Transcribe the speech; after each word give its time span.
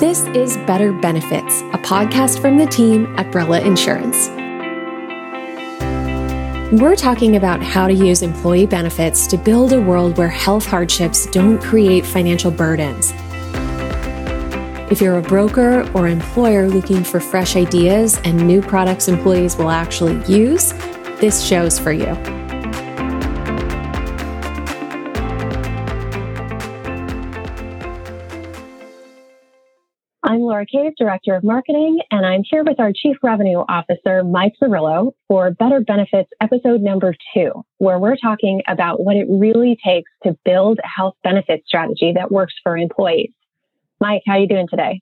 This 0.00 0.22
is 0.28 0.56
Better 0.66 0.94
Benefits, 0.94 1.60
a 1.60 1.78
podcast 1.78 2.40
from 2.40 2.56
the 2.56 2.64
team 2.64 3.14
at 3.18 3.30
Brella 3.30 3.62
Insurance. 3.62 4.30
We're 6.80 6.96
talking 6.96 7.36
about 7.36 7.62
how 7.62 7.86
to 7.86 7.92
use 7.92 8.22
employee 8.22 8.64
benefits 8.64 9.26
to 9.26 9.36
build 9.36 9.74
a 9.74 9.80
world 9.82 10.16
where 10.16 10.30
health 10.30 10.64
hardships 10.64 11.26
don't 11.26 11.60
create 11.60 12.06
financial 12.06 12.50
burdens. 12.50 13.12
If 14.90 15.02
you're 15.02 15.18
a 15.18 15.22
broker 15.22 15.86
or 15.92 16.08
employer 16.08 16.66
looking 16.66 17.04
for 17.04 17.20
fresh 17.20 17.54
ideas 17.54 18.18
and 18.24 18.46
new 18.46 18.62
products 18.62 19.06
employees 19.06 19.58
will 19.58 19.68
actually 19.68 20.24
use, 20.24 20.72
this 21.20 21.44
show's 21.44 21.78
for 21.78 21.92
you. 21.92 22.39
I'm 30.60 30.66
Laura 30.74 30.90
Director 30.98 31.34
of 31.34 31.42
Marketing, 31.42 32.00
and 32.10 32.26
I'm 32.26 32.42
here 32.44 32.62
with 32.62 32.78
our 32.78 32.92
Chief 32.94 33.16
Revenue 33.22 33.64
Officer, 33.66 34.22
Mike 34.22 34.52
Zerillo, 34.62 35.12
for 35.26 35.50
Better 35.52 35.80
Benefits 35.80 36.28
episode 36.42 36.82
number 36.82 37.14
two, 37.32 37.64
where 37.78 37.98
we're 37.98 38.16
talking 38.16 38.60
about 38.68 39.02
what 39.02 39.16
it 39.16 39.26
really 39.30 39.78
takes 39.82 40.10
to 40.22 40.36
build 40.44 40.78
a 40.84 40.86
health 40.86 41.14
benefit 41.24 41.62
strategy 41.66 42.12
that 42.14 42.30
works 42.30 42.52
for 42.62 42.76
employees. 42.76 43.30
Mike, 44.02 44.20
how 44.26 44.34
are 44.34 44.40
you 44.40 44.48
doing 44.48 44.68
today? 44.68 45.00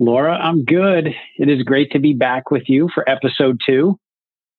Laura, 0.00 0.34
I'm 0.34 0.64
good. 0.64 1.14
It 1.38 1.48
is 1.48 1.62
great 1.62 1.92
to 1.92 2.00
be 2.00 2.12
back 2.12 2.50
with 2.50 2.64
you 2.66 2.88
for 2.92 3.08
episode 3.08 3.60
two. 3.64 3.96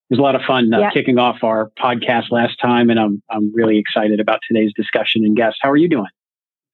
It 0.09 0.13
was 0.13 0.19
a 0.19 0.23
lot 0.23 0.35
of 0.35 0.43
fun 0.47 0.73
uh, 0.73 0.79
yeah. 0.79 0.91
kicking 0.91 1.17
off 1.17 1.43
our 1.43 1.71
podcast 1.77 2.31
last 2.31 2.55
time, 2.61 2.89
and 2.89 2.97
I'm 2.97 3.21
I'm 3.29 3.53
really 3.53 3.79
excited 3.79 4.21
about 4.21 4.39
today's 4.47 4.71
discussion 4.77 5.25
and 5.25 5.35
guests. 5.35 5.59
How 5.61 5.69
are 5.71 5.77
you 5.77 5.89
doing? 5.89 6.07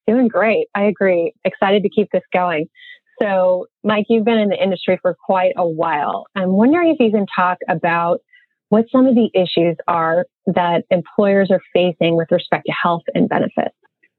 Doing 0.06 0.28
great. 0.28 0.68
I 0.76 0.84
agree. 0.84 1.34
Excited 1.44 1.82
to 1.82 1.90
keep 1.90 2.10
this 2.12 2.24
going. 2.32 2.70
So, 3.22 3.66
Mike, 3.84 4.06
you've 4.10 4.26
been 4.26 4.38
in 4.38 4.50
the 4.50 4.62
industry 4.62 5.00
for 5.02 5.16
quite 5.26 5.54
a 5.58 5.68
while. 5.68 6.26
I'm 6.36 6.52
wondering 6.52 6.92
if 6.92 7.00
you 7.00 7.12
can 7.12 7.26
talk 7.36 7.58
about 7.68 8.20
what 8.70 8.86
some 8.92 9.08
of 9.08 9.16
the 9.16 9.30
issues 9.34 9.78
are 9.88 10.26
that 10.46 10.84
employers 10.90 11.50
are 11.52 11.62
facing 11.74 12.16
with 12.16 12.28
respect 12.32 12.66
to 12.68 12.74
health 12.74 13.04
and 13.14 13.28
benefits. 13.30 13.76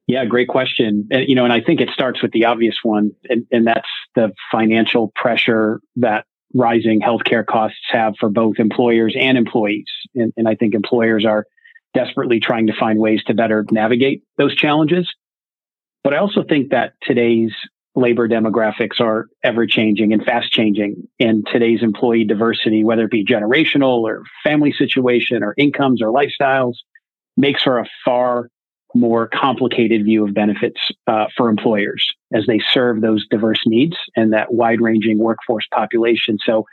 Yeah, 0.06 0.24
great 0.24 0.48
question. 0.48 1.06
And, 1.10 1.28
you 1.28 1.34
know, 1.34 1.44
and 1.44 1.52
I 1.52 1.60
think 1.60 1.80
it 1.80 1.90
starts 1.90 2.22
with 2.22 2.32
the 2.32 2.46
obvious 2.46 2.76
one, 2.82 3.10
and, 3.28 3.44
and 3.52 3.66
that's 3.66 3.88
the 4.14 4.32
financial 4.50 5.12
pressure 5.14 5.80
that 5.96 6.24
rising 6.54 7.02
healthcare 7.02 7.44
costs 7.44 7.78
have 7.90 8.14
for 8.18 8.30
both 8.30 8.58
employers 8.58 9.14
and 9.18 9.36
employees. 9.36 9.84
And, 10.14 10.32
and 10.36 10.48
I 10.48 10.54
think 10.54 10.74
employers 10.74 11.26
are 11.26 11.44
desperately 11.92 12.40
trying 12.40 12.68
to 12.68 12.72
find 12.72 12.98
ways 12.98 13.22
to 13.24 13.34
better 13.34 13.66
navigate 13.70 14.22
those 14.38 14.56
challenges. 14.56 15.12
But 16.02 16.14
I 16.14 16.18
also 16.18 16.42
think 16.42 16.70
that 16.70 16.94
today's 17.02 17.52
labor 17.98 18.28
demographics 18.28 19.00
are 19.00 19.26
ever 19.42 19.66
changing 19.66 20.12
and 20.12 20.24
fast 20.24 20.52
changing. 20.52 21.08
And 21.18 21.46
today's 21.50 21.82
employee 21.82 22.24
diversity, 22.24 22.84
whether 22.84 23.04
it 23.04 23.10
be 23.10 23.24
generational 23.24 24.02
or 24.02 24.22
family 24.44 24.72
situation 24.72 25.42
or 25.42 25.54
incomes 25.58 26.00
or 26.00 26.12
lifestyles, 26.12 26.74
makes 27.36 27.62
for 27.62 27.78
a 27.78 27.86
far 28.04 28.48
more 28.94 29.28
complicated 29.28 30.04
view 30.04 30.24
of 30.24 30.32
benefits 30.32 30.80
uh, 31.06 31.26
for 31.36 31.48
employers 31.48 32.14
as 32.32 32.46
they 32.46 32.60
serve 32.72 33.00
those 33.00 33.26
diverse 33.28 33.60
needs 33.66 33.96
and 34.16 34.32
that 34.32 34.52
wide 34.52 34.80
ranging 34.80 35.18
workforce 35.18 35.66
population. 35.72 36.38
So, 36.44 36.64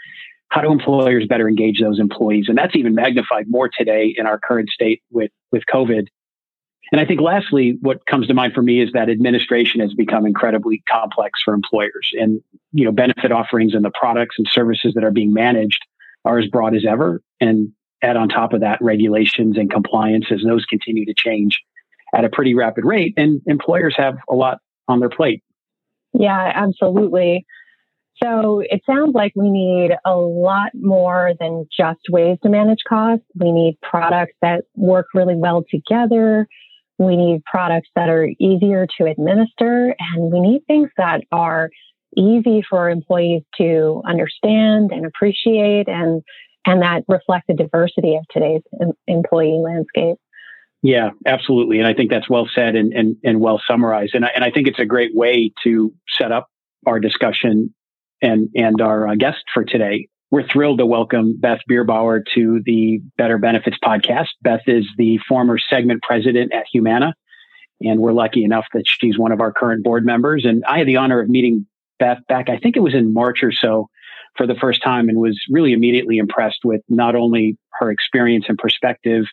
how 0.50 0.62
do 0.62 0.72
employers 0.72 1.26
better 1.28 1.50
engage 1.50 1.82
those 1.82 2.00
employees? 2.00 2.46
And 2.48 2.58
that's 2.58 2.76
even 2.76 2.94
magnified 2.94 3.46
more 3.48 3.68
today 3.68 4.14
in 4.16 4.28
our 4.28 4.40
current 4.40 4.70
state 4.70 5.02
with, 5.12 5.32
with 5.52 5.64
COVID 5.74 6.08
and 6.92 7.02
I 7.02 7.06
think 7.06 7.22
lastly, 7.22 7.78
what 7.82 8.06
comes 8.06 8.28
to 8.28 8.34
mind 8.34 8.54
for 8.54 8.62
me 8.62 8.82
is 8.82 8.92
that 8.94 9.10
administration 9.10 9.82
has 9.82 9.94
become 9.94 10.26
incredibly 10.26 10.84
complex 10.90 11.42
for 11.44 11.54
employers 11.54 12.12
and, 12.14 12.42
you 12.72 12.86
know, 12.86 12.92
benefit 12.92 13.32
offerings 13.32 13.74
and 13.74 13.84
the 13.84 13.92
products 13.92 14.36
and 14.38 14.48
services 14.50 14.94
that 14.94 15.04
are 15.04 15.12
being 15.12 15.34
managed 15.34 15.82
are 16.24 16.40
as 16.40 16.48
broad 16.48 16.76
as 16.76 16.86
ever. 16.88 17.22
And 17.42 17.72
add 18.02 18.18
on 18.18 18.30
top 18.30 18.54
of 18.54 18.62
that 18.62 18.78
regulations 18.82 19.58
and 19.58 19.72
compliance 19.72 20.26
as 20.32 20.44
those 20.46 20.66
continue 20.66 21.06
to 21.06 21.14
change 21.18 21.62
at 22.14 22.24
a 22.24 22.30
pretty 22.30 22.54
rapid 22.54 22.86
rate. 22.86 23.14
And 23.18 23.42
employers 23.48 23.96
have 23.98 24.18
a 24.30 24.36
lot 24.36 24.60
on 24.88 25.00
their 25.00 25.10
plate. 25.10 25.44
Yeah, 26.14 26.52
absolutely. 26.54 27.46
So 28.24 28.62
it 28.62 28.82
sounds 28.86 29.14
like 29.14 29.34
we 29.36 29.50
need 29.50 29.92
a 30.06 30.16
lot 30.16 30.72
more 30.74 31.34
than 31.40 31.68
just 31.76 32.00
ways 32.10 32.38
to 32.44 32.50
manage 32.50 32.80
costs. 32.88 33.26
We 33.38 33.52
need 33.52 33.78
products 33.82 34.34
that 34.42 34.66
work 34.76 35.08
really 35.14 35.36
well 35.36 35.66
together. 35.70 36.48
We 36.98 37.18
need 37.18 37.44
products 37.44 37.90
that 37.96 38.10
are 38.10 38.28
easier 38.40 38.88
to 38.98 39.06
administer, 39.06 39.96
and 40.00 40.32
we 40.32 40.40
need 40.40 40.62
things 40.68 40.90
that 40.98 41.22
are 41.32 41.70
easy 42.18 42.64
for 42.70 42.90
employees 42.90 43.44
to 43.58 44.02
understand 44.08 44.92
and 44.92 45.06
appreciate 45.06 45.88
and 45.88 46.22
and 46.66 46.82
that 46.82 47.04
reflect 47.08 47.48
the 47.48 47.54
diversity 47.54 48.16
of 48.16 48.24
today's 48.32 48.62
em- 48.82 48.94
employee 49.08 49.62
landscape. 49.64 50.18
Yeah, 50.82 51.12
absolutely. 51.26 51.80
And 51.80 51.88
I 51.88 51.94
think 51.94 52.12
that's 52.12 52.30
well 52.30 52.48
said 52.54 52.76
and, 52.76 52.94
and, 52.94 53.16
and 53.24 53.40
well 53.40 53.62
summarized. 53.68 54.16
And 54.16 54.26
I, 54.26 54.30
and 54.36 54.44
I 54.44 54.52
think 54.52 54.68
it's 54.68 54.80
a 54.80 54.86
great 54.86 55.16
way 55.16 55.52
to 55.64 55.94
set 56.20 56.32
up 56.32 56.48
our 56.86 57.00
discussion 57.00 57.74
and, 58.22 58.50
and 58.56 58.82
our 58.82 59.08
uh, 59.08 59.16
guest 59.16 59.44
for 59.54 59.64
today. 59.64 60.08
We're 60.32 60.48
thrilled 60.48 60.80
to 60.80 60.88
welcome 60.88 61.38
Beth 61.40 61.60
Bierbower 61.70 62.24
to 62.34 62.60
the 62.66 63.00
Better 63.16 63.38
Benefits 63.38 63.78
podcast. 63.84 64.30
Beth 64.42 64.64
is 64.66 64.86
the 64.98 65.20
former 65.30 65.60
segment 65.60 66.02
president 66.02 66.52
at 66.52 66.66
Humana, 66.74 67.14
and 67.80 68.00
we're 68.00 68.12
lucky 68.12 68.44
enough 68.44 68.66
that 68.74 68.86
she's 68.88 69.20
one 69.20 69.32
of 69.32 69.40
our 69.40 69.54
current 69.54 69.84
board 69.84 70.04
members. 70.04 70.44
And 70.44 70.64
I 70.66 70.80
had 70.80 70.88
the 70.88 70.98
honor 70.98 71.20
of 71.20 71.30
meeting 71.30 71.68
Beth 72.00 72.18
back, 72.28 72.50
I 72.50 72.58
think 72.58 72.76
it 72.76 72.80
was 72.80 72.96
in 72.96 73.14
March 73.14 73.44
or 73.44 73.52
so, 73.52 73.88
for 74.36 74.48
the 74.48 74.56
first 74.56 74.82
time, 74.84 75.10
and 75.10 75.20
was 75.20 75.40
really 75.50 75.74
immediately 75.74 76.18
impressed 76.18 76.60
with 76.66 76.82
not 76.90 77.16
only 77.16 77.58
her 77.74 77.92
experience 77.92 78.46
and 78.50 78.58
perspective, 78.58 79.26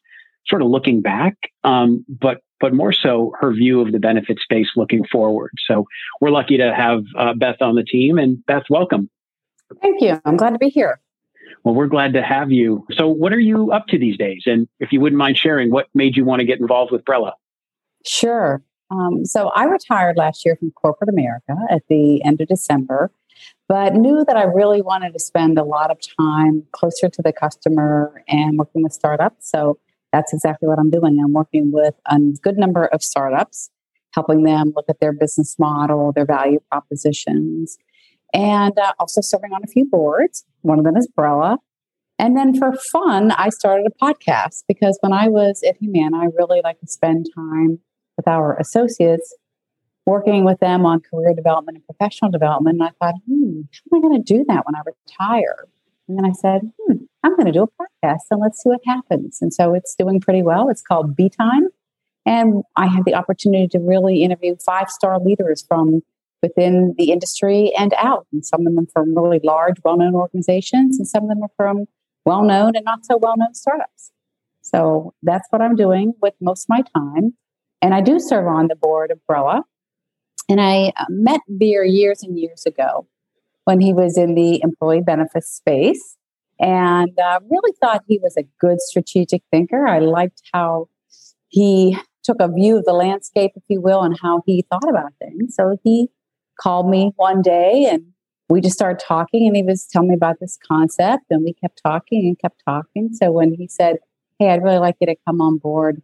sort 0.46 0.60
of 0.60 0.68
looking 0.68 1.00
back, 1.00 1.36
um, 1.64 2.04
but 2.06 2.38
but 2.60 2.74
more 2.74 2.92
so 2.92 3.32
her 3.40 3.52
view 3.52 3.80
of 3.80 3.92
the 3.92 3.98
benefit 3.98 4.38
space 4.38 4.68
looking 4.76 5.04
forward. 5.10 5.50
So 5.66 5.86
we're 6.20 6.30
lucky 6.30 6.58
to 6.58 6.72
have 6.72 7.02
uh, 7.16 7.32
Beth 7.34 7.62
on 7.62 7.76
the 7.76 7.82
team, 7.82 8.18
and 8.18 8.44
Beth, 8.46 8.64
welcome. 8.68 9.08
Thank 9.80 10.00
you. 10.00 10.20
I'm 10.24 10.36
glad 10.36 10.50
to 10.50 10.58
be 10.58 10.68
here. 10.68 11.00
Well, 11.64 11.74
we're 11.74 11.86
glad 11.86 12.12
to 12.14 12.22
have 12.22 12.50
you. 12.50 12.86
So, 12.92 13.08
what 13.08 13.32
are 13.32 13.40
you 13.40 13.72
up 13.72 13.86
to 13.88 13.98
these 13.98 14.16
days? 14.16 14.42
And 14.46 14.68
if 14.80 14.92
you 14.92 15.00
wouldn't 15.00 15.18
mind 15.18 15.38
sharing, 15.38 15.70
what 15.70 15.88
made 15.94 16.16
you 16.16 16.24
want 16.24 16.40
to 16.40 16.46
get 16.46 16.60
involved 16.60 16.90
with 16.90 17.04
Brella? 17.04 17.32
Sure. 18.04 18.62
Um, 18.90 19.24
so, 19.24 19.48
I 19.48 19.64
retired 19.64 20.16
last 20.16 20.44
year 20.44 20.56
from 20.56 20.72
corporate 20.72 21.08
America 21.08 21.54
at 21.70 21.82
the 21.88 22.22
end 22.24 22.40
of 22.40 22.48
December, 22.48 23.10
but 23.68 23.94
knew 23.94 24.24
that 24.26 24.36
I 24.36 24.44
really 24.44 24.82
wanted 24.82 25.12
to 25.12 25.20
spend 25.20 25.58
a 25.58 25.64
lot 25.64 25.90
of 25.90 25.98
time 26.18 26.64
closer 26.72 27.08
to 27.08 27.22
the 27.22 27.32
customer 27.32 28.22
and 28.28 28.58
working 28.58 28.82
with 28.82 28.92
startups. 28.92 29.50
So, 29.50 29.78
that's 30.12 30.32
exactly 30.32 30.68
what 30.68 30.78
I'm 30.78 30.90
doing. 30.90 31.18
I'm 31.24 31.32
working 31.32 31.72
with 31.72 31.94
a 32.06 32.18
good 32.42 32.58
number 32.58 32.86
of 32.86 33.02
startups, 33.02 33.70
helping 34.12 34.42
them 34.42 34.72
look 34.76 34.84
at 34.88 35.00
their 35.00 35.12
business 35.12 35.58
model, 35.58 36.12
their 36.12 36.26
value 36.26 36.60
propositions, 36.70 37.78
and 38.32 38.78
uh, 38.78 38.92
also 38.98 39.20
serving 39.20 39.52
on 39.52 39.62
a 39.64 39.66
few 39.66 39.84
boards. 39.84 40.44
One 40.62 40.78
of 40.78 40.84
them 40.84 40.96
is 40.96 41.08
Brella. 41.16 41.58
And 42.18 42.36
then 42.36 42.56
for 42.56 42.72
fun, 42.92 43.32
I 43.32 43.48
started 43.48 43.86
a 43.86 44.04
podcast 44.04 44.64
because 44.68 44.98
when 45.00 45.12
I 45.12 45.28
was 45.28 45.62
at 45.66 45.76
Humana, 45.78 46.18
I 46.18 46.26
really 46.36 46.60
like 46.62 46.78
to 46.80 46.86
spend 46.86 47.26
time 47.34 47.80
with 48.16 48.28
our 48.28 48.56
associates, 48.58 49.34
working 50.06 50.44
with 50.44 50.60
them 50.60 50.84
on 50.86 51.00
career 51.00 51.34
development 51.34 51.78
and 51.78 51.86
professional 51.86 52.30
development. 52.30 52.78
And 52.80 52.88
I 52.88 52.90
thought, 53.04 53.14
hmm, 53.26 53.62
how 53.90 53.96
am 53.96 54.04
I 54.04 54.08
going 54.08 54.22
to 54.22 54.34
do 54.34 54.44
that 54.48 54.64
when 54.66 54.76
I 54.76 54.82
retire? 54.84 55.66
And 56.08 56.18
then 56.18 56.24
I 56.24 56.32
said, 56.32 56.60
hmm, 56.78 56.96
I'm 57.22 57.34
going 57.36 57.46
to 57.46 57.52
do 57.52 57.64
a 57.64 57.82
podcast 57.82 58.22
and 58.30 58.40
let's 58.40 58.62
see 58.62 58.68
what 58.68 58.80
happens. 58.86 59.38
And 59.40 59.52
so 59.52 59.74
it's 59.74 59.94
doing 59.96 60.20
pretty 60.20 60.42
well. 60.42 60.68
It's 60.68 60.82
called 60.82 61.16
B 61.16 61.28
Time. 61.28 61.68
And 62.24 62.62
I 62.76 62.86
had 62.86 63.04
the 63.04 63.14
opportunity 63.14 63.66
to 63.68 63.78
really 63.78 64.22
interview 64.22 64.56
five 64.64 64.90
star 64.90 65.18
leaders 65.18 65.64
from 65.66 66.02
within 66.42 66.94
the 66.98 67.10
industry 67.10 67.72
and 67.78 67.94
out. 67.96 68.26
And 68.32 68.44
some 68.44 68.66
of 68.66 68.74
them 68.74 68.86
from 68.92 69.14
really 69.16 69.40
large, 69.42 69.76
well 69.84 69.96
known 69.96 70.14
organizations, 70.14 70.98
and 70.98 71.06
some 71.06 71.24
of 71.24 71.28
them 71.28 71.42
are 71.42 71.50
from 71.56 71.86
well 72.24 72.42
known 72.42 72.76
and 72.76 72.84
not 72.84 73.04
so 73.04 73.16
well 73.16 73.36
known 73.36 73.54
startups. 73.54 74.12
So 74.60 75.14
that's 75.22 75.46
what 75.50 75.60
I'm 75.60 75.76
doing 75.76 76.14
with 76.20 76.34
most 76.40 76.64
of 76.64 76.68
my 76.68 76.82
time. 76.94 77.34
And 77.80 77.94
I 77.94 78.00
do 78.00 78.20
serve 78.20 78.46
on 78.46 78.68
the 78.68 78.76
board 78.76 79.10
of 79.10 79.18
Brella. 79.28 79.62
And 80.48 80.60
I 80.60 80.92
uh, 80.96 81.06
met 81.08 81.40
Beer 81.58 81.84
years 81.84 82.22
and 82.22 82.38
years 82.38 82.64
ago 82.66 83.06
when 83.64 83.80
he 83.80 83.92
was 83.92 84.16
in 84.16 84.34
the 84.34 84.60
employee 84.62 85.00
benefits 85.00 85.50
space 85.50 86.16
and 86.58 87.18
uh, 87.18 87.40
really 87.50 87.72
thought 87.80 88.04
he 88.06 88.18
was 88.22 88.36
a 88.36 88.44
good 88.60 88.80
strategic 88.80 89.42
thinker. 89.50 89.86
I 89.86 89.98
liked 89.98 90.42
how 90.52 90.88
he 91.48 91.98
took 92.22 92.36
a 92.40 92.48
view 92.48 92.78
of 92.78 92.84
the 92.84 92.92
landscape, 92.92 93.52
if 93.56 93.62
you 93.68 93.80
will, 93.80 94.02
and 94.02 94.16
how 94.20 94.42
he 94.46 94.64
thought 94.70 94.88
about 94.88 95.12
things. 95.18 95.54
So 95.56 95.76
he 95.82 96.08
called 96.62 96.88
me 96.88 97.12
one 97.16 97.42
day 97.42 97.88
and 97.90 98.04
we 98.48 98.60
just 98.60 98.74
started 98.74 99.02
talking 99.04 99.46
and 99.46 99.56
he 99.56 99.62
was 99.62 99.86
telling 99.86 100.08
me 100.08 100.14
about 100.14 100.36
this 100.40 100.58
concept 100.66 101.24
and 101.30 101.42
we 101.42 101.54
kept 101.54 101.80
talking 101.82 102.26
and 102.26 102.38
kept 102.38 102.62
talking. 102.64 103.10
So 103.12 103.32
when 103.32 103.54
he 103.54 103.66
said, 103.66 103.96
Hey, 104.38 104.50
I'd 104.50 104.62
really 104.62 104.78
like 104.78 104.96
you 105.00 105.06
to 105.06 105.16
come 105.26 105.40
on 105.40 105.58
board 105.58 106.02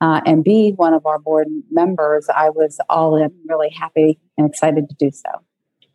uh, 0.00 0.20
and 0.26 0.44
be 0.44 0.72
one 0.76 0.92
of 0.92 1.06
our 1.06 1.18
board 1.18 1.48
members, 1.70 2.28
I 2.34 2.50
was 2.50 2.78
all 2.88 3.16
in, 3.16 3.30
really 3.48 3.70
happy 3.70 4.18
and 4.36 4.48
excited 4.48 4.88
to 4.88 4.94
do 4.98 5.10
so. 5.10 5.30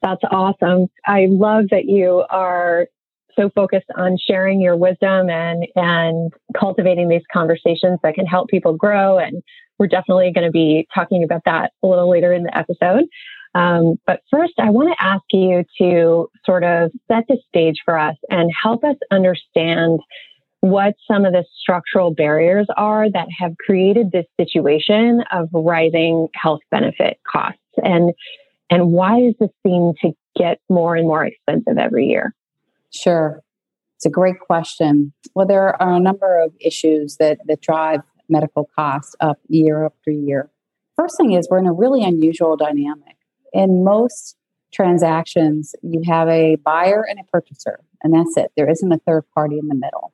That's 0.02 0.22
awesome. 0.31 0.88
I 1.06 1.28
love 1.30 1.66
that 1.69 1.86
you 1.86 2.24
are 2.30 2.88
so 3.36 3.50
focused 3.54 3.88
on 3.96 4.18
sharing 4.18 4.60
your 4.60 4.75
wisdom 4.75 5.30
and 5.30 5.68
and 5.75 6.34
cultivating 6.60 7.07
these 7.07 7.22
conversations 7.31 8.00
that 8.04 8.16
can 8.16 8.25
help 8.25 8.50
people 8.50 8.74
grow. 8.74 9.19
And 9.19 9.44
we're 9.78 9.88
definitely 9.88 10.31
going 10.34 10.48
to 10.48 10.52
be 10.52 10.88
talking 10.94 11.24
about 11.24 11.44
that 11.46 11.72
a 11.84 11.88
little 11.88 12.10
later 12.10 12.34
in 12.34 12.44
the 12.44 12.57
episode. 12.57 13.06
Um, 13.53 13.95
but 14.07 14.21
first, 14.31 14.53
I 14.59 14.69
want 14.69 14.95
to 14.98 15.03
ask 15.03 15.24
you 15.31 15.65
to 15.80 16.30
sort 16.45 16.63
of 16.63 16.92
set 17.07 17.25
the 17.27 17.38
stage 17.50 17.77
for 17.83 17.98
us 17.98 18.15
and 18.30 18.50
help 18.62 18.83
us 18.83 18.95
understand 19.12 20.00
what 20.62 20.94
some 21.09 21.25
of 21.25 21.33
the 21.33 21.44
structural 21.59 22.13
barriers 22.13 22.68
are 22.77 23.09
that 23.12 23.27
have 23.39 23.57
created 23.57 24.12
this 24.12 24.25
situation 24.39 25.24
of 25.31 25.50
rising 25.51 26.27
health 26.36 26.62
benefit 26.69 27.18
costs 27.30 27.59
and 27.77 28.13
and 28.69 28.92
why 28.92 29.19
does 29.19 29.33
this 29.39 29.50
seem 29.65 29.92
to 30.01 30.12
get 30.38 30.59
more 30.69 30.95
and 30.95 31.07
more 31.07 31.25
expensive 31.25 31.80
every 31.80 32.06
year 32.06 32.36
Sure. 32.92 33.42
It's 33.95 34.06
a 34.06 34.09
great 34.09 34.39
question. 34.39 35.13
Well, 35.36 35.47
there 35.47 35.81
are 35.81 35.94
a 35.94 36.00
number 36.00 36.42
of 36.42 36.54
issues 36.59 37.18
that, 37.18 37.39
that 37.45 37.62
drive 37.62 38.01
medical 38.30 38.69
costs 38.75 39.15
up 39.19 39.39
year 39.47 39.86
after 39.86 40.12
year. 40.12 40.50
First 40.95 41.18
thing 41.18 41.33
is 41.33 41.47
we're 41.50 41.59
in 41.59 41.68
a 41.68 41.74
really 41.74 42.04
unusual 42.04 42.57
dynamic. 42.57 43.15
In 43.53 43.83
most 43.83 44.36
transactions, 44.74 45.75
you 45.81 46.01
have 46.07 46.27
a 46.30 46.56
buyer 46.56 47.06
and 47.09 47.19
a 47.19 47.24
purchaser, 47.24 47.80
and 48.03 48.13
that's 48.13 48.38
it. 48.38 48.51
There 48.56 48.69
isn't 48.69 48.92
a 48.92 49.00
third 49.00 49.24
party 49.36 49.57
in 49.59 49.68
the 49.68 49.75
middle. 49.75 50.13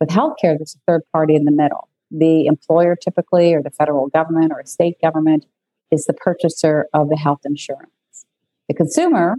With 0.00 0.10
healthcare, 0.10 0.56
there's 0.56 0.76
a 0.76 0.90
third 0.90 1.02
party 1.12 1.34
in 1.34 1.44
the 1.44 1.52
middle. 1.52 1.88
The 2.10 2.46
employer, 2.46 2.96
typically, 2.96 3.52
or 3.52 3.62
the 3.62 3.70
federal 3.70 4.08
government 4.08 4.52
or 4.52 4.60
a 4.60 4.66
state 4.66 4.96
government, 5.02 5.46
is 5.90 6.04
the 6.04 6.12
purchaser 6.12 6.86
of 6.94 7.08
the 7.08 7.16
health 7.16 7.40
insurance. 7.44 7.90
The 8.68 8.74
consumer, 8.74 9.36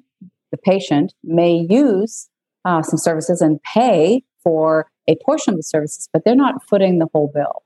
the 0.51 0.57
patient, 0.57 1.13
may 1.24 1.65
use 1.69 2.30
uh, 2.65 2.81
some 2.81 2.97
services 2.97 3.42
and 3.42 3.59
pay 3.63 4.24
for 4.44 4.88
a 5.07 5.15
portion 5.25 5.53
of 5.53 5.57
the 5.57 5.63
services, 5.63 6.09
but 6.12 6.24
they're 6.25 6.35
not 6.35 6.68
footing 6.68 7.00
the 7.00 7.07
whole 7.13 7.31
bill. 7.33 7.63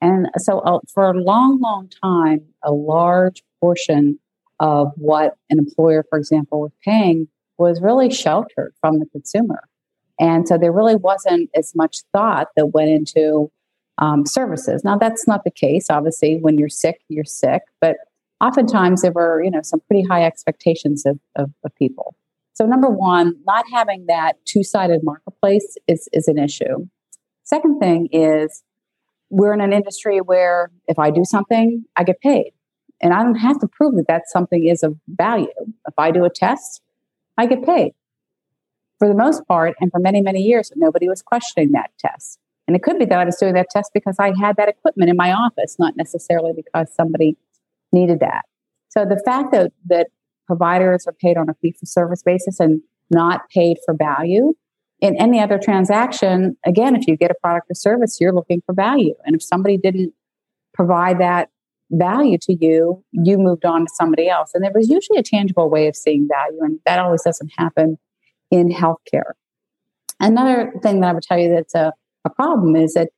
And 0.00 0.28
so, 0.36 0.60
uh, 0.60 0.78
for 0.92 1.10
a 1.10 1.20
long, 1.20 1.60
long 1.60 1.90
time, 2.02 2.42
a 2.62 2.72
large 2.72 3.42
portion 3.60 4.18
of 4.60 4.92
what 4.96 5.36
an 5.48 5.58
employer, 5.58 6.04
for 6.08 6.18
example, 6.18 6.60
was 6.60 6.72
paying 6.84 7.26
was 7.58 7.80
really 7.82 8.10
sheltered 8.10 8.72
from 8.80 8.98
the 8.98 9.06
consumer. 9.06 9.64
And 10.18 10.46
so, 10.46 10.56
there 10.56 10.72
really 10.72 10.96
wasn't 10.96 11.50
as 11.56 11.74
much 11.74 11.98
thought 12.12 12.48
that 12.56 12.66
went 12.68 12.90
into 12.90 13.50
um, 13.98 14.26
services. 14.26 14.82
Now, 14.84 14.96
that's 14.96 15.26
not 15.26 15.44
the 15.44 15.50
case. 15.50 15.86
Obviously, 15.90 16.38
when 16.40 16.58
you're 16.58 16.68
sick, 16.68 17.00
you're 17.08 17.24
sick, 17.24 17.62
but 17.80 17.96
oftentimes 18.40 19.02
there 19.02 19.12
were, 19.12 19.42
you 19.42 19.50
know, 19.50 19.60
some 19.62 19.80
pretty 19.86 20.06
high 20.06 20.24
expectations 20.24 21.04
of, 21.06 21.18
of, 21.36 21.50
of 21.64 21.74
people. 21.76 22.14
So, 22.54 22.66
number 22.66 22.88
one, 22.88 23.34
not 23.46 23.64
having 23.72 24.06
that 24.08 24.34
two 24.44 24.62
sided 24.62 25.00
marketplace 25.02 25.76
is, 25.86 26.08
is 26.12 26.28
an 26.28 26.38
issue. 26.38 26.86
Second 27.44 27.78
thing 27.78 28.08
is, 28.12 28.62
we're 29.30 29.54
in 29.54 29.60
an 29.60 29.72
industry 29.72 30.20
where 30.20 30.70
if 30.88 30.98
I 30.98 31.10
do 31.10 31.24
something, 31.24 31.84
I 31.96 32.04
get 32.04 32.20
paid. 32.20 32.52
And 33.00 33.14
I 33.14 33.22
don't 33.22 33.36
have 33.36 33.58
to 33.60 33.68
prove 33.68 33.96
that 33.96 34.06
that 34.08 34.28
something 34.28 34.66
is 34.66 34.82
of 34.82 34.96
value. 35.08 35.48
If 35.86 35.94
I 35.98 36.10
do 36.10 36.24
a 36.24 36.30
test, 36.30 36.82
I 37.38 37.46
get 37.46 37.64
paid. 37.64 37.92
For 38.98 39.08
the 39.08 39.14
most 39.14 39.46
part, 39.48 39.74
and 39.80 39.90
for 39.90 39.98
many, 39.98 40.20
many 40.20 40.42
years, 40.42 40.70
nobody 40.76 41.08
was 41.08 41.22
questioning 41.22 41.72
that 41.72 41.90
test. 41.98 42.38
And 42.66 42.76
it 42.76 42.82
could 42.82 42.98
be 42.98 43.06
that 43.06 43.18
I 43.18 43.24
was 43.24 43.36
doing 43.36 43.54
that 43.54 43.70
test 43.70 43.92
because 43.94 44.16
I 44.18 44.32
had 44.38 44.56
that 44.56 44.68
equipment 44.68 45.10
in 45.10 45.16
my 45.16 45.32
office, 45.32 45.76
not 45.78 45.96
necessarily 45.96 46.52
because 46.54 46.92
somebody 46.94 47.36
needed 47.92 48.20
that. 48.20 48.44
So 48.90 49.04
the 49.04 49.20
fact 49.24 49.52
that, 49.52 49.72
that 49.86 50.08
providers 50.46 51.06
are 51.06 51.12
paid 51.12 51.36
on 51.36 51.48
a 51.48 51.54
fee 51.54 51.74
for 51.78 51.86
service 51.86 52.22
basis 52.22 52.60
and 52.60 52.82
not 53.10 53.48
paid 53.50 53.78
for 53.84 53.94
value. 53.94 54.54
In 55.00 55.16
any 55.16 55.40
other 55.40 55.58
transaction, 55.58 56.56
again, 56.64 56.94
if 56.94 57.06
you 57.06 57.16
get 57.16 57.30
a 57.30 57.34
product 57.42 57.70
or 57.70 57.74
service, 57.74 58.20
you're 58.20 58.34
looking 58.34 58.62
for 58.66 58.74
value. 58.74 59.14
And 59.24 59.34
if 59.34 59.42
somebody 59.42 59.78
didn't 59.78 60.12
provide 60.74 61.18
that 61.20 61.48
value 61.90 62.38
to 62.42 62.56
you, 62.60 63.04
you 63.12 63.38
moved 63.38 63.64
on 63.64 63.82
to 63.82 63.92
somebody 63.94 64.28
else. 64.28 64.50
And 64.54 64.64
there 64.64 64.72
was 64.74 64.88
usually 64.88 65.18
a 65.18 65.22
tangible 65.22 65.68
way 65.68 65.88
of 65.88 65.96
seeing 65.96 66.28
value, 66.28 66.60
and 66.62 66.78
that 66.86 66.98
always 66.98 67.22
doesn't 67.22 67.50
happen 67.56 67.98
in 68.50 68.68
healthcare. 68.68 69.32
Another 70.18 70.72
thing 70.82 71.00
that 71.00 71.10
I 71.10 71.12
would 71.12 71.22
tell 71.22 71.38
you 71.38 71.50
that's 71.50 71.74
a, 71.74 71.92
a 72.24 72.30
problem 72.30 72.76
is 72.76 72.94
that 72.94 73.08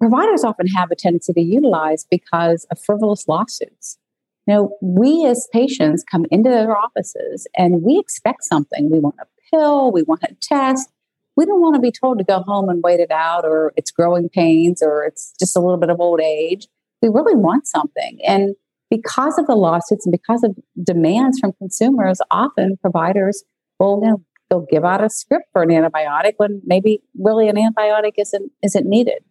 providers 0.00 0.44
often 0.44 0.66
have 0.68 0.90
a 0.90 0.96
tendency 0.96 1.32
to 1.32 1.40
utilize 1.40 2.06
because 2.10 2.66
of 2.70 2.78
frivolous 2.82 3.28
lawsuits. 3.28 3.98
Now, 4.46 4.70
we 4.80 5.26
as 5.26 5.48
patients 5.52 6.02
come 6.10 6.24
into 6.30 6.50
their 6.50 6.76
offices 6.76 7.46
and 7.56 7.82
we 7.82 7.98
expect 7.98 8.42
something. 8.44 8.90
We 8.90 8.98
want 8.98 9.16
a 9.20 9.26
pill, 9.50 9.92
we 9.92 10.02
want 10.02 10.22
a 10.22 10.34
test. 10.40 10.90
We 11.36 11.46
don't 11.46 11.60
want 11.60 11.74
to 11.76 11.80
be 11.80 11.92
told 11.92 12.18
to 12.18 12.24
go 12.24 12.40
home 12.40 12.68
and 12.68 12.82
wait 12.82 13.00
it 13.00 13.10
out, 13.10 13.44
or 13.44 13.72
it's 13.76 13.90
growing 13.90 14.28
pains, 14.28 14.82
or 14.82 15.04
it's 15.04 15.32
just 15.38 15.56
a 15.56 15.60
little 15.60 15.76
bit 15.78 15.88
of 15.88 16.00
old 16.00 16.20
age. 16.20 16.66
We 17.02 17.08
really 17.08 17.36
want 17.36 17.66
something. 17.66 18.18
And 18.26 18.54
because 18.90 19.38
of 19.38 19.46
the 19.46 19.54
lawsuits 19.54 20.04
and 20.04 20.12
because 20.12 20.42
of 20.42 20.56
demands 20.82 21.38
from 21.38 21.52
consumers, 21.58 22.20
often 22.30 22.76
providers 22.80 23.44
will 23.78 24.00
you 24.02 24.10
know, 24.10 24.24
they'll 24.50 24.66
give 24.70 24.84
out 24.84 25.02
a 25.02 25.08
script 25.08 25.46
for 25.52 25.62
an 25.62 25.70
antibiotic 25.70 26.34
when 26.36 26.60
maybe 26.64 27.02
really 27.18 27.48
an 27.48 27.56
antibiotic 27.56 28.12
isn't 28.18 28.50
isn't 28.62 28.86
needed. 28.86 29.24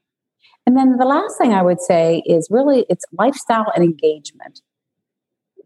And 0.66 0.78
then 0.78 0.98
the 0.98 1.06
last 1.06 1.38
thing 1.38 1.54
I 1.54 1.62
would 1.62 1.82
say 1.82 2.24
is 2.26 2.48
really 2.50 2.86
it's 2.90 3.06
lifestyle 3.12 3.72
and 3.76 3.84
engagement 3.84 4.62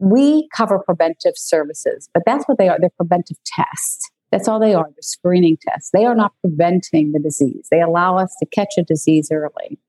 we 0.03 0.47
cover 0.55 0.79
preventive 0.79 1.33
services, 1.35 2.09
but 2.13 2.23
that's 2.25 2.45
what 2.45 2.57
they 2.57 2.67
are. 2.67 2.77
They're 2.79 2.89
preventive 2.97 3.38
tests. 3.45 4.09
That's 4.31 4.47
all 4.47 4.59
they 4.59 4.73
are. 4.73 4.85
They're 4.85 5.01
screening 5.01 5.57
tests. 5.61 5.91
They 5.94 6.05
are 6.05 6.15
not 6.15 6.33
preventing 6.41 7.11
the 7.11 7.19
disease. 7.19 7.67
They 7.71 7.81
allow 7.81 8.17
us 8.17 8.35
to 8.39 8.45
catch 8.47 8.73
a 8.77 8.83
disease 8.83 9.29
early. 9.31 9.79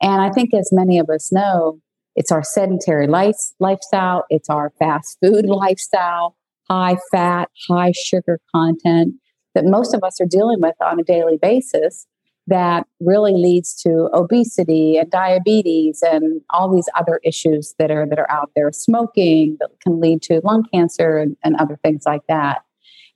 And 0.00 0.20
I 0.20 0.30
think, 0.30 0.54
as 0.54 0.70
many 0.72 0.98
of 0.98 1.08
us 1.08 1.32
know, 1.32 1.80
it's 2.16 2.32
our 2.32 2.42
sedentary 2.42 3.06
life, 3.06 3.36
lifestyle, 3.58 4.24
it's 4.28 4.50
our 4.50 4.72
fast 4.78 5.18
food 5.22 5.44
lifestyle, 5.48 6.36
high 6.68 6.96
fat, 7.10 7.50
high 7.68 7.92
sugar 7.92 8.40
content 8.54 9.14
that 9.54 9.64
most 9.64 9.94
of 9.94 10.02
us 10.04 10.20
are 10.20 10.26
dealing 10.26 10.60
with 10.60 10.76
on 10.80 11.00
a 11.00 11.04
daily 11.04 11.38
basis 11.40 12.06
that 12.46 12.86
really 13.00 13.32
leads 13.32 13.80
to 13.82 14.08
obesity 14.12 14.96
and 14.96 15.10
diabetes 15.10 16.02
and 16.02 16.40
all 16.50 16.72
these 16.72 16.88
other 16.96 17.20
issues 17.24 17.74
that 17.78 17.90
are 17.90 18.06
that 18.06 18.18
are 18.18 18.30
out 18.30 18.50
there 18.56 18.70
smoking 18.72 19.56
that 19.60 19.70
can 19.80 20.00
lead 20.00 20.22
to 20.22 20.40
lung 20.44 20.64
cancer 20.72 21.18
and, 21.18 21.36
and 21.44 21.56
other 21.56 21.78
things 21.82 22.02
like 22.06 22.22
that. 22.28 22.62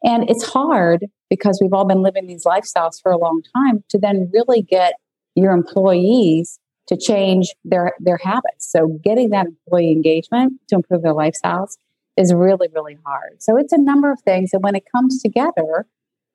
And 0.04 0.28
it's 0.28 0.44
hard 0.44 1.06
because 1.30 1.58
we've 1.60 1.72
all 1.72 1.86
been 1.86 2.02
living 2.02 2.26
these 2.26 2.44
lifestyles 2.44 3.00
for 3.02 3.10
a 3.10 3.18
long 3.18 3.42
time 3.56 3.82
to 3.88 3.98
then 3.98 4.30
really 4.32 4.62
get 4.62 4.94
your 5.34 5.52
employees 5.52 6.58
to 6.86 6.96
change 6.96 7.54
their 7.64 7.92
their 7.98 8.18
habits 8.18 8.70
so 8.70 8.98
getting 9.02 9.30
that 9.30 9.46
employee 9.46 9.90
engagement 9.90 10.52
to 10.68 10.76
improve 10.76 11.02
their 11.02 11.14
lifestyles 11.14 11.76
is 12.16 12.32
really 12.32 12.68
really 12.74 12.96
hard 13.04 13.42
so 13.42 13.56
it's 13.56 13.72
a 13.72 13.78
number 13.78 14.12
of 14.12 14.20
things 14.22 14.50
and 14.52 14.62
when 14.62 14.74
it 14.74 14.84
comes 14.94 15.20
together 15.22 15.86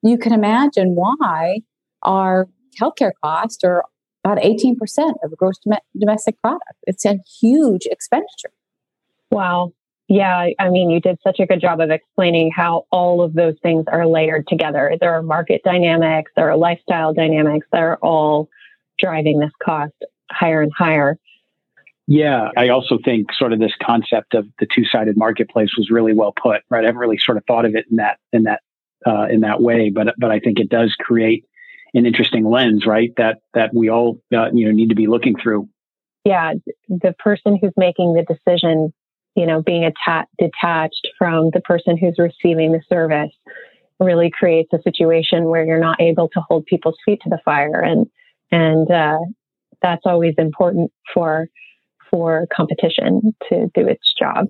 you 0.01 0.17
can 0.17 0.33
imagine 0.33 0.95
why 0.95 1.59
our 2.03 2.47
healthcare 2.79 3.11
costs 3.23 3.63
are 3.63 3.83
about 4.23 4.37
18% 4.43 4.75
of 5.23 5.35
gross 5.37 5.55
domestic 5.97 6.39
product. 6.41 6.63
It's 6.83 7.05
a 7.05 7.17
huge 7.39 7.85
expenditure. 7.85 8.51
Wow. 9.31 9.73
Yeah, 10.07 10.47
I 10.57 10.69
mean, 10.69 10.89
you 10.89 10.99
did 10.99 11.19
such 11.23 11.39
a 11.39 11.45
good 11.45 11.61
job 11.61 11.79
of 11.79 11.91
explaining 11.91 12.51
how 12.51 12.85
all 12.91 13.21
of 13.21 13.35
those 13.35 13.55
things 13.61 13.85
are 13.87 14.07
layered 14.07 14.47
together. 14.47 14.95
There 14.99 15.13
are 15.13 15.21
market 15.21 15.61
dynamics, 15.63 16.31
there 16.35 16.49
are 16.49 16.57
lifestyle 16.57 17.13
dynamics 17.13 17.67
that 17.71 17.81
are 17.81 17.97
all 17.97 18.49
driving 18.99 19.39
this 19.39 19.51
cost 19.63 19.93
higher 20.31 20.61
and 20.61 20.71
higher. 20.77 21.17
Yeah, 22.07 22.49
I 22.57 22.69
also 22.69 22.97
think 23.05 23.31
sort 23.33 23.53
of 23.53 23.59
this 23.59 23.73
concept 23.81 24.33
of 24.33 24.47
the 24.59 24.65
two-sided 24.73 25.15
marketplace 25.15 25.69
was 25.77 25.91
really 25.91 26.13
well 26.13 26.33
put. 26.33 26.63
Right, 26.69 26.83
I 26.83 26.87
haven't 26.87 26.99
really 26.99 27.19
sort 27.19 27.37
of 27.37 27.43
thought 27.45 27.65
of 27.65 27.75
it 27.75 27.85
in 27.91 27.97
that 27.97 28.17
in 28.33 28.43
that 28.43 28.61
uh, 29.05 29.27
in 29.29 29.41
that 29.41 29.61
way, 29.61 29.91
but 29.91 30.15
but 30.17 30.31
I 30.31 30.39
think 30.39 30.59
it 30.59 30.69
does 30.69 30.95
create 30.99 31.45
an 31.93 32.05
interesting 32.05 32.49
lens, 32.49 32.85
right? 32.85 33.11
That 33.17 33.39
that 33.53 33.73
we 33.73 33.89
all 33.89 34.19
uh, 34.35 34.49
you 34.51 34.65
know 34.65 34.71
need 34.71 34.89
to 34.89 34.95
be 34.95 35.07
looking 35.07 35.35
through. 35.37 35.69
Yeah, 36.25 36.53
the 36.87 37.13
person 37.19 37.57
who's 37.61 37.73
making 37.77 38.13
the 38.13 38.23
decision, 38.23 38.93
you 39.35 39.45
know, 39.45 39.61
being 39.61 39.85
atta- 39.85 40.27
detached 40.37 41.07
from 41.17 41.49
the 41.53 41.61
person 41.61 41.97
who's 41.97 42.17
receiving 42.17 42.71
the 42.71 42.81
service, 42.89 43.31
really 43.99 44.31
creates 44.31 44.71
a 44.73 44.81
situation 44.81 45.45
where 45.45 45.65
you're 45.65 45.79
not 45.79 46.01
able 46.01 46.27
to 46.29 46.41
hold 46.41 46.65
people's 46.65 46.97
feet 47.05 47.21
to 47.21 47.29
the 47.29 47.39
fire, 47.45 47.79
and 47.79 48.07
and 48.51 48.89
uh, 48.89 49.19
that's 49.81 50.03
always 50.05 50.35
important 50.37 50.91
for 51.13 51.47
for 52.09 52.47
competition 52.55 53.35
to 53.49 53.69
do 53.75 53.87
its 53.87 54.13
job. 54.17 54.47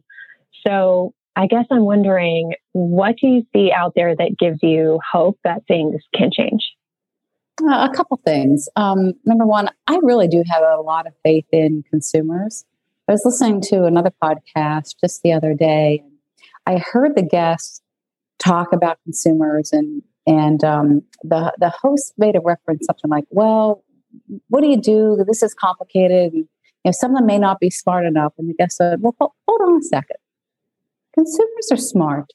So 0.65 1.13
I 1.35 1.47
guess 1.47 1.65
I'm 1.71 1.85
wondering, 1.85 2.53
what 2.71 3.15
do 3.19 3.27
you 3.27 3.45
see 3.53 3.71
out 3.71 3.93
there 3.95 4.15
that 4.15 4.37
gives 4.37 4.59
you 4.61 4.99
hope 5.09 5.39
that 5.43 5.63
things 5.67 6.01
can 6.15 6.31
change? 6.31 6.73
Uh, 7.61 7.87
a 7.91 7.95
couple 7.95 8.19
things. 8.23 8.69
Um, 8.75 9.13
number 9.25 9.45
one, 9.45 9.69
I 9.87 9.99
really 10.01 10.27
do 10.27 10.43
have 10.49 10.63
a 10.63 10.81
lot 10.81 11.07
of 11.07 11.13
faith 11.23 11.45
in 11.51 11.83
consumers. 11.89 12.63
I 13.07 13.13
was 13.13 13.21
listening 13.25 13.61
to 13.63 13.85
another 13.85 14.11
podcast 14.23 14.95
just 15.01 15.23
the 15.23 15.33
other 15.33 15.53
day. 15.53 16.03
I 16.65 16.77
heard 16.77 17.15
the 17.15 17.23
guest 17.23 17.81
talk 18.37 18.71
about 18.71 18.99
consumers 19.03 19.71
and 19.73 20.01
and 20.27 20.63
um, 20.63 21.01
the 21.23 21.53
the 21.57 21.69
host 21.69 22.13
made 22.17 22.35
a 22.35 22.41
reference 22.41 22.85
something 22.85 23.09
like, 23.09 23.23
"Well, 23.31 23.83
what 24.47 24.61
do 24.61 24.67
you 24.67 24.79
do? 24.79 25.23
This 25.27 25.43
is 25.43 25.53
complicated. 25.53 26.33
And, 26.33 26.43
you 26.43 26.47
know, 26.85 26.91
someone 26.91 27.25
may 27.25 27.37
not 27.37 27.59
be 27.59 27.69
smart 27.69 28.05
enough." 28.05 28.33
And 28.37 28.49
the 28.49 28.53
guest 28.53 28.77
said, 28.77 29.01
"Well, 29.01 29.15
hold, 29.19 29.33
on 29.61 29.79
a 29.79 29.81
second. 29.81 30.17
Consumers 31.13 31.71
are 31.71 31.77
smart. 31.77 32.33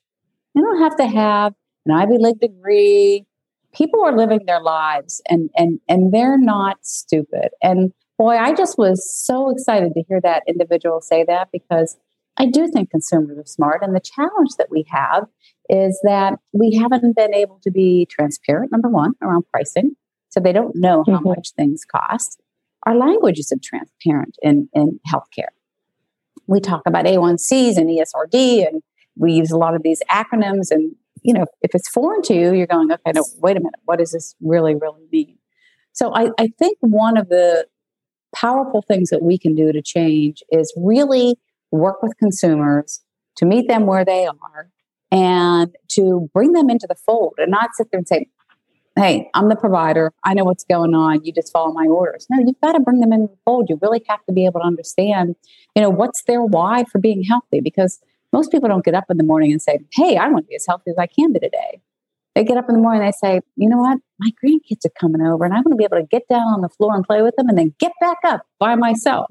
They 0.55 0.61
don't 0.61 0.81
have 0.81 0.97
to 0.97 1.07
have 1.07 1.55
an 1.87 1.93
Ivy 1.93 2.19
League 2.19 2.41
degree. 2.41 3.27
People 3.73 4.05
are 4.05 4.17
living 4.17 4.47
their 4.47 4.61
lives, 4.61 5.23
and 5.29 5.51
and 5.57 5.81
and 5.89 6.13
they're 6.13 6.39
not 6.39 6.79
stupid. 6.83 7.51
And 7.63 7.93
boy, 8.19 8.37
I 8.37 8.55
just 8.55 8.79
was 8.79 9.13
so 9.13 9.51
excited 9.51 9.95
to 9.95 10.03
hear 10.09 10.21
that 10.21 10.45
individual 10.47 11.01
say 11.01 11.25
that 11.25 11.49
because 11.53 11.97
I 12.37 12.47
do 12.47 12.69
think 12.69 12.91
consumers 12.91 13.39
are 13.39 13.47
smart. 13.47 13.83
And 13.83 13.95
the 13.95 14.01
challenge 14.01 14.57
that 14.59 14.71
we 14.71 14.85
have 14.89 15.27
is 15.69 16.01
that 16.05 16.39
we 16.53 16.75
haven't 16.75 17.17
been 17.17 17.35
able 17.35 17.59
to 17.63 17.71
be 17.71 18.07
transparent, 18.07 18.73
number 18.73 18.89
one, 18.89 19.13
around 19.23 19.45
pricing. 19.53 19.97
So 20.35 20.41
they 20.41 20.53
don't 20.53 20.75
know 20.75 21.05
how 21.07 21.19
mm-hmm. 21.19 21.29
much 21.29 21.53
things 21.53 21.85
cost. 21.85 22.43
Our 22.87 22.97
language 22.97 23.39
isn't 23.39 23.63
transparent 23.63 24.37
in, 24.43 24.69
in 24.73 24.99
healthcare. 25.09 25.53
We 26.49 26.59
talk 26.59 26.83
about 26.87 27.05
A1Cs 27.05 27.77
and 27.77 27.89
ESRD, 27.89 28.67
and 28.67 28.83
we 29.17 29.35
use 29.35 29.53
a 29.53 29.57
lot 29.57 29.77
of 29.77 29.85
these 29.85 30.03
acronyms. 30.11 30.73
And, 30.73 30.97
you 31.23 31.33
know, 31.33 31.47
if 31.63 31.71
it's 31.73 31.89
foreign 31.89 32.21
to 32.23 32.35
you, 32.35 32.53
you're 32.53 32.67
going, 32.67 32.91
okay, 32.91 33.13
no, 33.15 33.25
wait 33.39 33.57
a 33.57 33.61
minute, 33.61 33.79
what 33.85 34.01
does 34.01 34.11
this 34.11 34.35
really, 34.43 34.75
really 34.75 35.07
mean? 35.13 35.39
So 35.93 36.13
I, 36.13 36.31
I 36.37 36.49
think 36.59 36.79
one 36.81 37.17
of 37.17 37.29
the 37.29 37.69
powerful 38.35 38.83
things 38.83 39.11
that 39.11 39.23
we 39.23 39.39
can 39.39 39.55
do 39.55 39.71
to 39.71 39.81
change 39.81 40.43
is 40.51 40.75
really 40.77 41.37
work 41.71 42.03
with 42.03 42.17
consumers 42.19 43.05
to 43.37 43.47
meet 43.47 43.69
them 43.69 43.87
where 43.87 44.05
they 44.05 44.27
are 44.27 44.69
and 45.13 45.77
to 45.91 46.29
bring 46.35 46.53
them 46.53 46.69
into 46.69 46.89
the 46.89 46.97
fold 46.97 47.35
and 47.39 47.53
not 47.53 47.71
sit 47.75 47.87
there 47.93 47.99
and 47.99 48.09
say, 48.09 48.27
Hey, 48.97 49.29
I'm 49.35 49.49
the 49.49 49.57
provider. 49.57 50.13
I 50.23 50.35
know 50.35 50.45
what's 50.45 50.63
going 50.63 50.95
on. 50.95 51.25
You 51.25 51.33
just 51.33 51.53
follow 51.53 51.73
my 51.73 51.87
orders. 51.87 52.27
No, 52.31 52.39
you've 52.39 52.61
got 52.63 52.73
to 52.73 52.81
bring 52.81 53.01
them 53.01 53.13
in 53.13 53.23
the 53.23 53.37
fold. 53.45 53.69
You 53.69 53.79
really 53.83 54.03
have 54.09 54.25
to 54.27 54.33
be 54.33 54.47
able 54.47 54.61
to 54.61 54.67
understand, 54.67 55.35
you 55.75 55.83
know, 55.83 55.91
what's 55.91 56.23
their 56.25 56.43
why 56.43 56.85
for 56.85 57.01
being 57.01 57.25
healthy 57.25 57.61
because 57.61 58.01
most 58.33 58.53
people 58.53 58.69
don't 58.69 58.85
get 58.85 58.95
up 58.95 59.07
in 59.11 59.17
the 59.17 59.25
morning 59.25 59.51
and 59.51 59.61
say, 59.61 59.81
Hey, 59.93 60.17
I 60.17 60.29
want 60.29 60.45
to 60.45 60.49
be 60.49 60.55
as 60.55 60.67
healthy 60.67 60.91
as 60.91 60.99
I 60.99 61.07
can 61.07 61.33
be 61.33 61.41
today. 61.41 61.81
They 62.37 62.45
get 62.45 62.57
up 62.57 62.69
in 62.69 62.77
the 62.77 62.81
morning 62.81 63.03
and 63.03 63.13
they 63.13 63.17
say, 63.17 63.41
You 63.57 63.69
know 63.69 63.79
what? 63.79 63.99
My 64.21 64.31
grandkids 64.45 64.87
are 64.87 64.93
coming 65.01 65.23
over 65.23 65.45
and 65.45 65.53
I 65.53 65.57
want 65.57 65.71
to 65.71 65.77
be 65.77 65.85
able 65.85 65.99
to 65.99 66.07
get 66.07 66.29
down 66.29 66.47
on 66.47 66.61
the 66.61 66.69
floor 66.69 66.95
and 66.95 67.05
play 67.05 67.23
with 67.23 67.35
them 67.35 67.49
and 67.49 67.59
then 67.59 67.75
get 67.81 67.93
back 68.01 68.19
up 68.25 68.47
by 68.61 68.77
myself. 68.77 69.27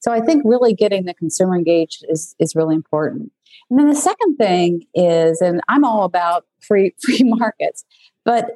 So 0.00 0.12
I 0.12 0.20
think 0.20 0.42
really 0.44 0.74
getting 0.74 1.06
the 1.06 1.14
consumer 1.14 1.56
engaged 1.56 2.04
is, 2.08 2.36
is 2.38 2.54
really 2.54 2.74
important. 2.74 3.32
And 3.70 3.78
then 3.78 3.88
the 3.88 3.96
second 3.96 4.36
thing 4.36 4.84
is, 4.94 5.40
and 5.40 5.62
I'm 5.68 5.84
all 5.84 6.04
about 6.04 6.44
free 6.60 6.94
free 7.02 7.22
markets, 7.24 7.84
but 8.24 8.50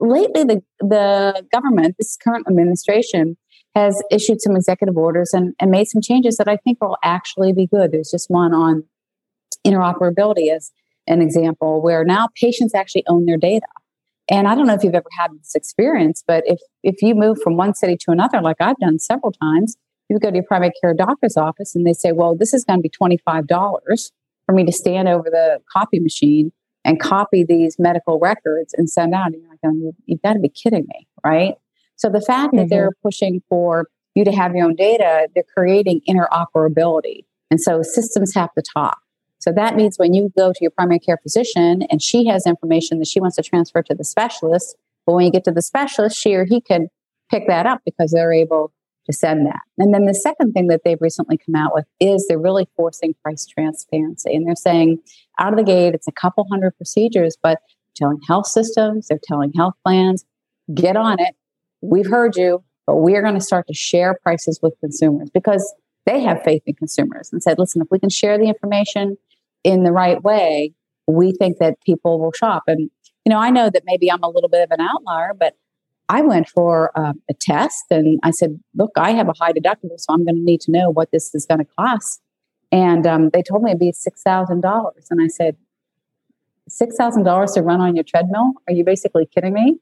lately 0.00 0.44
the 0.44 0.62
the 0.80 1.44
government, 1.52 1.96
this 1.98 2.16
current 2.16 2.46
administration, 2.48 3.36
has 3.74 4.02
issued 4.10 4.40
some 4.40 4.56
executive 4.56 4.96
orders 4.96 5.32
and, 5.32 5.54
and 5.60 5.70
made 5.70 5.86
some 5.86 6.02
changes 6.02 6.36
that 6.36 6.48
I 6.48 6.56
think 6.56 6.80
will 6.80 6.96
actually 7.04 7.52
be 7.52 7.66
good. 7.66 7.92
There's 7.92 8.10
just 8.10 8.30
one 8.30 8.52
on 8.54 8.84
interoperability 9.66 10.54
as 10.54 10.70
an 11.06 11.22
example, 11.22 11.82
where 11.82 12.04
now 12.04 12.28
patients 12.40 12.74
actually 12.74 13.04
own 13.08 13.24
their 13.24 13.38
data. 13.38 13.66
And 14.30 14.46
I 14.46 14.54
don't 14.54 14.66
know 14.66 14.74
if 14.74 14.84
you've 14.84 14.94
ever 14.94 15.08
had 15.18 15.30
this 15.32 15.54
experience, 15.54 16.22
but 16.26 16.44
if 16.46 16.60
if 16.82 17.02
you 17.02 17.14
move 17.14 17.38
from 17.42 17.56
one 17.56 17.74
city 17.74 17.96
to 18.00 18.10
another, 18.10 18.42
like 18.42 18.56
I've 18.60 18.78
done 18.78 18.98
several 18.98 19.32
times, 19.32 19.76
you 20.08 20.18
go 20.18 20.30
to 20.30 20.36
your 20.36 20.44
primary 20.44 20.72
care 20.80 20.94
doctor's 20.94 21.36
office 21.36 21.74
and 21.74 21.86
they 21.86 21.92
say, 21.92 22.12
well, 22.12 22.36
this 22.36 22.52
is 22.52 22.64
going 22.64 22.78
to 22.78 22.82
be 22.82 22.90
$25 22.90 24.10
for 24.46 24.54
me 24.54 24.64
to 24.64 24.72
stand 24.72 25.08
over 25.08 25.30
the 25.30 25.60
copy 25.72 26.00
machine 26.00 26.52
and 26.88 26.98
copy 26.98 27.44
these 27.44 27.78
medical 27.78 28.18
records 28.18 28.74
and 28.76 28.88
send 28.88 29.14
out. 29.14 29.32
And 29.32 29.42
you're 29.42 29.50
like, 29.50 29.94
you've 30.06 30.22
got 30.22 30.32
to 30.32 30.38
be 30.38 30.48
kidding 30.48 30.86
me, 30.88 31.06
right? 31.24 31.54
So 31.96 32.08
the 32.08 32.20
fact 32.20 32.48
mm-hmm. 32.48 32.56
that 32.56 32.70
they're 32.70 32.92
pushing 33.02 33.42
for 33.48 33.88
you 34.14 34.24
to 34.24 34.32
have 34.32 34.54
your 34.54 34.66
own 34.66 34.74
data, 34.74 35.28
they're 35.34 35.44
creating 35.54 36.00
interoperability. 36.08 37.24
And 37.50 37.60
so 37.60 37.82
systems 37.82 38.34
have 38.34 38.52
to 38.54 38.62
talk. 38.62 38.98
So 39.38 39.52
that 39.52 39.76
means 39.76 39.98
when 39.98 40.14
you 40.14 40.32
go 40.36 40.52
to 40.52 40.58
your 40.60 40.70
primary 40.70 40.98
care 40.98 41.18
physician 41.22 41.82
and 41.90 42.02
she 42.02 42.26
has 42.26 42.46
information 42.46 42.98
that 42.98 43.06
she 43.06 43.20
wants 43.20 43.36
to 43.36 43.42
transfer 43.42 43.82
to 43.82 43.94
the 43.94 44.04
specialist, 44.04 44.74
but 45.06 45.12
when 45.12 45.26
you 45.26 45.30
get 45.30 45.44
to 45.44 45.52
the 45.52 45.62
specialist, 45.62 46.18
she 46.18 46.34
or 46.34 46.44
he 46.44 46.60
can 46.60 46.88
pick 47.30 47.46
that 47.46 47.66
up 47.66 47.82
because 47.84 48.10
they're 48.10 48.32
able 48.32 48.72
send 49.12 49.46
that. 49.46 49.60
And 49.78 49.94
then 49.94 50.06
the 50.06 50.14
second 50.14 50.52
thing 50.52 50.68
that 50.68 50.82
they've 50.84 51.00
recently 51.00 51.38
come 51.38 51.54
out 51.54 51.74
with 51.74 51.86
is 52.00 52.26
they're 52.28 52.38
really 52.38 52.68
forcing 52.76 53.14
price 53.22 53.46
transparency. 53.46 54.34
And 54.34 54.46
they're 54.46 54.54
saying 54.54 54.98
out 55.38 55.52
of 55.52 55.58
the 55.58 55.64
gate, 55.64 55.94
it's 55.94 56.08
a 56.08 56.12
couple 56.12 56.46
hundred 56.50 56.76
procedures, 56.76 57.36
but 57.42 57.60
telling 57.94 58.20
health 58.26 58.46
systems, 58.46 59.08
they're 59.08 59.20
telling 59.22 59.52
health 59.52 59.74
plans, 59.84 60.24
get 60.74 60.96
on 60.96 61.20
it. 61.20 61.34
We've 61.80 62.08
heard 62.08 62.36
you, 62.36 62.62
but 62.86 62.96
we 62.96 63.16
are 63.16 63.22
going 63.22 63.34
to 63.34 63.40
start 63.40 63.66
to 63.68 63.74
share 63.74 64.18
prices 64.22 64.60
with 64.62 64.74
consumers 64.80 65.30
because 65.30 65.74
they 66.06 66.20
have 66.20 66.42
faith 66.42 66.62
in 66.66 66.74
consumers 66.74 67.30
and 67.32 67.42
said, 67.42 67.58
listen, 67.58 67.82
if 67.82 67.88
we 67.90 67.98
can 67.98 68.08
share 68.10 68.38
the 68.38 68.46
information 68.46 69.16
in 69.64 69.82
the 69.82 69.92
right 69.92 70.22
way, 70.22 70.72
we 71.06 71.32
think 71.32 71.58
that 71.58 71.80
people 71.84 72.18
will 72.18 72.32
shop. 72.32 72.64
And, 72.66 72.90
you 73.24 73.30
know, 73.30 73.38
I 73.38 73.50
know 73.50 73.70
that 73.70 73.82
maybe 73.84 74.10
I'm 74.10 74.22
a 74.22 74.28
little 74.28 74.48
bit 74.48 74.62
of 74.62 74.70
an 74.70 74.80
outlier, 74.80 75.32
but 75.38 75.54
I 76.08 76.22
went 76.22 76.48
for 76.48 76.90
um, 76.98 77.20
a 77.28 77.34
test 77.34 77.84
and 77.90 78.18
I 78.22 78.30
said, 78.30 78.58
Look, 78.74 78.92
I 78.96 79.10
have 79.12 79.28
a 79.28 79.34
high 79.38 79.52
deductible, 79.52 79.98
so 79.98 80.12
I'm 80.12 80.24
going 80.24 80.36
to 80.36 80.42
need 80.42 80.60
to 80.62 80.70
know 80.70 80.90
what 80.90 81.10
this 81.12 81.34
is 81.34 81.46
going 81.46 81.58
to 81.58 81.66
cost. 81.78 82.20
And 82.70 83.06
um, 83.06 83.30
they 83.30 83.42
told 83.42 83.62
me 83.62 83.70
it'd 83.70 83.80
be 83.80 83.92
$6,000. 83.92 84.92
And 85.10 85.22
I 85.22 85.28
said, 85.28 85.56
$6,000 86.68 87.54
to 87.54 87.62
run 87.62 87.80
on 87.80 87.94
your 87.94 88.04
treadmill? 88.04 88.52
Are 88.66 88.74
you 88.74 88.84
basically 88.84 89.26
kidding 89.26 89.54
me? 89.54 89.78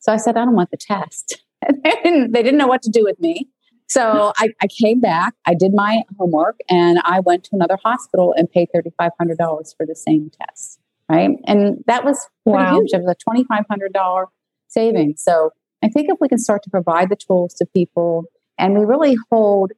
So 0.00 0.12
I 0.12 0.16
said, 0.16 0.36
I 0.36 0.44
don't 0.44 0.54
want 0.54 0.70
the 0.70 0.76
test. 0.76 1.42
they, 1.68 1.90
didn't, 2.02 2.32
they 2.32 2.42
didn't 2.42 2.58
know 2.58 2.66
what 2.66 2.82
to 2.82 2.90
do 2.90 3.04
with 3.04 3.20
me. 3.20 3.48
So 3.88 4.32
I, 4.36 4.48
I, 4.60 4.66
came 4.66 5.00
back, 5.00 5.34
I 5.46 5.54
did 5.54 5.72
my 5.72 6.02
homework, 6.18 6.58
and 6.68 6.98
I 7.04 7.20
went 7.20 7.44
to 7.44 7.50
another 7.52 7.78
hospital 7.84 8.34
and 8.36 8.50
paid 8.50 8.68
$3,500 8.74 9.76
for 9.76 9.86
the 9.86 9.94
same 9.94 10.30
test. 10.30 10.80
Right. 11.08 11.30
And 11.46 11.84
that 11.86 12.04
was 12.04 12.26
pretty 12.42 12.64
wow. 12.64 12.80
huge. 12.80 12.90
It 12.92 13.00
was 13.00 13.14
a 13.14 13.30
$2,500 13.30 14.26
savings. 14.68 15.22
So 15.22 15.50
I 15.82 15.88
think 15.88 16.08
if 16.10 16.18
we 16.20 16.28
can 16.28 16.38
start 16.38 16.62
to 16.64 16.70
provide 16.70 17.10
the 17.10 17.16
tools 17.16 17.54
to 17.54 17.66
people 17.66 18.24
and 18.58 18.78
we 18.78 18.84
really 18.84 19.16
hold 19.30 19.72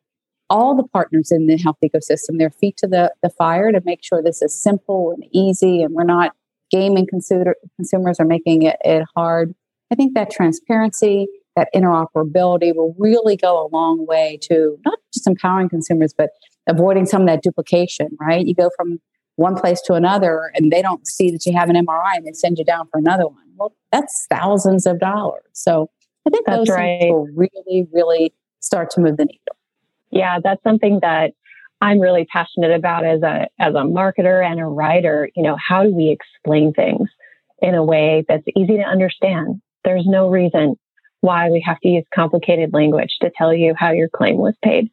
all 0.51 0.75
the 0.75 0.85
partners 0.85 1.31
in 1.31 1.47
the 1.47 1.59
health 1.59 1.77
ecosystem 1.85 2.39
their 2.39 2.51
feet 2.51 2.77
to 2.79 2.87
the, 2.87 3.13
the 3.23 3.31
fire 3.31 3.71
to 3.73 3.83
make 3.85 4.03
sure 4.03 4.23
this 4.23 4.41
is 4.41 4.61
simple 4.61 5.13
and 5.13 5.25
easy 5.33 5.83
and 5.83 5.95
we're 5.95 6.05
not 6.05 6.33
gaming 6.71 7.07
consumer, 7.07 7.55
consumers 7.77 8.19
or 8.19 8.25
making 8.25 8.63
it, 8.63 8.77
it 8.83 9.05
hard. 9.15 9.55
I 9.91 9.95
think 9.95 10.15
that 10.15 10.31
transparency, 10.31 11.27
that 11.57 11.69
interoperability 11.75 12.75
will 12.75 12.95
really 12.99 13.37
go 13.37 13.67
a 13.67 13.69
long 13.69 14.07
way 14.07 14.39
to 14.43 14.79
not 14.85 14.99
just 15.13 15.27
empowering 15.27 15.69
consumers, 15.69 16.15
but 16.17 16.31
avoiding 16.67 17.07
some 17.07 17.23
of 17.23 17.29
that 17.29 17.43
duplication, 17.43 18.09
right? 18.21 18.47
You 18.47 18.55
go 18.55 18.71
from 18.77 19.01
one 19.37 19.55
place 19.55 19.81
to 19.83 19.95
another 19.95 20.51
and 20.55 20.71
they 20.71 20.83
don't 20.83 21.07
see 21.07 21.31
that 21.31 21.47
you 21.47 21.57
have 21.57 21.69
an 21.69 21.77
MRI 21.77 22.17
and 22.17 22.27
they 22.27 22.33
send 22.33 22.59
you 22.59 22.65
down 22.65 22.89
for 22.91 22.99
another 22.99 23.27
one. 23.27 23.48
Well, 23.59 23.75
that's 23.93 24.27
thousands 24.31 24.87
of 24.87 25.01
dollars. 25.01 25.43
So 25.53 25.91
I 26.27 26.31
think 26.31 26.47
that's 26.47 26.59
those 26.59 26.69
right. 26.69 27.01
things 27.01 27.13
will 27.13 27.29
really, 27.35 27.89
really 27.93 28.35
start 28.61 28.91
to 28.93 29.01
move 29.01 29.17
the 29.17 29.25
needle. 29.25 29.57
Yeah, 30.11 30.39
that's 30.43 30.63
something 30.63 31.01
that 31.03 31.33
I'm 31.81 32.01
really 32.01 32.27
passionate 32.27 32.73
about 32.73 33.05
as 33.05 33.23
a 33.23 33.49
as 33.59 33.75
a 33.75 33.85
marketer 33.85 34.45
and 34.45 34.61
a 34.61 34.65
writer. 34.65 35.31
You 35.37 35.43
know, 35.43 35.57
how 35.57 35.83
do 35.85 35.95
we 35.95 36.11
explain 36.11 36.73
things 36.73 37.09
in 37.61 37.75
a 37.75 37.85
way 37.85 38.25
that's 38.29 38.45
easy 38.57 38.77
to 38.77 38.83
understand? 38.83 39.61
There's 39.85 40.07
no 40.07 40.29
reason 40.29 40.77
why 41.21 41.51
we 41.51 41.61
have 41.67 41.81
to 41.81 41.89
use 41.89 42.05
complicated 42.15 42.73
language 42.73 43.17
to 43.21 43.31
tell 43.37 43.53
you 43.53 43.75
how 43.77 43.91
your 43.91 44.09
claim 44.09 44.37
was 44.37 44.55
paid. 44.63 44.91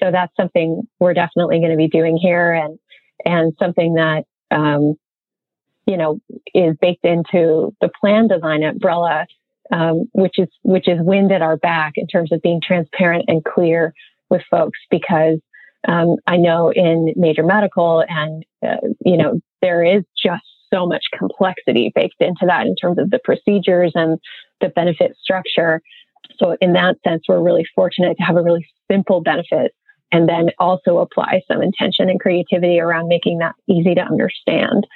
So 0.00 0.10
that's 0.10 0.34
something 0.36 0.82
we're 1.00 1.14
definitely 1.14 1.58
going 1.58 1.70
to 1.70 1.76
be 1.76 1.88
doing 1.88 2.16
here. 2.16 2.52
And 2.52 2.78
and 3.24 3.52
something 3.58 3.94
that 3.94 4.24
um, 4.50 4.94
you 5.92 5.98
know 5.98 6.18
is 6.54 6.74
baked 6.80 7.04
into 7.04 7.74
the 7.82 7.90
plan 8.00 8.28
design 8.28 8.62
umbrella, 8.62 9.26
um, 9.70 10.08
which 10.12 10.38
is 10.38 10.48
which 10.62 10.88
is 10.88 10.98
wind 11.00 11.30
at 11.32 11.42
our 11.42 11.58
back 11.58 11.92
in 11.96 12.06
terms 12.06 12.32
of 12.32 12.40
being 12.40 12.60
transparent 12.66 13.26
and 13.28 13.44
clear 13.44 13.92
with 14.30 14.40
folks 14.50 14.78
because 14.90 15.38
um, 15.86 16.16
I 16.26 16.38
know 16.38 16.70
in 16.70 17.12
major 17.14 17.42
medical 17.42 18.02
and 18.08 18.42
uh, 18.66 18.86
you 19.04 19.18
know 19.18 19.40
there 19.60 19.84
is 19.84 20.02
just 20.16 20.44
so 20.72 20.86
much 20.86 21.04
complexity 21.16 21.92
baked 21.94 22.20
into 22.20 22.46
that 22.46 22.66
in 22.66 22.74
terms 22.74 22.98
of 22.98 23.10
the 23.10 23.20
procedures 23.22 23.92
and 23.94 24.18
the 24.62 24.70
benefit 24.70 25.14
structure. 25.22 25.82
So 26.38 26.56
in 26.62 26.72
that 26.72 26.96
sense, 27.06 27.24
we're 27.28 27.42
really 27.42 27.66
fortunate 27.74 28.16
to 28.16 28.22
have 28.22 28.36
a 28.36 28.42
really 28.42 28.66
simple 28.90 29.20
benefit 29.20 29.72
and 30.12 30.28
then 30.28 30.50
also 30.58 30.98
apply 30.98 31.40
some 31.50 31.62
intention 31.62 32.08
and 32.08 32.20
creativity 32.20 32.78
around 32.78 33.08
making 33.08 33.38
that 33.38 33.54
easy 33.68 33.94
to 33.94 34.02
understand. 34.02 34.86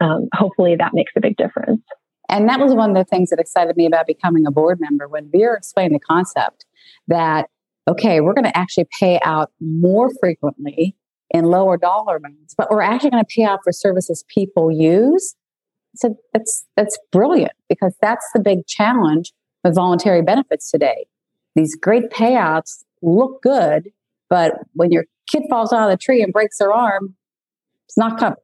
Um, 0.00 0.28
hopefully, 0.34 0.76
that 0.76 0.92
makes 0.94 1.12
a 1.16 1.20
big 1.20 1.36
difference. 1.36 1.82
And 2.28 2.48
that 2.48 2.60
was 2.60 2.74
one 2.74 2.90
of 2.90 2.96
the 2.96 3.04
things 3.04 3.30
that 3.30 3.40
excited 3.40 3.76
me 3.76 3.86
about 3.86 4.06
becoming 4.06 4.46
a 4.46 4.50
board 4.52 4.78
member 4.80 5.08
when 5.08 5.30
Vera 5.30 5.56
explained 5.56 5.94
the 5.94 6.00
concept 6.00 6.64
that, 7.08 7.48
okay, 7.88 8.20
we're 8.20 8.34
going 8.34 8.44
to 8.44 8.56
actually 8.56 8.86
pay 9.00 9.18
out 9.24 9.50
more 9.60 10.10
frequently 10.20 10.96
in 11.30 11.44
lower 11.44 11.76
dollar 11.76 12.16
amounts, 12.16 12.54
but 12.56 12.70
we're 12.70 12.82
actually 12.82 13.10
going 13.10 13.24
to 13.24 13.34
pay 13.34 13.44
out 13.44 13.60
for 13.64 13.72
services 13.72 14.24
people 14.32 14.70
use. 14.70 15.34
So 15.96 16.16
that's 16.32 16.66
that's 16.76 16.98
brilliant 17.10 17.52
because 17.68 17.94
that's 18.00 18.26
the 18.32 18.40
big 18.40 18.66
challenge 18.66 19.32
with 19.64 19.74
voluntary 19.74 20.22
benefits 20.22 20.70
today. 20.70 21.06
These 21.56 21.74
great 21.76 22.10
payouts 22.10 22.84
look 23.02 23.42
good, 23.42 23.90
but 24.28 24.52
when 24.74 24.92
your 24.92 25.04
kid 25.28 25.42
falls 25.50 25.72
out 25.72 25.82
of 25.82 25.90
the 25.90 25.96
tree 25.96 26.22
and 26.22 26.32
breaks 26.32 26.58
their 26.58 26.72
arm, 26.72 27.16
it's 27.88 27.98
not 27.98 28.20
covered. 28.20 28.38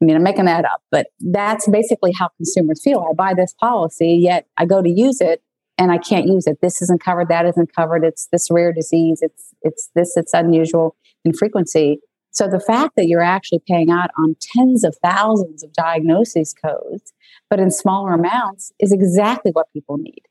I 0.00 0.04
mean, 0.04 0.16
I'm 0.16 0.22
making 0.22 0.44
that 0.44 0.64
up, 0.64 0.82
but 0.90 1.08
that's 1.32 1.68
basically 1.68 2.12
how 2.12 2.28
consumers 2.36 2.82
feel. 2.82 3.06
I 3.10 3.14
buy 3.14 3.34
this 3.34 3.52
policy, 3.60 4.14
yet 4.14 4.46
I 4.56 4.64
go 4.64 4.80
to 4.80 4.88
use 4.88 5.20
it 5.20 5.42
and 5.76 5.90
I 5.90 5.98
can't 5.98 6.26
use 6.26 6.46
it. 6.46 6.58
This 6.60 6.80
isn't 6.82 7.02
covered, 7.02 7.28
that 7.28 7.46
isn't 7.46 7.74
covered. 7.74 8.04
It's 8.04 8.28
this 8.30 8.48
rare 8.50 8.72
disease. 8.72 9.20
It's 9.22 9.54
it's 9.62 9.90
this, 9.94 10.16
it's 10.16 10.34
unusual 10.34 10.96
in 11.24 11.32
frequency. 11.32 11.98
So 12.30 12.46
the 12.46 12.60
fact 12.60 12.94
that 12.96 13.06
you're 13.08 13.22
actually 13.22 13.62
paying 13.66 13.90
out 13.90 14.10
on 14.16 14.36
tens 14.40 14.84
of 14.84 14.96
thousands 15.02 15.64
of 15.64 15.72
diagnosis 15.72 16.54
codes, 16.54 17.12
but 17.50 17.58
in 17.58 17.70
smaller 17.70 18.12
amounts, 18.12 18.72
is 18.78 18.92
exactly 18.92 19.50
what 19.52 19.72
people 19.72 19.96
need. 19.96 20.22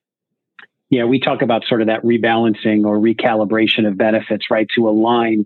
Yeah, 0.89 1.03
we 1.03 1.19
talk 1.19 1.41
about 1.41 1.65
sort 1.67 1.81
of 1.81 1.87
that 1.87 2.03
rebalancing 2.03 2.85
or 2.85 2.97
recalibration 2.97 3.85
of 3.85 3.97
benefits, 3.97 4.45
right, 4.49 4.67
to 4.75 4.87
align 4.87 5.45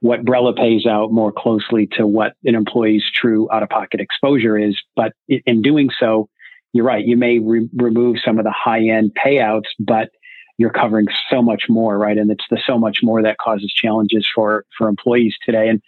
what 0.00 0.24
Brella 0.24 0.56
pays 0.56 0.86
out 0.86 1.12
more 1.12 1.32
closely 1.32 1.88
to 1.92 2.06
what 2.06 2.34
an 2.44 2.54
employee's 2.54 3.04
true 3.12 3.48
out 3.52 3.62
of 3.62 3.68
pocket 3.68 4.00
exposure 4.00 4.56
is. 4.56 4.80
But 4.94 5.12
in 5.28 5.62
doing 5.62 5.90
so, 5.98 6.28
you're 6.72 6.84
right, 6.84 7.04
you 7.04 7.16
may 7.16 7.38
re- 7.38 7.68
remove 7.74 8.18
some 8.24 8.38
of 8.38 8.44
the 8.44 8.52
high 8.52 8.88
end 8.88 9.12
payouts, 9.14 9.68
but 9.78 10.10
you're 10.58 10.70
covering 10.70 11.06
so 11.30 11.40
much 11.40 11.64
more, 11.68 11.96
right? 11.96 12.18
And 12.18 12.30
it's 12.30 12.44
the 12.50 12.60
so 12.66 12.78
much 12.78 12.98
more 13.02 13.22
that 13.22 13.38
causes 13.38 13.72
challenges 13.72 14.28
for 14.32 14.64
for 14.76 14.88
employees 14.88 15.36
today. 15.44 15.68
And 15.68 15.80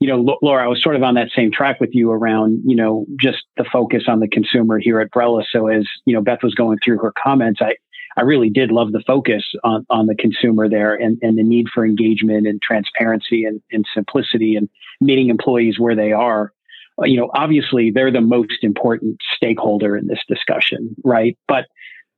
you 0.00 0.08
know, 0.08 0.38
Laura, 0.42 0.64
I 0.64 0.68
was 0.68 0.82
sort 0.82 0.96
of 0.96 1.02
on 1.02 1.14
that 1.14 1.30
same 1.34 1.50
track 1.50 1.80
with 1.80 1.90
you 1.94 2.10
around, 2.10 2.60
you 2.66 2.76
know, 2.76 3.06
just 3.18 3.44
the 3.56 3.64
focus 3.64 4.04
on 4.08 4.20
the 4.20 4.28
consumer 4.28 4.78
here 4.78 5.00
at 5.00 5.10
Brella. 5.10 5.42
So 5.50 5.68
as 5.68 5.86
you 6.04 6.14
know, 6.14 6.20
Beth 6.20 6.42
was 6.42 6.54
going 6.54 6.78
through 6.84 6.98
her 6.98 7.12
comments, 7.16 7.60
I 7.62 7.76
I 8.16 8.22
really 8.22 8.50
did 8.50 8.70
love 8.70 8.92
the 8.92 9.02
focus 9.06 9.44
on, 9.62 9.86
on 9.90 10.06
the 10.06 10.14
consumer 10.14 10.68
there 10.68 10.94
and, 10.94 11.18
and 11.22 11.36
the 11.36 11.42
need 11.42 11.68
for 11.72 11.84
engagement 11.84 12.46
and 12.46 12.60
transparency 12.62 13.44
and, 13.44 13.60
and 13.70 13.84
simplicity 13.92 14.56
and 14.56 14.68
meeting 15.00 15.28
employees 15.28 15.78
where 15.78 15.94
they 15.94 16.12
are. 16.12 16.52
Uh, 16.98 17.04
you 17.04 17.16
know, 17.18 17.30
obviously 17.34 17.90
they're 17.90 18.12
the 18.12 18.22
most 18.22 18.62
important 18.62 19.18
stakeholder 19.34 19.96
in 19.96 20.06
this 20.06 20.20
discussion, 20.28 20.96
right? 21.04 21.36
But 21.46 21.66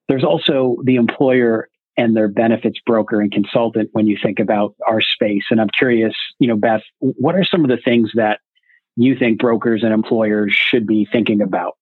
there's 0.09 0.25
also 0.25 0.76
the 0.85 0.97
employer 0.97 1.69
and 1.97 2.17
their 2.17 2.28
benefits 2.28 2.78
broker 2.87 3.21
and 3.21 3.33
consultant 3.33 3.90
when 3.93 4.07
you 4.07 4.17
think 4.23 4.38
about 4.38 4.76
our 4.87 5.00
space. 5.00 5.43
And 5.50 5.61
I'm 5.61 5.69
curious, 5.69 6.14
you 6.38 6.47
know, 6.47 6.57
Beth, 6.57 6.83
what 7.00 7.35
are 7.35 7.45
some 7.45 7.64
of 7.64 7.71
the 7.71 7.76
things 7.76 8.12
that 8.14 8.38
you 8.95 9.19
think 9.19 9.40
brokers 9.40 9.83
and 9.83 9.93
employers 9.93 10.55
should 10.55 10.87
be 10.87 11.09
thinking 11.11 11.43
about? 11.43 11.76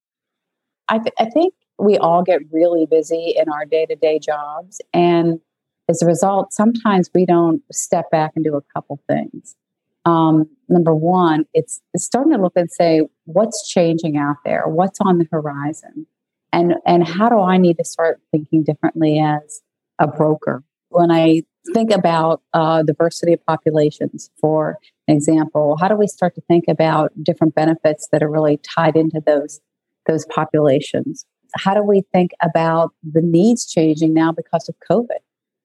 I, 0.89 0.99
th- 0.99 1.15
I 1.19 1.27
think 1.27 1.53
we 1.79 1.99
all 1.99 2.23
get 2.23 2.41
really 2.53 2.87
busy 2.87 3.35
in 3.37 3.49
our 3.49 3.65
day 3.65 3.87
to 3.87 3.97
day 3.97 4.19
jobs. 4.19 4.81
And 4.93 5.41
as 5.89 6.03
a 6.03 6.07
result, 6.07 6.53
sometimes 6.53 7.11
we 7.15 7.27
don't 7.27 7.63
step 7.73 8.11
back 8.11 8.33
and 8.35 8.45
do 8.45 8.57
a 8.57 8.63
couple 8.75 9.01
things. 9.09 9.57
Um, 10.05 10.49
number 10.69 10.95
one, 10.95 11.45
it's, 11.53 11.81
it's 11.93 12.05
starting 12.05 12.33
to 12.33 12.39
look 12.39 12.53
and 12.57 12.71
say, 12.71 13.03
what's 13.25 13.69
changing 13.69 14.17
out 14.17 14.37
there? 14.45 14.65
What's 14.67 14.99
on 15.01 15.19
the 15.19 15.27
horizon? 15.31 16.07
And, 16.53 16.75
and 16.87 17.07
how 17.07 17.29
do 17.29 17.41
I 17.41 17.57
need 17.59 17.77
to 17.79 17.85
start 17.85 18.21
thinking 18.33 18.63
differently 18.63 19.19
as 19.19 19.63
a 19.99 20.07
broker. 20.07 20.63
When 20.89 21.11
I 21.11 21.43
think 21.75 21.91
about 21.91 22.43
uh, 22.53 22.83
diversity 22.83 23.33
of 23.33 23.45
populations, 23.45 24.31
for 24.41 24.79
example, 25.09 25.77
how 25.81 25.89
do 25.89 25.97
we 25.97 26.07
start 26.07 26.35
to 26.37 26.41
think 26.43 26.65
about 26.69 27.13
different 27.23 27.55
benefits 27.55 28.09
that 28.13 28.23
are 28.23 28.31
really 28.31 28.59
tied 28.59 28.97
into 28.97 29.21
those 29.25 29.61
those 30.07 30.25
populations? 30.27 31.27
How 31.57 31.75
do 31.75 31.83
we 31.83 32.03
think 32.13 32.33
about 32.43 32.93
the 33.03 33.23
needs 33.23 33.67
changing 33.67 34.15
now 34.15 34.33
because 34.33 34.69
of 34.69 34.75
COVID? 34.91 35.19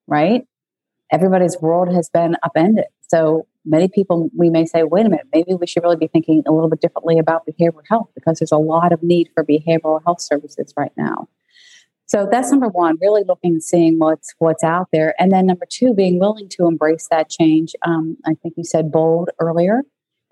Right, 0.08 0.46
everybody's 1.12 1.58
world 1.62 1.94
has 1.94 2.10
been 2.10 2.36
upended. 2.44 2.86
So 3.08 3.46
many 3.66 3.88
people, 3.88 4.30
we 4.36 4.50
may 4.50 4.66
say, 4.66 4.84
wait 4.84 5.06
a 5.06 5.10
minute, 5.10 5.28
maybe 5.34 5.54
we 5.54 5.68
should 5.68 5.84
really 5.84 5.98
be 5.98 6.08
thinking 6.08 6.44
a 6.48 6.52
little 6.52 6.70
bit 6.70 6.82
differently 6.82 7.20
about 7.20 7.44
behavioral 7.46 7.84
health 7.90 8.10
because 8.16 8.40
there's 8.40 8.52
a 8.52 8.58
lot 8.58 8.92
of 8.92 9.04
need 9.04 9.30
for 9.34 9.44
behavioral 9.44 10.02
health 10.04 10.22
services 10.22 10.74
right 10.78 10.92
now. 10.98 11.28
So 12.08 12.28
that's 12.30 12.52
number 12.52 12.68
one, 12.68 12.98
really 13.00 13.24
looking 13.26 13.54
and 13.54 13.64
seeing 13.64 13.98
what's 13.98 14.34
what's 14.40 14.66
out 14.66 14.90
there. 14.92 15.14
And 15.18 15.32
then 15.32 15.46
number 15.46 15.66
two, 15.70 15.94
being 15.94 16.20
willing 16.20 16.50
to 16.50 16.68
embrace 16.68 17.08
that 17.10 17.30
change. 17.30 17.74
Um, 17.86 18.18
I 18.26 18.34
think 18.34 18.56
you 18.58 18.66
said 18.66 18.92
bold 18.92 19.30
earlier, 19.40 19.84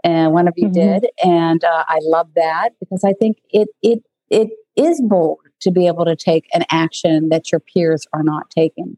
and 0.03 0.33
one 0.33 0.49
of 0.49 0.55
you 0.57 0.67
mm-hmm. 0.67 0.99
did. 0.99 1.09
And 1.23 1.63
uh, 1.63 1.85
I 1.87 1.99
love 2.01 2.27
that 2.35 2.71
because 2.81 3.05
I 3.05 3.13
think 3.13 3.37
it 3.51 3.69
it 3.81 4.03
it 4.29 4.49
is 4.75 5.01
bold 5.01 5.39
to 5.61 5.71
be 5.71 5.87
able 5.87 6.05
to 6.05 6.15
take 6.15 6.47
an 6.53 6.63
action 6.69 7.29
that 7.29 7.51
your 7.51 7.59
peers 7.59 8.05
are 8.13 8.23
not 8.23 8.49
taking. 8.49 8.97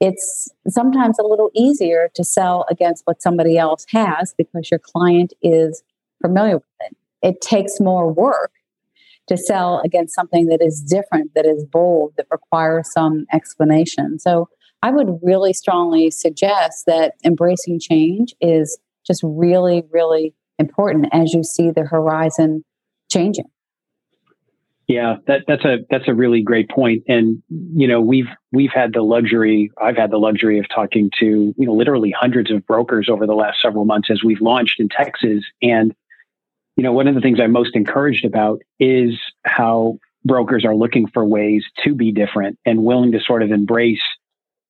It's 0.00 0.48
sometimes 0.68 1.18
a 1.18 1.26
little 1.26 1.50
easier 1.54 2.10
to 2.14 2.24
sell 2.24 2.66
against 2.70 3.06
what 3.06 3.22
somebody 3.22 3.56
else 3.56 3.86
has 3.90 4.34
because 4.36 4.70
your 4.70 4.80
client 4.80 5.32
is 5.42 5.82
familiar 6.20 6.56
with 6.56 6.64
it. 6.80 6.96
It 7.22 7.40
takes 7.40 7.80
more 7.80 8.12
work 8.12 8.52
to 9.28 9.36
sell 9.36 9.80
against 9.84 10.14
something 10.14 10.46
that 10.46 10.62
is 10.62 10.80
different, 10.80 11.32
that 11.34 11.46
is 11.46 11.64
bold, 11.64 12.12
that 12.16 12.26
requires 12.30 12.92
some 12.92 13.26
explanation. 13.32 14.18
So 14.18 14.48
I 14.82 14.90
would 14.90 15.18
really 15.22 15.52
strongly 15.52 16.10
suggest 16.10 16.84
that 16.86 17.14
embracing 17.24 17.80
change 17.80 18.34
is 18.40 18.78
just 19.06 19.22
really, 19.24 19.82
really 19.90 20.34
important 20.58 21.08
as 21.12 21.32
you 21.32 21.42
see 21.42 21.70
the 21.70 21.82
horizon 21.82 22.64
changing. 23.10 23.46
Yeah, 24.88 25.16
that, 25.26 25.42
that's 25.48 25.64
a 25.64 25.78
that's 25.90 26.06
a 26.06 26.14
really 26.14 26.42
great 26.42 26.70
point. 26.70 27.02
And 27.08 27.42
you 27.48 27.88
know, 27.88 28.00
we've 28.00 28.28
we've 28.52 28.70
had 28.72 28.92
the 28.92 29.02
luxury. 29.02 29.72
I've 29.82 29.96
had 29.96 30.12
the 30.12 30.18
luxury 30.18 30.60
of 30.60 30.66
talking 30.68 31.10
to 31.18 31.54
you 31.56 31.66
know 31.66 31.74
literally 31.74 32.14
hundreds 32.16 32.52
of 32.52 32.64
brokers 32.66 33.08
over 33.08 33.26
the 33.26 33.34
last 33.34 33.60
several 33.60 33.84
months 33.84 34.10
as 34.10 34.22
we've 34.22 34.40
launched 34.40 34.78
in 34.78 34.88
Texas. 34.88 35.44
And 35.60 35.92
you 36.76 36.84
know, 36.84 36.92
one 36.92 37.08
of 37.08 37.14
the 37.16 37.20
things 37.20 37.40
I'm 37.40 37.52
most 37.52 37.74
encouraged 37.74 38.24
about 38.24 38.60
is 38.78 39.18
how 39.44 39.98
brokers 40.24 40.64
are 40.64 40.74
looking 40.74 41.08
for 41.08 41.24
ways 41.24 41.64
to 41.84 41.94
be 41.94 42.12
different 42.12 42.58
and 42.64 42.84
willing 42.84 43.12
to 43.12 43.20
sort 43.20 43.42
of 43.42 43.50
embrace, 43.50 44.02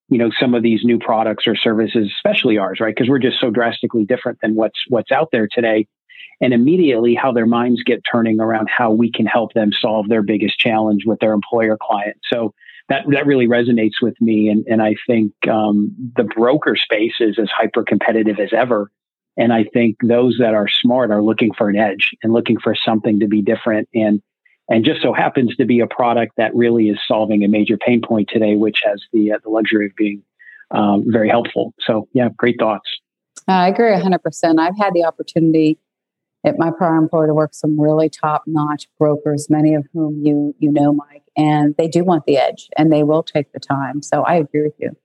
you 0.09 0.18
know, 0.18 0.31
some 0.38 0.55
of 0.55 0.62
these 0.62 0.81
new 0.85 0.98
products 0.98 1.46
or 1.46 1.57
services, 1.57 2.11
especially 2.16 2.57
ours, 2.59 2.79
right? 2.81 2.94
Because 2.94 3.09
we're 3.09 3.18
just 3.18 3.40
so 3.40 3.50
drastically 3.50 4.05
different 4.05 4.38
than 4.40 4.55
what's 4.55 4.79
what's 4.88 5.12
out 5.12 5.29
there 5.31 5.48
today. 5.50 5.88
And 6.40 6.52
immediately 6.52 7.14
how 7.14 7.33
their 7.33 7.46
minds 7.46 7.83
get 7.83 8.02
turning 8.11 8.40
around 8.40 8.68
how 8.68 8.90
we 8.90 9.11
can 9.11 9.24
help 9.24 9.55
them 9.55 9.70
solve 9.72 10.09
their 10.09 10.22
biggest 10.22 10.59
challenge 10.59 11.05
with 11.07 11.18
their 11.18 11.33
employer 11.33 11.79
client. 11.81 12.18
So 12.31 12.52
that 12.88 13.05
that 13.11 13.26
really 13.26 13.48
resonates 13.48 14.02
with 14.02 14.20
me. 14.20 14.48
And 14.48 14.64
and 14.66 14.83
I 14.83 14.96
think 15.07 15.33
um, 15.48 15.94
the 16.16 16.24
broker 16.24 16.76
space 16.76 17.14
is 17.20 17.38
as 17.38 17.48
hyper 17.50 17.85
competitive 17.85 18.38
as 18.38 18.50
ever. 18.52 18.90
And 19.38 19.52
I 19.52 19.64
think 19.64 19.96
those 20.02 20.37
that 20.40 20.55
are 20.55 20.68
smart 20.68 21.11
are 21.11 21.22
looking 21.22 21.52
for 21.52 21.68
an 21.68 21.76
edge 21.76 22.11
and 22.22 22.33
looking 22.33 22.59
for 22.59 22.74
something 22.74 23.20
to 23.20 23.26
be 23.26 23.42
different 23.42 23.88
and 23.94 24.22
and 24.68 24.85
just 24.85 25.00
so 25.00 25.12
happens 25.12 25.55
to 25.57 25.64
be 25.64 25.81
a 25.81 25.87
product 25.87 26.33
that 26.37 26.55
really 26.55 26.88
is 26.88 26.98
solving 27.07 27.44
a 27.44 27.48
major 27.48 27.76
pain 27.76 28.02
point 28.02 28.29
today, 28.33 28.57
which 28.57 28.81
has 28.85 29.02
the 29.12 29.33
uh, 29.33 29.38
the 29.42 29.50
luxury 29.50 29.87
of 29.87 29.96
being 29.96 30.22
um, 30.70 31.05
very 31.07 31.29
helpful. 31.29 31.72
So 31.81 32.09
yeah, 32.12 32.29
great 32.37 32.57
thoughts. 32.59 32.88
I 33.48 33.68
agree 33.68 33.92
100%. 33.92 34.59
I've 34.59 34.76
had 34.76 34.92
the 34.92 35.05
opportunity 35.05 35.79
at 36.46 36.59
my 36.59 36.70
prior 36.70 36.96
employer 36.96 37.26
to 37.26 37.35
work 37.35 37.54
some 37.54 37.78
really 37.78 38.09
top 38.09 38.44
notch 38.46 38.88
brokers, 38.98 39.48
many 39.50 39.74
of 39.74 39.85
whom 39.92 40.24
you 40.24 40.54
you 40.59 40.70
know, 40.72 40.92
Mike, 40.92 41.24
and 41.37 41.74
they 41.76 41.88
do 41.88 42.04
want 42.04 42.24
the 42.26 42.38
edge 42.38 42.68
and 42.76 42.92
they 42.92 43.02
will 43.02 43.22
take 43.22 43.52
the 43.52 43.61
time. 43.61 44.02
So 44.02 44.22
I 44.22 44.37
agree 44.37 44.62
with 44.62 44.74
you. 44.78 44.96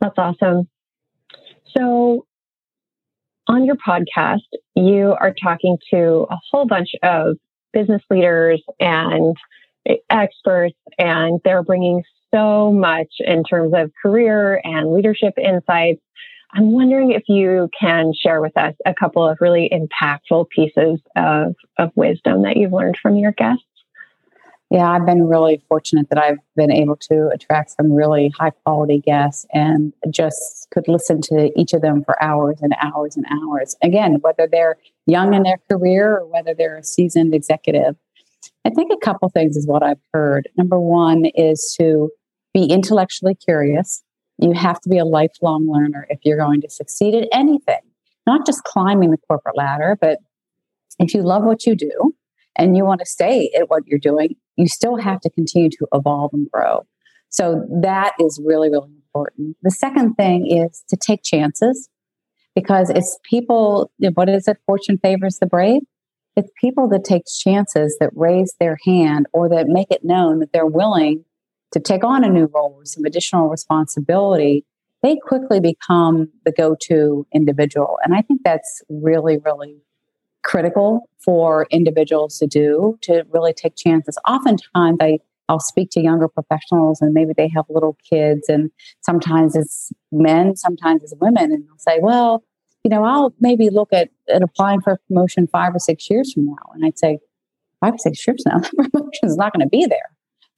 That's 0.00 0.18
awesome. 0.18 0.68
So 1.76 2.26
on 3.46 3.64
your 3.64 3.76
podcast, 3.76 4.40
you 4.74 5.14
are 5.20 5.34
talking 5.42 5.76
to 5.92 6.26
a 6.30 6.38
whole 6.50 6.66
bunch 6.66 6.90
of 7.02 7.36
business 7.72 8.02
leaders 8.10 8.62
and 8.78 9.36
experts, 10.08 10.76
and 10.98 11.40
they're 11.44 11.62
bringing 11.62 12.02
so 12.32 12.72
much 12.72 13.08
in 13.18 13.42
terms 13.44 13.72
of 13.74 13.90
career 14.00 14.60
and 14.64 14.92
leadership 14.92 15.34
insights. 15.36 16.00
I'm 16.54 16.72
wondering 16.72 17.12
if 17.12 17.22
you 17.28 17.68
can 17.78 18.12
share 18.14 18.40
with 18.40 18.56
us 18.56 18.74
a 18.84 18.94
couple 18.94 19.26
of 19.26 19.38
really 19.40 19.70
impactful 19.72 20.48
pieces 20.50 21.00
of, 21.16 21.54
of 21.78 21.92
wisdom 21.94 22.42
that 22.42 22.56
you've 22.56 22.72
learned 22.72 22.98
from 23.00 23.16
your 23.16 23.32
guests. 23.32 23.64
Yeah, 24.70 24.88
I've 24.88 25.04
been 25.04 25.26
really 25.26 25.60
fortunate 25.68 26.08
that 26.10 26.18
I've 26.18 26.38
been 26.54 26.70
able 26.70 26.96
to 26.96 27.28
attract 27.32 27.72
some 27.72 27.92
really 27.92 28.32
high 28.38 28.50
quality 28.50 29.00
guests 29.00 29.44
and 29.52 29.92
just 30.10 30.68
could 30.72 30.86
listen 30.86 31.20
to 31.22 31.50
each 31.58 31.72
of 31.72 31.82
them 31.82 32.04
for 32.04 32.20
hours 32.22 32.58
and 32.62 32.74
hours 32.80 33.16
and 33.16 33.26
hours. 33.30 33.74
Again, 33.82 34.18
whether 34.20 34.46
they're 34.50 34.76
young 35.06 35.34
in 35.34 35.42
their 35.42 35.58
career 35.68 36.18
or 36.18 36.26
whether 36.26 36.54
they're 36.54 36.78
a 36.78 36.84
seasoned 36.84 37.34
executive. 37.34 37.96
I 38.64 38.70
think 38.70 38.92
a 38.92 39.04
couple 39.04 39.28
things 39.28 39.56
is 39.56 39.66
what 39.66 39.82
I've 39.82 40.00
heard. 40.14 40.48
Number 40.56 40.78
one 40.78 41.24
is 41.34 41.74
to 41.80 42.10
be 42.54 42.66
intellectually 42.66 43.34
curious. 43.34 44.04
You 44.40 44.52
have 44.52 44.80
to 44.80 44.88
be 44.88 44.98
a 44.98 45.04
lifelong 45.04 45.66
learner 45.68 46.06
if 46.10 46.20
you're 46.24 46.38
going 46.38 46.60
to 46.62 46.70
succeed 46.70 47.14
at 47.14 47.28
anything, 47.32 47.80
not 48.26 48.46
just 48.46 48.64
climbing 48.64 49.10
the 49.10 49.18
corporate 49.28 49.56
ladder, 49.56 49.96
but 50.00 50.18
if 50.98 51.14
you 51.14 51.22
love 51.22 51.44
what 51.44 51.66
you 51.66 51.74
do, 51.74 52.14
and 52.56 52.76
you 52.76 52.84
want 52.84 53.00
to 53.00 53.06
stay 53.06 53.50
at 53.58 53.70
what 53.70 53.86
you're 53.86 53.98
doing, 53.98 54.34
you 54.56 54.66
still 54.66 54.96
have 54.96 55.20
to 55.20 55.30
continue 55.30 55.70
to 55.70 55.86
evolve 55.94 56.30
and 56.34 56.50
grow. 56.50 56.84
So 57.28 57.64
that 57.80 58.12
is 58.20 58.40
really, 58.44 58.68
really 58.68 58.90
important. 59.06 59.56
The 59.62 59.70
second 59.70 60.14
thing 60.14 60.46
is 60.46 60.84
to 60.88 60.96
take 60.96 61.22
chances 61.22 61.88
because 62.54 62.90
it's 62.90 63.18
people, 63.24 63.90
what 64.14 64.28
is 64.28 64.48
it? 64.48 64.58
Fortune 64.66 64.98
favors 64.98 65.38
the 65.38 65.46
brave. 65.46 65.82
It's 66.36 66.50
people 66.60 66.88
that 66.88 67.04
take 67.04 67.22
chances 67.26 67.96
that 68.00 68.10
raise 68.14 68.54
their 68.58 68.76
hand 68.84 69.26
or 69.32 69.48
that 69.48 69.68
make 69.68 69.90
it 69.90 70.04
known 70.04 70.40
that 70.40 70.52
they're 70.52 70.66
willing 70.66 71.24
to 71.72 71.80
take 71.80 72.04
on 72.04 72.24
a 72.24 72.28
new 72.28 72.46
role 72.46 72.74
or 72.76 72.84
some 72.84 73.04
additional 73.04 73.48
responsibility. 73.48 74.64
They 75.02 75.16
quickly 75.16 75.60
become 75.60 76.28
the 76.44 76.52
go 76.52 76.76
to 76.82 77.26
individual. 77.32 77.98
And 78.04 78.14
I 78.14 78.22
think 78.22 78.42
that's 78.44 78.82
really, 78.88 79.38
really 79.38 79.76
critical 80.42 81.08
for 81.24 81.66
individuals 81.70 82.38
to 82.38 82.46
do 82.46 82.98
to 83.02 83.24
really 83.30 83.52
take 83.52 83.76
chances. 83.76 84.18
Oftentimes, 84.26 84.98
I 85.00 85.18
I'll 85.50 85.58
speak 85.58 85.90
to 85.90 86.00
younger 86.00 86.28
professionals 86.28 87.00
and 87.00 87.12
maybe 87.12 87.32
they 87.36 87.48
have 87.48 87.64
little 87.68 87.98
kids 88.08 88.48
and 88.48 88.70
sometimes 89.00 89.56
it's 89.56 89.90
men, 90.12 90.54
sometimes 90.54 91.02
it's 91.02 91.14
women. 91.20 91.50
And 91.50 91.66
they'll 91.66 91.76
say, 91.76 91.98
well, 92.00 92.44
you 92.84 92.88
know, 92.88 93.02
I'll 93.02 93.34
maybe 93.40 93.68
look 93.68 93.92
at, 93.92 94.10
at 94.32 94.42
applying 94.42 94.80
for 94.80 94.92
a 94.92 94.98
promotion 95.08 95.48
five 95.48 95.74
or 95.74 95.80
six 95.80 96.08
years 96.08 96.32
from 96.32 96.46
now. 96.46 96.70
And 96.72 96.84
I'd 96.84 96.98
say, 96.98 97.18
five 97.80 97.94
or 97.94 97.98
six 97.98 98.24
years 98.26 98.44
now, 98.46 98.58
the 98.76 98.88
promotion 98.92 99.24
is 99.24 99.36
not 99.36 99.52
going 99.52 99.66
to 99.66 99.68
be 99.68 99.86
there. 99.86 100.09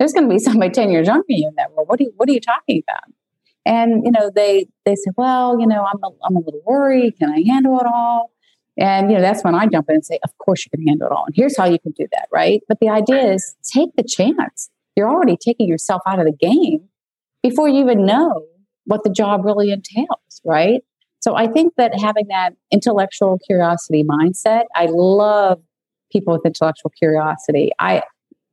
There's 0.02 0.12
going 0.12 0.28
to 0.28 0.34
be 0.34 0.40
somebody 0.40 0.72
10 0.72 0.90
years 0.90 1.06
younger 1.06 1.22
than 1.28 1.36
you 1.36 1.48
in 1.48 1.54
that 1.54 1.68
role. 1.76 1.86
What 1.86 2.00
are 2.00 2.02
you, 2.02 2.12
what 2.16 2.28
are 2.28 2.32
you 2.32 2.40
talking 2.40 2.82
about? 2.88 3.04
And, 3.64 4.04
you 4.04 4.10
know, 4.10 4.32
they, 4.34 4.66
they 4.84 4.96
say, 4.96 5.12
well, 5.16 5.60
you 5.60 5.66
know, 5.68 5.84
I'm 5.84 6.02
a, 6.02 6.08
I'm 6.24 6.34
a 6.34 6.40
little 6.40 6.60
worried. 6.66 7.16
Can 7.20 7.30
I 7.30 7.44
handle 7.46 7.78
it 7.78 7.86
all? 7.86 8.32
And, 8.76 9.12
you 9.12 9.16
know, 9.16 9.22
that's 9.22 9.44
when 9.44 9.54
I 9.54 9.66
jump 9.66 9.88
in 9.90 9.94
and 9.94 10.04
say, 10.04 10.18
of 10.24 10.36
course 10.38 10.64
you 10.64 10.70
can 10.76 10.84
handle 10.84 11.06
it 11.06 11.12
all. 11.12 11.26
And 11.26 11.36
here's 11.36 11.56
how 11.56 11.66
you 11.66 11.78
can 11.78 11.92
do 11.92 12.08
that, 12.10 12.26
right? 12.32 12.62
But 12.66 12.80
the 12.80 12.88
idea 12.88 13.32
is 13.32 13.54
take 13.72 13.90
the 13.96 14.02
chance 14.02 14.70
you're 14.96 15.08
already 15.08 15.36
taking 15.36 15.68
yourself 15.68 16.02
out 16.04 16.18
of 16.18 16.26
the 16.26 16.32
game 16.32 16.88
before 17.44 17.68
you 17.68 17.78
even 17.82 18.04
know 18.04 18.42
what 18.86 19.04
the 19.04 19.10
job 19.10 19.44
really 19.44 19.70
entails, 19.70 20.40
right? 20.44 20.80
So 21.20 21.36
I 21.36 21.46
think 21.46 21.74
that 21.76 21.96
having 21.96 22.26
that 22.26 22.54
intellectual 22.72 23.38
curiosity 23.46 24.02
mindset, 24.02 24.64
I 24.74 24.88
love 24.90 25.60
people 26.10 26.32
with 26.32 26.44
intellectual 26.44 26.90
curiosity. 26.98 27.70
I 27.78 28.02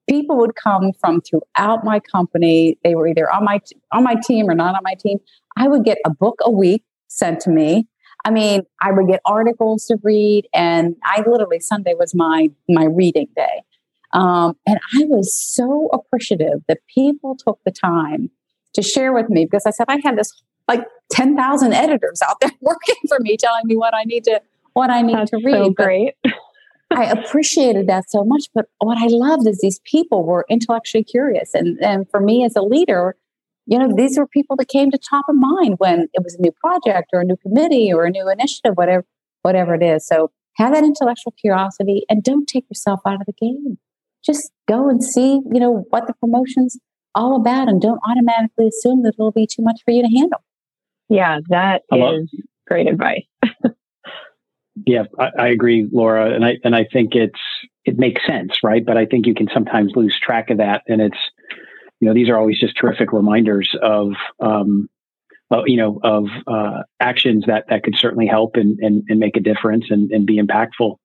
people 0.10 0.38
would 0.38 0.56
come 0.56 0.92
from 1.00 1.22
throughout 1.22 1.84
my 1.84 2.00
company. 2.00 2.78
They 2.84 2.96
were 2.96 3.08
either 3.08 3.32
on 3.32 3.44
my 3.46 3.62
on 3.92 4.04
my 4.04 4.16
team 4.26 4.50
or 4.50 4.56
not 4.56 4.76
on 4.76 4.82
my 4.84 4.96
team. 4.96 5.20
I 5.58 5.68
would 5.68 5.84
get 5.84 5.98
a 6.06 6.10
book 6.10 6.40
a 6.42 6.52
week 6.52 6.84
sent 7.08 7.40
to 7.42 7.50
me. 7.50 7.88
I 8.26 8.32
mean, 8.32 8.64
I 8.82 8.92
would 8.92 9.08
get 9.08 9.22
articles 9.26 9.86
to 9.86 9.98
read, 10.04 10.48
and 10.54 10.96
I 11.04 11.24
literally 11.26 11.60
Sunday 11.60 11.94
was 11.94 12.14
my 12.16 12.50
my 12.68 12.86
reading 12.86 13.28
day. 13.36 13.64
Um, 14.12 14.56
and 14.66 14.80
I 14.98 15.04
was 15.06 15.34
so 15.36 15.90
appreciative 15.94 16.64
that 16.68 16.80
people 16.94 17.36
took 17.36 17.60
the 17.64 17.72
time 17.72 18.32
to 18.74 18.82
share 18.82 19.14
with 19.14 19.30
me 19.30 19.46
because 19.46 19.66
I 19.68 19.72
said 19.72 19.86
I 19.88 20.00
have 20.04 20.16
this 20.16 20.32
like 20.68 20.84
10,000 21.12 21.74
editors 21.74 22.22
out 22.28 22.40
there 22.42 22.52
working 22.62 22.96
for 23.08 23.20
me 23.20 23.38
telling 23.38 23.64
me 23.66 23.76
what 23.76 23.94
I 23.94 24.04
need 24.04 24.24
to 24.26 24.42
what 24.74 24.90
I 24.90 25.02
need 25.02 25.16
That's 25.16 25.32
to 25.32 25.42
read. 25.44 25.54
So 25.54 25.70
great. 25.72 26.16
I 26.92 27.06
appreciated 27.06 27.88
that 27.88 28.10
so 28.10 28.24
much. 28.24 28.46
But 28.54 28.66
what 28.80 28.98
I 28.98 29.08
loved 29.08 29.48
is 29.48 29.60
these 29.60 29.80
people 29.86 30.24
were 30.24 30.46
intellectually 30.50 31.04
curious. 31.04 31.54
And, 31.54 31.78
and 31.82 32.10
for 32.10 32.20
me 32.20 32.44
as 32.44 32.56
a 32.56 32.62
leader, 32.62 33.16
you 33.66 33.78
know, 33.78 33.94
these 33.96 34.18
were 34.18 34.28
people 34.28 34.56
that 34.58 34.68
came 34.68 34.90
to 34.92 34.98
top 34.98 35.26
of 35.30 35.36
mind 35.36 35.76
when 35.78 36.08
it 36.14 36.24
was 36.24 36.36
a 36.36 36.42
new 36.42 36.52
project 36.52 37.10
or 37.14 37.22
a 37.22 37.26
new 37.26 37.38
committee 37.38 37.94
or 37.94 38.06
a 38.06 38.10
new 38.10 38.30
initiative, 38.30 38.74
whatever, 38.76 39.06
whatever 39.44 39.76
it 39.76 39.84
is. 39.84 40.08
So 40.08 40.32
have 40.56 40.74
that 40.74 40.84
intellectual 40.84 41.34
curiosity 41.40 42.04
and 42.10 42.24
don't 42.24 42.48
take 42.48 42.66
yourself 42.70 43.02
out 43.06 43.22
of 43.22 43.28
the 43.28 43.34
game 43.34 43.78
just 44.24 44.52
go 44.68 44.90
and 44.90 45.04
see, 45.04 45.42
you 45.52 45.60
know, 45.60 45.86
what 45.90 46.08
the 46.08 46.14
promotion's 46.14 46.78
all 47.16 47.36
about 47.36 47.68
and 47.70 47.82
don't 47.82 48.00
automatically 48.08 48.68
assume 48.68 49.04
that 49.04 49.14
it'll 49.16 49.32
be 49.32 49.48
too 49.48 49.62
much 49.62 49.82
for 49.84 49.92
you 49.92 50.02
to 50.02 50.10
handle. 50.10 50.40
Yeah, 51.10 51.40
that 51.50 51.84
is 51.92 52.30
great 52.68 52.88
advice. 52.88 53.24
yeah, 54.86 55.04
I, 55.18 55.30
I, 55.38 55.48
agree, 55.50 55.88
Laura, 55.92 56.34
and 56.34 56.46
I 56.46 56.58
and 56.64 56.76
I 56.76 56.86
think 56.92 57.16
it's 57.16 57.40
it 57.86 57.98
makes 57.98 58.26
sense, 58.28 58.60
right? 58.64 58.86
But 58.86 58.98
I 58.98 59.06
think 59.06 59.26
you 59.26 59.34
can 59.34 59.48
sometimes 59.54 59.94
lose 59.96 60.18
track 60.22 60.50
of 60.50 60.58
that, 60.58 60.84
and 60.88 61.02
it's 61.02 61.18
you 62.00 62.08
know 62.08 62.14
these 62.14 62.30
are 62.30 62.38
always 62.38 62.60
just 62.60 62.78
terrific 62.78 63.12
reminders 63.12 63.76
of 63.82 64.14
um, 64.40 64.90
uh, 65.52 65.64
you 65.66 65.78
know 65.78 66.00
of 66.04 66.26
uh, 66.48 66.84
actions 67.00 67.46
that 67.48 67.66
that 67.70 67.84
could 67.84 67.96
certainly 67.96 68.28
help 68.28 68.56
and 68.56 68.80
and, 68.80 69.04
and 69.10 69.20
make 69.20 69.38
a 69.38 69.42
difference 69.42 69.86
and, 69.90 70.12
and 70.12 70.26
be 70.26 70.40
impactful. 70.40 70.98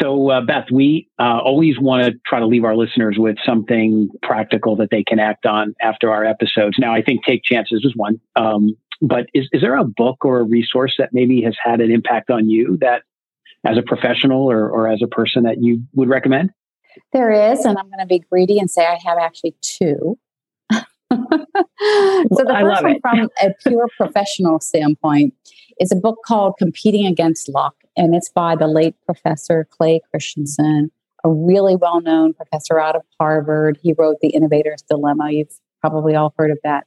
So, 0.00 0.30
uh, 0.30 0.40
Beth, 0.40 0.66
we 0.72 1.08
uh, 1.20 1.38
always 1.38 1.78
want 1.78 2.04
to 2.04 2.18
try 2.26 2.40
to 2.40 2.46
leave 2.46 2.64
our 2.64 2.74
listeners 2.74 3.16
with 3.16 3.36
something 3.46 4.08
practical 4.22 4.74
that 4.76 4.90
they 4.90 5.04
can 5.04 5.20
act 5.20 5.46
on 5.46 5.74
after 5.80 6.10
our 6.10 6.24
episodes. 6.24 6.76
Now, 6.78 6.92
I 6.92 7.02
think 7.02 7.24
Take 7.24 7.44
Chances 7.44 7.84
is 7.84 7.92
one. 7.94 8.20
Um, 8.34 8.76
but 9.06 9.26
is, 9.34 9.48
is 9.52 9.60
there 9.60 9.76
a 9.76 9.84
book 9.84 10.24
or 10.24 10.40
a 10.40 10.44
resource 10.44 10.94
that 10.98 11.10
maybe 11.12 11.42
has 11.42 11.56
had 11.62 11.80
an 11.80 11.90
impact 11.90 12.30
on 12.30 12.48
you 12.48 12.78
that, 12.80 13.02
as 13.66 13.78
a 13.78 13.82
professional 13.82 14.50
or, 14.50 14.68
or 14.68 14.88
as 14.88 15.00
a 15.02 15.06
person, 15.06 15.44
that 15.44 15.62
you 15.62 15.82
would 15.94 16.08
recommend? 16.08 16.50
There 17.12 17.32
is, 17.52 17.64
and 17.64 17.78
I'm 17.78 17.86
going 17.86 18.00
to 18.00 18.06
be 18.06 18.20
greedy 18.20 18.58
and 18.58 18.70
say 18.70 18.86
I 18.86 18.98
have 19.04 19.18
actually 19.18 19.54
two. 19.62 20.18
so 20.72 20.78
the 21.10 22.56
first 22.60 22.82
one, 22.82 22.92
it. 22.92 23.00
from 23.00 23.28
a 23.40 23.50
pure 23.66 23.88
professional 23.96 24.60
standpoint, 24.60 25.34
is 25.80 25.90
a 25.90 25.96
book 25.96 26.18
called 26.24 26.54
Competing 26.58 27.06
Against 27.06 27.48
Luck 27.48 27.74
and 27.96 28.14
it's 28.14 28.30
by 28.30 28.56
the 28.56 28.66
late 28.66 28.94
Professor 29.06 29.66
Clay 29.70 30.00
Christensen, 30.10 30.90
a 31.22 31.30
really 31.30 31.76
well 31.76 32.00
known 32.00 32.34
professor 32.34 32.78
out 32.78 32.96
of 32.96 33.02
Harvard. 33.18 33.78
He 33.82 33.94
wrote 33.96 34.18
The 34.20 34.30
Innovator's 34.30 34.82
Dilemma. 34.88 35.30
You've 35.30 35.58
probably 35.80 36.14
all 36.14 36.34
heard 36.36 36.50
of 36.50 36.58
that, 36.64 36.86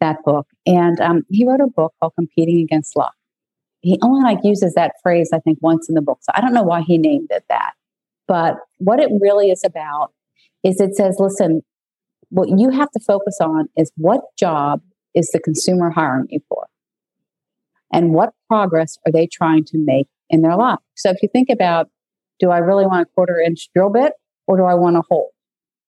that 0.00 0.16
book. 0.24 0.46
And 0.66 1.00
um, 1.00 1.22
he 1.28 1.46
wrote 1.46 1.60
a 1.60 1.68
book 1.68 1.94
called 2.00 2.12
Competing 2.16 2.60
Against 2.60 2.96
Luck. 2.96 3.14
He 3.80 3.98
only 4.02 4.22
like 4.22 4.38
uses 4.42 4.74
that 4.74 4.92
phrase, 5.02 5.30
I 5.32 5.38
think, 5.38 5.58
once 5.60 5.88
in 5.88 5.94
the 5.94 6.02
book. 6.02 6.18
So 6.22 6.32
I 6.34 6.40
don't 6.40 6.54
know 6.54 6.62
why 6.62 6.82
he 6.82 6.98
named 6.98 7.28
it 7.30 7.44
that. 7.48 7.72
But 8.26 8.56
what 8.78 9.00
it 9.00 9.10
really 9.20 9.50
is 9.50 9.62
about 9.64 10.12
is 10.64 10.80
it 10.80 10.96
says, 10.96 11.16
listen, 11.18 11.62
what 12.30 12.48
you 12.58 12.70
have 12.70 12.90
to 12.90 13.00
focus 13.00 13.38
on 13.40 13.68
is 13.76 13.92
what 13.96 14.22
job 14.36 14.80
is 15.14 15.30
the 15.32 15.38
consumer 15.38 15.90
hiring 15.90 16.26
you 16.30 16.40
for? 16.48 16.66
And 17.92 18.12
what 18.12 18.30
progress 18.48 18.98
are 19.06 19.12
they 19.12 19.28
trying 19.28 19.64
to 19.66 19.78
make 19.78 20.08
in 20.28 20.42
their 20.42 20.56
life. 20.56 20.78
So 20.96 21.10
if 21.10 21.22
you 21.22 21.28
think 21.32 21.50
about, 21.50 21.88
do 22.38 22.50
I 22.50 22.58
really 22.58 22.86
want 22.86 23.02
a 23.02 23.06
quarter 23.14 23.40
inch 23.40 23.68
drill 23.74 23.90
bit 23.90 24.12
or 24.46 24.56
do 24.56 24.64
I 24.64 24.74
want 24.74 24.96
a 24.96 25.02
hole? 25.08 25.30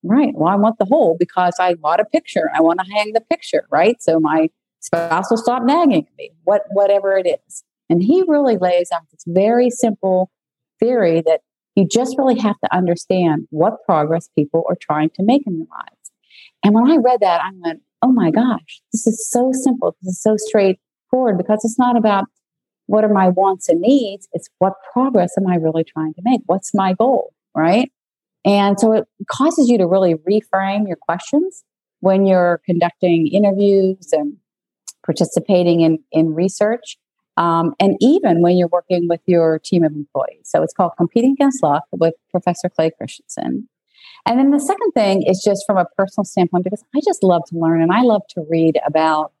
Right. 0.03 0.33
Well, 0.33 0.47
I 0.47 0.55
want 0.55 0.77
the 0.79 0.85
hole 0.85 1.17
because 1.19 1.55
I 1.59 1.73
bought 1.73 1.99
a 1.99 2.05
picture. 2.05 2.49
I 2.55 2.61
want 2.61 2.79
to 2.79 2.91
hang 2.91 3.13
the 3.13 3.21
picture, 3.21 3.67
right? 3.69 4.01
So 4.01 4.19
my 4.19 4.49
spouse 4.79 5.29
will 5.29 5.37
stop 5.37 5.63
nagging 5.63 6.07
me, 6.17 6.31
what, 6.43 6.63
whatever 6.71 7.17
it 7.17 7.27
is. 7.27 7.63
And 7.89 8.01
he 8.01 8.23
really 8.27 8.57
lays 8.57 8.91
out 8.93 9.01
this 9.11 9.23
very 9.27 9.69
simple 9.69 10.31
theory 10.79 11.21
that 11.25 11.41
you 11.75 11.87
just 11.87 12.17
really 12.17 12.39
have 12.39 12.59
to 12.63 12.75
understand 12.75 13.47
what 13.49 13.83
progress 13.85 14.29
people 14.37 14.63
are 14.69 14.77
trying 14.79 15.09
to 15.11 15.23
make 15.23 15.45
in 15.45 15.57
their 15.57 15.67
lives. 15.69 16.11
And 16.63 16.73
when 16.73 16.89
I 16.89 16.97
read 16.97 17.19
that, 17.21 17.41
I 17.41 17.49
went, 17.59 17.81
oh 18.01 18.11
my 18.11 18.31
gosh, 18.31 18.81
this 18.93 19.07
is 19.07 19.29
so 19.29 19.51
simple. 19.53 19.95
This 20.01 20.13
is 20.15 20.21
so 20.21 20.35
straightforward 20.37 21.37
because 21.37 21.63
it's 21.63 21.79
not 21.79 21.97
about 21.97 22.25
what 22.85 23.03
are 23.03 23.13
my 23.13 23.29
wants 23.29 23.69
and 23.69 23.81
needs? 23.81 24.27
It's 24.33 24.49
what 24.57 24.73
progress 24.93 25.33
am 25.37 25.47
I 25.47 25.55
really 25.55 25.83
trying 25.83 26.13
to 26.15 26.21
make? 26.23 26.41
What's 26.45 26.73
my 26.73 26.93
goal? 26.93 27.33
Right. 27.55 27.91
And 28.45 28.79
so 28.79 28.93
it 28.93 29.05
causes 29.29 29.69
you 29.69 29.77
to 29.77 29.87
really 29.87 30.15
reframe 30.15 30.87
your 30.87 30.97
questions 30.97 31.63
when 31.99 32.25
you're 32.25 32.61
conducting 32.65 33.27
interviews 33.27 34.09
and 34.11 34.37
participating 35.05 35.81
in, 35.81 35.99
in 36.11 36.33
research. 36.33 36.97
Um, 37.37 37.73
and 37.79 37.95
even 38.01 38.41
when 38.41 38.57
you're 38.57 38.69
working 38.69 39.07
with 39.07 39.21
your 39.25 39.59
team 39.59 39.83
of 39.83 39.93
employees. 39.93 40.41
So 40.45 40.61
it's 40.61 40.73
called 40.73 40.91
Competing 40.97 41.33
Against 41.33 41.63
Luck 41.63 41.83
with 41.91 42.13
Professor 42.31 42.69
Clay 42.69 42.91
Christensen. 42.97 43.69
And 44.25 44.37
then 44.37 44.51
the 44.51 44.59
second 44.59 44.91
thing 44.91 45.23
is 45.23 45.41
just 45.43 45.63
from 45.65 45.77
a 45.77 45.85
personal 45.97 46.25
standpoint, 46.25 46.65
because 46.65 46.83
I 46.95 46.99
just 47.03 47.23
love 47.23 47.43
to 47.47 47.57
learn 47.57 47.81
and 47.81 47.91
I 47.91 48.01
love 48.01 48.23
to 48.31 48.45
read 48.49 48.77
about 48.85 49.31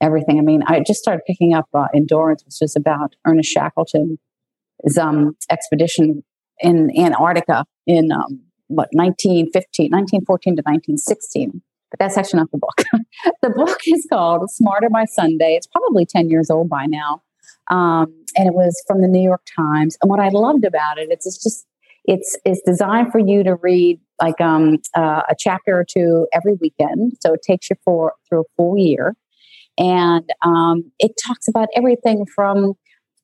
everything. 0.00 0.38
I 0.38 0.42
mean, 0.42 0.62
I 0.66 0.80
just 0.80 1.00
started 1.00 1.22
picking 1.26 1.54
up 1.54 1.68
uh, 1.72 1.86
Endurance, 1.94 2.44
which 2.44 2.60
is 2.60 2.74
about 2.76 3.14
Ernest 3.24 3.50
Shackleton's 3.50 4.18
um, 5.00 5.36
expedition 5.50 6.24
in 6.60 6.90
Antarctica 6.98 7.64
in 7.86 8.12
um, 8.12 8.40
what 8.68 8.88
1915, 8.92 9.90
1914 9.90 10.56
to 10.56 10.62
1916. 10.62 11.62
But 11.90 12.00
that's 12.00 12.16
actually 12.16 12.40
not 12.40 12.50
the 12.50 12.58
book. 12.58 12.82
the 13.42 13.50
book 13.50 13.78
is 13.86 14.06
called 14.10 14.50
Smarter 14.50 14.90
by 14.90 15.04
Sunday. 15.04 15.54
It's 15.54 15.66
probably 15.66 16.04
10 16.04 16.28
years 16.28 16.50
old 16.50 16.68
by 16.68 16.86
now. 16.86 17.22
Um, 17.68 18.12
and 18.36 18.46
it 18.48 18.54
was 18.54 18.82
from 18.86 19.02
the 19.02 19.08
New 19.08 19.22
York 19.22 19.42
Times. 19.56 19.96
And 20.02 20.10
what 20.10 20.20
I 20.20 20.28
loved 20.28 20.64
about 20.64 20.98
it, 20.98 21.08
it's, 21.10 21.26
it's 21.26 21.42
just, 21.42 21.66
it's, 22.04 22.36
it's 22.44 22.60
designed 22.62 23.12
for 23.12 23.18
you 23.18 23.42
to 23.44 23.56
read 23.56 24.00
like 24.20 24.40
um, 24.40 24.78
uh, 24.94 25.22
a 25.28 25.34
chapter 25.38 25.78
or 25.78 25.84
two 25.84 26.26
every 26.32 26.54
weekend. 26.54 27.12
So 27.20 27.34
it 27.34 27.42
takes 27.42 27.70
you 27.70 27.76
for 27.84 28.14
through 28.28 28.42
a 28.42 28.44
full 28.56 28.78
year. 28.78 29.16
And 29.78 30.28
um, 30.42 30.90
it 30.98 31.12
talks 31.24 31.48
about 31.48 31.68
everything 31.74 32.24
from 32.34 32.74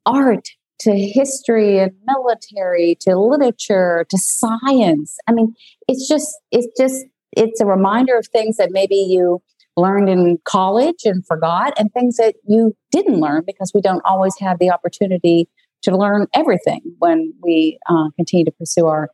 art 0.04 0.48
to 0.82 0.96
history 0.96 1.78
and 1.78 1.92
military 2.06 2.96
to 3.00 3.16
literature 3.16 4.06
to 4.10 4.18
science. 4.18 5.16
I 5.28 5.32
mean, 5.32 5.54
it's 5.88 6.08
just 6.08 6.28
it's 6.50 6.68
just 6.78 7.04
it's 7.32 7.60
a 7.60 7.66
reminder 7.66 8.16
of 8.16 8.26
things 8.28 8.56
that 8.56 8.70
maybe 8.72 8.96
you 8.96 9.42
learned 9.76 10.08
in 10.08 10.38
college 10.44 11.04
and 11.04 11.26
forgot 11.26 11.72
and 11.78 11.90
things 11.92 12.16
that 12.16 12.34
you 12.46 12.76
didn't 12.90 13.20
learn 13.20 13.42
because 13.46 13.72
we 13.74 13.80
don't 13.80 14.02
always 14.04 14.34
have 14.38 14.58
the 14.58 14.70
opportunity 14.70 15.48
to 15.82 15.96
learn 15.96 16.26
everything 16.34 16.80
when 16.98 17.32
we 17.42 17.78
uh, 17.88 18.10
continue 18.16 18.44
to 18.44 18.52
pursue 18.52 18.86
our 18.86 19.08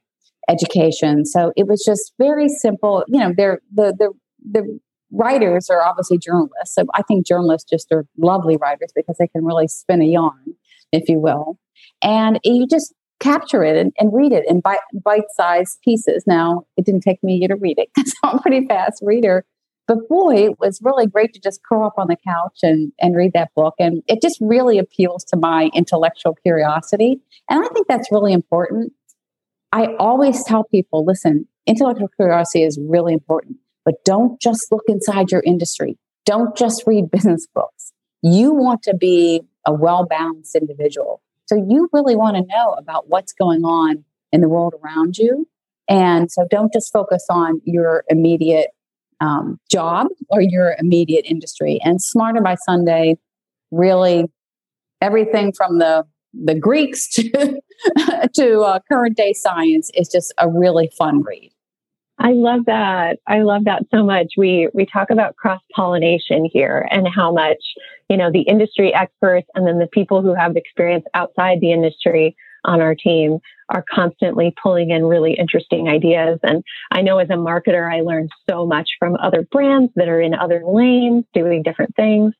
education. 0.49 1.25
So 1.25 1.53
it 1.57 1.67
was 1.67 1.85
just 1.85 2.13
very 2.19 2.49
simple. 2.49 3.05
You 3.09 3.21
know, 3.21 3.33
they're 3.37 3.61
the 3.75 3.95
the 3.99 4.13
the 4.51 4.81
writers 5.11 5.71
are 5.71 5.83
obviously 5.83 6.19
journalists. 6.19 6.75
So 6.75 6.85
I 6.95 7.03
think 7.03 7.27
journalists 7.27 7.69
just 7.69 7.91
are 7.93 8.07
lovely 8.19 8.57
writers 8.57 8.93
because 8.95 9.17
they 9.19 9.29
can 9.29 9.45
really 9.45 9.69
spin 9.69 10.03
a 10.03 10.07
yarn, 10.07 10.55
if 10.93 11.09
you 11.09 11.19
will. 11.19 11.59
And 12.03 12.39
you 12.45 12.67
just 12.67 12.95
capture 13.21 13.65
it 13.65 13.77
and, 13.77 13.93
and 13.99 14.13
read 14.13 14.33
it 14.33 14.45
in 14.49 14.61
bite 14.61 15.25
sized 15.35 15.79
pieces. 15.83 16.25
Now, 16.27 16.65
it 16.77 16.85
didn't 16.85 17.03
take 17.03 17.23
me 17.23 17.35
a 17.35 17.37
year 17.39 17.49
to 17.49 17.57
read 17.57 17.79
it 17.79 17.89
because 17.95 18.15
I'm 18.23 18.39
a 18.39 18.43
pretty 18.43 18.67
fast 18.67 19.03
reader. 19.03 19.45
But 19.87 20.07
boy, 20.07 20.35
it 20.37 20.59
was 20.61 20.81
really 20.83 21.07
great 21.07 21.33
to 21.33 21.41
just 21.41 21.63
curl 21.67 21.87
up 21.87 21.95
on 21.97 22.09
the 22.09 22.17
couch 22.17 22.59
and, 22.63 22.93
and 23.01 23.17
read 23.17 23.33
that 23.33 23.55
book. 23.57 23.75
And 23.79 24.03
it 24.07 24.21
just 24.21 24.37
really 24.39 24.79
appeals 24.79 25.25
to 25.25 25.37
my 25.37 25.71
intellectual 25.75 26.35
curiosity. 26.35 27.23
And 27.49 27.65
I 27.65 27.69
think 27.69 27.89
that's 27.89 28.13
really 28.13 28.35
important. 28.35 28.93
I 29.73 29.95
always 29.99 30.45
tell 30.45 30.65
people 30.65 31.07
listen, 31.07 31.49
intellectual 31.67 32.09
curiosity 32.09 32.65
is 32.65 32.79
really 32.79 33.15
important, 33.15 33.57
but 33.85 33.95
don't 34.05 34.39
just 34.41 34.71
look 34.71 34.85
inside 34.89 35.31
your 35.31 35.43
industry. 35.45 35.97
Don't 36.27 36.55
just 36.55 36.85
read 36.87 37.11
business 37.11 37.47
books. 37.55 37.93
You 38.23 38.53
want 38.53 38.83
to 38.83 38.95
be 38.95 39.43
a 39.69 39.73
well 39.73 40.07
balanced 40.07 40.57
individual. 40.57 41.21
So 41.47 41.55
you 41.55 41.89
really 41.93 42.17
want 42.17 42.37
to 42.37 42.43
know 42.43 42.73
about 42.73 43.09
what's 43.09 43.33
going 43.33 43.65
on 43.65 44.05
in 44.33 44.41
the 44.41 44.49
world 44.49 44.75
around 44.83 45.19
you. 45.19 45.47
And 45.89 46.31
so 46.31 46.47
don't 46.51 46.73
just 46.73 46.93
focus 46.93 47.27
on 47.31 47.61
your 47.65 48.05
immediate 48.09 48.71
um, 49.21 49.59
job 49.71 50.09
or 50.31 50.41
your 50.41 50.75
immediate 50.79 51.25
industry. 51.27 51.81
And 51.85 52.03
Smarter 52.03 52.41
by 52.41 52.57
Sunday 52.67 53.17
really 53.71 54.25
everything 55.03 55.53
from 55.53 55.79
the 55.79 56.05
the 56.33 56.55
Greeks 56.55 57.09
to 57.15 57.61
to 58.35 58.61
uh, 58.61 58.81
current 58.91 59.17
day 59.17 59.33
science 59.35 59.91
is 59.95 60.09
just 60.09 60.33
a 60.39 60.49
really 60.49 60.91
fun 60.97 61.23
read. 61.23 61.53
I 62.21 62.33
love 62.33 62.65
that. 62.67 63.19
I 63.27 63.41
love 63.43 63.65
that 63.65 63.85
so 63.95 64.05
much. 64.05 64.33
We 64.37 64.69
we 64.75 64.87
talk 64.87 65.11
about 65.11 65.37
cross 65.37 65.61
pollination 65.75 66.49
here 66.53 66.87
and 66.91 67.07
how 67.07 67.33
much 67.33 67.63
you 68.09 68.17
know 68.17 68.31
the 68.33 68.43
industry 68.43 68.93
experts 68.95 69.49
and 69.55 69.67
then 69.67 69.79
the 69.79 69.87
people 69.87 70.23
who 70.23 70.35
have 70.35 70.57
experience 70.57 71.05
outside 71.15 71.61
the 71.61 71.73
industry 71.73 72.37
on 72.65 72.81
our 72.81 72.95
team 72.95 73.39
are 73.69 73.85
constantly 73.93 74.53
pulling 74.61 74.91
in 74.91 75.05
really 75.05 75.35
interesting 75.35 75.89
ideas. 75.89 76.41
And 76.43 76.65
I 76.91 77.03
know 77.03 77.19
as 77.19 77.31
a 77.31 77.35
marketer, 77.35 77.93
I 77.93 78.01
learned 78.01 78.31
so 78.49 78.67
much 78.67 78.89
from 78.99 79.17
other 79.17 79.47
brands 79.51 79.93
that 79.97 80.09
are 80.09 80.21
in 80.21 80.35
other 80.35 80.63
lanes 80.67 81.25
doing 81.35 81.63
different 81.63 81.95
things. 81.95 82.35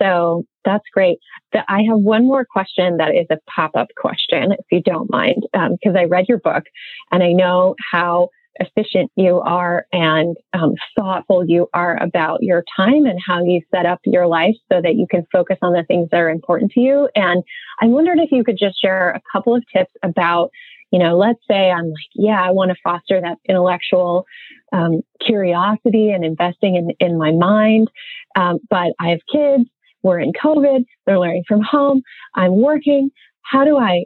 So 0.00 0.44
that's 0.64 0.84
great. 0.92 1.18
I 1.54 1.82
have 1.88 1.98
one 1.98 2.26
more 2.26 2.44
question 2.44 2.98
that 2.98 3.14
is 3.14 3.26
a 3.30 3.38
pop 3.50 3.70
up 3.74 3.88
question, 3.96 4.52
if 4.52 4.66
you 4.70 4.82
don't 4.82 5.10
mind, 5.10 5.46
because 5.52 5.94
um, 5.94 5.96
I 5.96 6.04
read 6.04 6.26
your 6.28 6.38
book 6.38 6.64
and 7.10 7.22
I 7.22 7.32
know 7.32 7.76
how 7.92 8.28
efficient 8.60 9.10
you 9.16 9.40
are 9.40 9.86
and 9.92 10.36
um, 10.52 10.74
thoughtful 10.98 11.44
you 11.46 11.68
are 11.74 12.02
about 12.02 12.42
your 12.42 12.64
time 12.76 13.04
and 13.04 13.18
how 13.24 13.44
you 13.44 13.60
set 13.74 13.86
up 13.86 14.00
your 14.04 14.26
life 14.26 14.54
so 14.70 14.80
that 14.82 14.94
you 14.94 15.06
can 15.10 15.26
focus 15.32 15.58
on 15.62 15.72
the 15.72 15.84
things 15.84 16.08
that 16.10 16.18
are 16.18 16.30
important 16.30 16.72
to 16.72 16.80
you. 16.80 17.08
And 17.14 17.42
I 17.80 17.86
wondered 17.86 18.18
if 18.18 18.30
you 18.32 18.44
could 18.44 18.58
just 18.58 18.80
share 18.80 19.10
a 19.10 19.20
couple 19.32 19.54
of 19.54 19.64
tips 19.74 19.92
about, 20.02 20.50
you 20.90 20.98
know, 20.98 21.16
let's 21.16 21.40
say 21.48 21.70
I'm 21.70 21.86
like, 21.86 22.10
yeah, 22.14 22.42
I 22.42 22.50
want 22.50 22.70
to 22.70 22.76
foster 22.82 23.20
that 23.20 23.38
intellectual 23.48 24.24
um, 24.72 25.02
curiosity 25.24 26.10
and 26.10 26.24
investing 26.24 26.76
in, 26.76 26.90
in 27.00 27.18
my 27.18 27.32
mind, 27.32 27.88
um, 28.36 28.58
but 28.70 28.92
I 29.00 29.10
have 29.10 29.20
kids. 29.32 29.68
We're 30.02 30.20
in 30.20 30.32
COVID. 30.32 30.84
They're 31.04 31.18
learning 31.18 31.44
from 31.48 31.62
home. 31.62 32.02
I'm 32.34 32.60
working. 32.60 33.10
How 33.42 33.64
do 33.64 33.76
I 33.76 34.04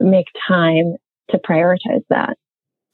make 0.00 0.26
time 0.48 0.96
to 1.30 1.38
prioritize 1.38 2.04
that? 2.08 2.36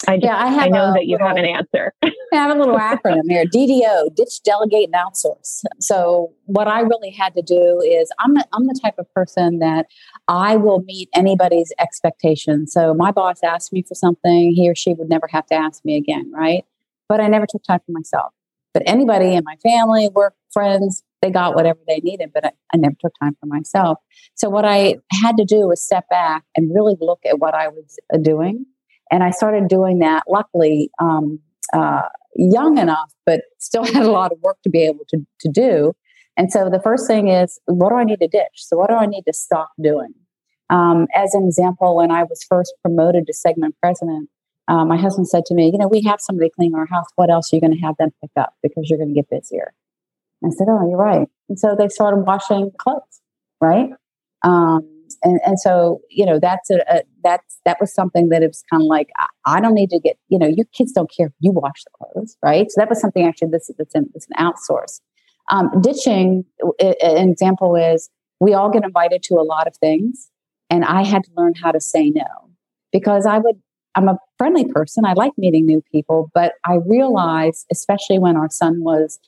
I 0.06 0.16
just, 0.16 0.24
yeah, 0.24 0.36
I, 0.36 0.46
have 0.48 0.62
I 0.62 0.68
know 0.68 0.92
that 0.92 1.06
you 1.06 1.14
little, 1.14 1.26
have 1.26 1.36
an 1.36 1.44
answer. 1.44 1.92
I 2.04 2.12
have 2.32 2.56
a 2.56 2.58
little 2.58 2.78
acronym 2.78 3.28
here: 3.28 3.44
DDO, 3.44 4.14
ditch, 4.14 4.42
delegate, 4.44 4.88
and 4.92 4.94
outsource. 4.94 5.62
So 5.80 6.32
what 6.44 6.68
I 6.68 6.80
really 6.80 7.10
had 7.10 7.34
to 7.34 7.42
do 7.42 7.80
is 7.84 8.12
I'm 8.20 8.36
a, 8.36 8.44
I'm 8.52 8.66
the 8.66 8.78
type 8.80 8.94
of 8.98 9.12
person 9.12 9.58
that 9.58 9.86
I 10.28 10.56
will 10.56 10.82
meet 10.82 11.08
anybody's 11.14 11.72
expectations. 11.80 12.72
So 12.72 12.94
my 12.94 13.10
boss 13.10 13.42
asked 13.42 13.72
me 13.72 13.82
for 13.82 13.94
something, 13.94 14.52
he 14.54 14.70
or 14.70 14.74
she 14.76 14.94
would 14.94 15.08
never 15.08 15.26
have 15.32 15.46
to 15.46 15.54
ask 15.54 15.84
me 15.84 15.96
again, 15.96 16.30
right? 16.32 16.64
But 17.08 17.20
I 17.20 17.26
never 17.26 17.46
took 17.46 17.64
time 17.64 17.80
for 17.84 17.92
myself. 17.92 18.32
But 18.74 18.84
anybody 18.86 19.34
in 19.34 19.42
my 19.44 19.56
family, 19.62 20.10
work, 20.14 20.34
friends, 20.52 21.02
they 21.22 21.30
got 21.30 21.56
whatever 21.56 21.80
they 21.88 21.98
needed, 22.04 22.30
but 22.32 22.44
I, 22.44 22.52
I 22.72 22.76
never 22.76 22.94
took 23.00 23.12
time 23.20 23.36
for 23.40 23.46
myself. 23.46 23.98
So 24.36 24.48
what 24.48 24.64
I 24.64 24.96
had 25.22 25.36
to 25.38 25.44
do 25.44 25.66
was 25.66 25.84
step 25.84 26.08
back 26.08 26.44
and 26.54 26.72
really 26.72 26.94
look 27.00 27.20
at 27.28 27.40
what 27.40 27.54
I 27.54 27.66
was 27.66 27.98
uh, 28.14 28.18
doing 28.18 28.66
and 29.10 29.22
I 29.22 29.30
started 29.30 29.68
doing 29.68 29.98
that, 30.00 30.24
luckily, 30.28 30.90
um, 31.00 31.40
uh, 31.72 32.02
young 32.34 32.78
enough, 32.78 33.12
but 33.26 33.42
still 33.58 33.84
had 33.92 34.04
a 34.04 34.10
lot 34.10 34.32
of 34.32 34.38
work 34.40 34.58
to 34.62 34.70
be 34.70 34.84
able 34.84 35.04
to, 35.10 35.18
to 35.40 35.48
do. 35.50 35.92
And 36.36 36.52
so 36.52 36.70
the 36.70 36.80
first 36.80 37.06
thing 37.06 37.28
is, 37.28 37.58
what 37.66 37.90
do 37.90 37.96
I 37.96 38.04
need 38.04 38.20
to 38.20 38.28
ditch? 38.28 38.54
So, 38.54 38.76
what 38.76 38.90
do 38.90 38.94
I 38.94 39.06
need 39.06 39.24
to 39.26 39.32
stop 39.32 39.70
doing? 39.82 40.14
Um, 40.70 41.06
as 41.14 41.34
an 41.34 41.44
example, 41.44 41.96
when 41.96 42.10
I 42.10 42.22
was 42.22 42.44
first 42.48 42.74
promoted 42.82 43.26
to 43.26 43.32
segment 43.32 43.74
president, 43.80 44.28
uh, 44.68 44.84
my 44.84 44.96
husband 44.96 45.26
said 45.26 45.44
to 45.46 45.54
me, 45.54 45.70
You 45.72 45.78
know, 45.78 45.88
we 45.88 46.02
have 46.02 46.20
somebody 46.20 46.50
clean 46.50 46.74
our 46.74 46.86
house. 46.86 47.06
What 47.16 47.30
else 47.30 47.52
are 47.52 47.56
you 47.56 47.60
going 47.60 47.74
to 47.74 47.80
have 47.80 47.96
them 47.98 48.10
pick 48.20 48.30
up 48.36 48.54
because 48.62 48.88
you're 48.88 48.98
going 48.98 49.14
to 49.14 49.14
get 49.14 49.30
busier? 49.30 49.72
I 50.44 50.50
said, 50.50 50.68
Oh, 50.68 50.88
you're 50.88 50.98
right. 50.98 51.26
And 51.48 51.58
so 51.58 51.74
they 51.76 51.88
started 51.88 52.18
washing 52.18 52.70
clothes, 52.78 53.20
right? 53.60 53.90
Um, 54.42 54.97
and 55.22 55.40
and 55.44 55.58
so 55.58 56.00
you 56.10 56.26
know 56.26 56.38
that's 56.38 56.70
a, 56.70 56.78
a 56.88 57.02
that's 57.22 57.60
that 57.64 57.78
was 57.80 57.92
something 57.92 58.28
that 58.28 58.42
it 58.42 58.48
was 58.48 58.62
kind 58.70 58.82
of 58.82 58.86
like 58.86 59.08
I, 59.16 59.26
I, 59.56 59.60
don't 59.60 59.74
need 59.74 59.90
to 59.90 60.00
get 60.00 60.18
you 60.28 60.38
know 60.38 60.46
your 60.46 60.66
kids 60.72 60.92
don't 60.92 61.10
care 61.14 61.26
if 61.26 61.32
you 61.40 61.52
wash 61.52 61.84
the 61.84 61.90
clothes 61.96 62.36
right? 62.42 62.70
So 62.70 62.80
that 62.80 62.88
was 62.88 63.00
something 63.00 63.26
actually 63.26 63.50
this 63.50 63.70
that's 63.78 63.94
an, 63.94 64.10
an 64.14 64.52
outsource. 64.52 65.00
Um, 65.50 65.70
ditching 65.80 66.44
an 66.80 67.30
example 67.30 67.74
is 67.74 68.10
we 68.40 68.54
all 68.54 68.70
get 68.70 68.84
invited 68.84 69.22
to 69.24 69.34
a 69.34 69.42
lot 69.42 69.66
of 69.66 69.76
things 69.76 70.30
and 70.70 70.84
i 70.84 71.02
had 71.02 71.24
to 71.24 71.30
learn 71.36 71.54
how 71.54 71.70
to 71.70 71.80
say 71.80 72.10
no 72.10 72.26
because 72.92 73.26
i 73.26 73.38
would 73.38 73.56
i'm 73.94 74.08
a 74.08 74.18
friendly 74.36 74.64
person. 74.66 75.04
I 75.04 75.14
like 75.14 75.32
meeting 75.36 75.66
new 75.66 75.82
people 75.90 76.30
but 76.34 76.52
i 76.64 76.76
realized 76.86 77.66
especially 77.72 78.18
when 78.18 78.36
our 78.36 78.50
son 78.50 78.82
was 78.82 79.18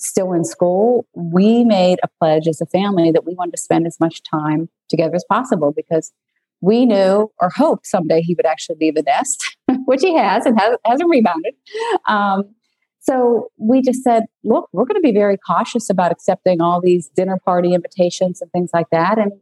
still 0.00 0.32
in 0.32 0.44
school, 0.44 1.06
we 1.14 1.64
made 1.64 1.98
a 2.02 2.08
pledge 2.18 2.46
as 2.46 2.60
a 2.60 2.66
family 2.66 3.10
that 3.10 3.24
we 3.24 3.34
wanted 3.34 3.52
to 3.52 3.62
spend 3.62 3.86
as 3.86 3.98
much 4.00 4.22
time 4.22 4.68
together 4.88 5.14
as 5.14 5.24
possible 5.28 5.72
because 5.74 6.12
we 6.60 6.86
knew 6.86 7.30
or 7.40 7.50
hoped 7.54 7.86
someday 7.86 8.20
he 8.20 8.34
would 8.34 8.46
actually 8.46 8.76
leave 8.80 8.94
the 8.94 9.02
nest, 9.02 9.56
which 9.84 10.00
he 10.02 10.16
has 10.16 10.46
and 10.46 10.58
has, 10.58 10.76
hasn't 10.84 11.10
rebounded. 11.10 11.54
Um, 12.06 12.54
so 13.00 13.48
we 13.56 13.80
just 13.80 14.02
said, 14.02 14.24
look, 14.44 14.68
we're 14.72 14.84
going 14.84 15.00
to 15.00 15.00
be 15.00 15.12
very 15.12 15.38
cautious 15.38 15.88
about 15.88 16.12
accepting 16.12 16.60
all 16.60 16.80
these 16.80 17.08
dinner 17.08 17.38
party 17.44 17.74
invitations 17.74 18.42
and 18.42 18.50
things 18.52 18.70
like 18.74 18.88
that. 18.90 19.18
And 19.18 19.32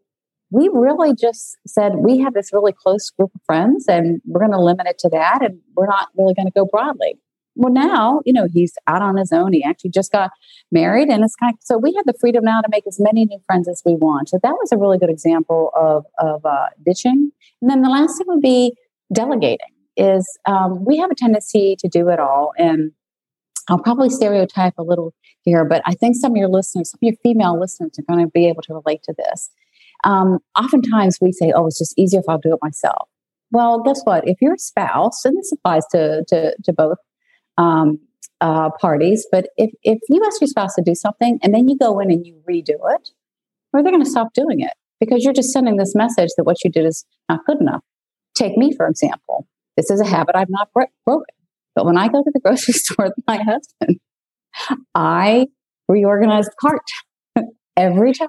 we 0.51 0.69
really 0.73 1.15
just 1.15 1.57
said, 1.67 1.97
we 1.97 2.19
have 2.19 2.35
this 2.35 2.53
really 2.53 2.73
close 2.73 3.11
group 3.11 3.31
of 3.35 3.41
friends 3.45 3.87
and 3.89 4.21
we're 4.25 4.41
going 4.41 4.53
to 4.53 4.61
limit 4.61 4.87
it 4.87 4.99
to 5.01 5.09
that. 5.09 5.43
And 5.43 5.59
we're 5.75 5.89
not 5.89 6.09
really 6.17 6.35
going 6.35 6.47
to 6.47 6.53
go 6.53 6.65
broadly 6.65 7.19
well, 7.57 7.73
now, 7.73 8.21
you 8.25 8.33
know, 8.33 8.47
he's 8.53 8.75
out 8.87 9.03
on 9.03 9.17
his 9.17 9.33
own. 9.33 9.53
He 9.53 9.65
actually 9.65 9.91
just 9.91 10.13
got 10.13 10.31
married 10.71 11.09
and 11.09 11.25
it's 11.25 11.35
kind 11.37 11.55
of, 11.55 11.59
so 11.63 11.79
we 11.79 11.93
have 11.95 12.05
the 12.05 12.15
freedom 12.21 12.45
now 12.45 12.61
to 12.61 12.69
make 12.71 12.85
as 12.87 13.01
many 13.01 13.25
new 13.25 13.39
friends 13.47 13.67
as 13.67 13.83
we 13.85 13.97
want. 13.97 14.29
So 14.29 14.39
that 14.43 14.53
was 14.53 14.71
a 14.73 14.77
really 14.77 14.99
good 14.99 15.11
example 15.11 15.71
of, 15.75 16.05
of 16.19 16.45
uh, 16.45 16.67
ditching. 16.85 17.33
And 17.63 17.71
then 17.71 17.83
the 17.83 17.89
last 17.89 18.19
thing 18.19 18.27
would 18.29 18.43
be 18.43 18.75
delegating 19.13 19.67
is 19.97 20.27
um, 20.47 20.85
we 20.85 20.99
have 20.99 21.11
a 21.11 21.15
tendency 21.15 21.77
to 21.79 21.89
do 21.89 22.11
it 22.11 22.21
all. 22.21 22.53
And 22.59 22.93
I'll 23.69 23.83
probably 23.83 24.11
stereotype 24.11 24.75
a 24.79 24.83
little 24.83 25.15
here, 25.41 25.65
but 25.65 25.83
I 25.87 25.95
think 25.95 26.17
some 26.17 26.33
of 26.33 26.37
your 26.37 26.49
listeners, 26.49 26.91
some 26.91 26.99
of 26.99 27.03
your 27.03 27.17
female 27.23 27.59
listeners 27.59 27.99
are 27.99 28.15
going 28.15 28.25
to 28.25 28.31
be 28.31 28.47
able 28.49 28.63
to 28.63 28.75
relate 28.75 29.03
to 29.05 29.15
this. 29.17 29.51
Um, 30.05 30.39
oftentimes 30.57 31.19
we 31.21 31.33
say, 31.33 31.53
oh, 31.57 31.67
it's 31.67 31.79
just 31.79 31.99
easier 31.99 32.21
if 32.21 32.27
I'll 32.29 32.39
do 32.39 32.53
it 32.53 32.59
myself. 32.63 33.09
Well, 33.51 33.83
guess 33.83 34.03
what? 34.05 34.29
If 34.29 34.37
you're 34.43 34.55
a 34.55 34.59
spouse, 34.59 35.25
and 35.25 35.37
this 35.39 35.53
applies 35.53 35.87
to, 35.93 36.25
to, 36.29 36.55
to 36.63 36.73
both 36.73 36.99
um, 37.59 37.99
uh, 38.41 38.71
parties. 38.81 39.27
But 39.31 39.49
if, 39.57 39.71
if 39.83 39.99
you 40.09 40.23
ask 40.25 40.41
your 40.41 40.49
spouse 40.49 40.75
to 40.75 40.83
do 40.83 40.95
something 40.95 41.39
and 41.43 41.55
then 41.55 41.69
you 41.69 41.77
go 41.77 41.99
in 42.01 42.11
and 42.11 42.27
you 42.27 42.41
redo 42.49 42.77
it, 42.95 43.11
or 43.73 43.83
they're 43.83 43.93
going 43.93 44.05
to 44.05 44.11
stop 44.11 44.33
doing 44.35 44.61
it 44.61 44.73
because 45.01 45.25
you're 45.25 45.33
just 45.33 45.51
sending 45.53 45.77
this 45.77 45.95
message 45.95 46.31
that 46.37 46.45
what 46.45 46.65
you 46.65 46.71
did 46.71 46.87
is 46.87 47.05
not 47.29 47.45
good 47.47 47.61
enough. 47.61 47.83
Take 48.35 48.57
me, 48.57 48.75
for 48.75 48.87
example. 48.87 49.47
This 49.77 49.91
is 49.91 50.01
a 50.01 50.07
habit 50.07 50.37
I've 50.37 50.51
not 50.51 50.73
bro- 50.73 50.87
broken. 51.05 51.35
But 51.75 51.85
when 51.85 51.99
I 51.99 52.09
go 52.09 52.23
to 52.23 52.31
the 52.33 52.41
grocery 52.45 52.75
store 52.75 53.07
with 53.07 53.15
my 53.27 53.37
husband, 53.37 54.01
I 54.95 55.49
reorganize 55.89 56.47
the 56.47 56.55
cart 56.61 57.47
every 57.77 58.13
time. 58.13 58.29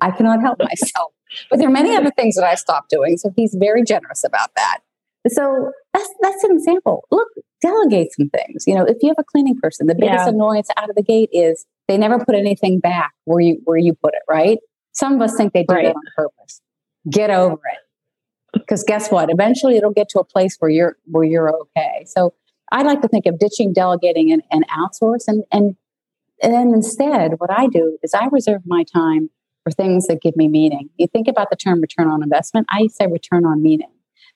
I 0.00 0.10
cannot 0.12 0.40
help 0.40 0.58
myself. 0.60 1.12
but 1.50 1.58
there 1.58 1.68
are 1.68 1.72
many 1.72 1.96
other 1.96 2.10
things 2.10 2.36
that 2.36 2.44
I 2.44 2.54
stopped 2.54 2.90
doing. 2.90 3.16
So 3.16 3.32
he's 3.34 3.56
very 3.58 3.82
generous 3.82 4.22
about 4.24 4.50
that. 4.56 4.80
So 5.26 5.72
that's 5.92 6.08
that's 6.20 6.44
an 6.44 6.52
example. 6.52 7.04
Look, 7.10 7.28
delegate 7.60 8.12
some 8.12 8.30
things. 8.30 8.64
You 8.66 8.74
know, 8.74 8.84
if 8.84 8.98
you 9.02 9.08
have 9.08 9.18
a 9.18 9.24
cleaning 9.24 9.58
person, 9.60 9.86
the 9.86 9.94
biggest 9.94 10.26
yeah. 10.26 10.28
annoyance 10.28 10.68
out 10.76 10.88
of 10.88 10.96
the 10.96 11.02
gate 11.02 11.30
is 11.32 11.66
they 11.88 11.98
never 11.98 12.24
put 12.24 12.34
anything 12.34 12.78
back 12.78 13.12
where 13.24 13.40
you 13.40 13.60
where 13.64 13.76
you 13.76 13.94
put 13.94 14.14
it. 14.14 14.22
Right? 14.28 14.58
Some 14.92 15.14
of 15.14 15.22
us 15.22 15.36
think 15.36 15.52
they 15.52 15.64
do 15.64 15.74
right. 15.74 15.86
that 15.86 15.96
on 15.96 16.02
purpose. 16.16 16.60
Get 17.10 17.30
over 17.30 17.54
it 17.54 17.78
because 18.52 18.84
guess 18.84 19.10
what 19.10 19.30
eventually 19.30 19.76
it'll 19.76 19.92
get 19.92 20.08
to 20.10 20.18
a 20.18 20.24
place 20.24 20.56
where 20.58 20.70
you're 20.70 20.96
where 21.06 21.24
you're 21.24 21.54
okay 21.54 22.04
so 22.06 22.34
i 22.72 22.82
like 22.82 23.00
to 23.02 23.08
think 23.08 23.26
of 23.26 23.38
ditching 23.38 23.72
delegating 23.72 24.32
and, 24.32 24.42
and 24.50 24.64
outsource 24.68 25.24
and 25.26 25.44
and 25.52 25.76
and 26.42 26.54
then 26.54 26.68
instead 26.68 27.32
what 27.38 27.50
i 27.50 27.66
do 27.66 27.98
is 28.02 28.14
i 28.14 28.26
reserve 28.26 28.62
my 28.66 28.84
time 28.84 29.30
for 29.64 29.70
things 29.70 30.06
that 30.06 30.20
give 30.22 30.36
me 30.36 30.48
meaning 30.48 30.88
you 30.96 31.06
think 31.06 31.28
about 31.28 31.50
the 31.50 31.56
term 31.56 31.80
return 31.80 32.08
on 32.08 32.22
investment 32.22 32.66
i 32.70 32.86
say 32.86 33.06
return 33.06 33.44
on 33.44 33.62
meaning 33.62 33.90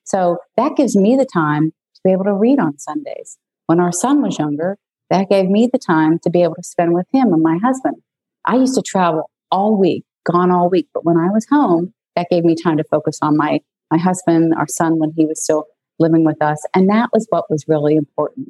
so 0.05 0.37
that 0.57 0.77
gives 0.77 0.97
me 0.97 1.17
the 1.17 1.27
time 1.27 1.73
to 1.95 2.01
be 2.05 2.13
able 2.13 2.25
to 2.25 2.35
read 2.35 2.59
on 2.59 2.79
sundays 2.79 3.39
when 3.67 3.81
our 3.81 3.93
son 3.93 4.23
was 4.23 4.39
younger 4.39 4.79
that 5.11 5.29
gave 5.29 5.49
me 5.49 5.69
the 5.71 5.79
time 5.79 6.19
to 6.19 6.31
be 6.31 6.43
able 6.43 6.55
to 6.55 6.63
spend 6.63 6.95
with 6.95 7.07
him 7.13 7.33
and 7.33 7.43
my 7.43 7.59
husband 7.63 7.97
i 8.45 8.57
used 8.57 8.75
to 8.75 8.83
travel 8.83 9.31
all 9.51 9.77
week 9.77 10.05
gone 10.31 10.51
all 10.51 10.69
week 10.69 10.89
but 10.95 11.05
when 11.05 11.17
i 11.17 11.29
was 11.29 11.47
home 11.51 11.93
that 12.17 12.29
gave 12.31 12.45
me 12.45 12.55
time 12.55 12.77
to 12.77 12.85
focus 12.85 13.19
on 13.23 13.37
my 13.37 13.61
my 13.93 13.99
husband, 13.99 14.55
our 14.57 14.67
son, 14.67 14.99
when 14.99 15.13
he 15.15 15.27
was 15.27 15.45
still 15.45 15.67
living 15.99 16.25
with 16.25 16.43
us. 16.43 16.65
And 16.75 16.89
that 16.89 17.11
was 17.13 17.27
what 17.29 17.51
was 17.51 17.67
really 17.69 17.95
important. 17.95 18.49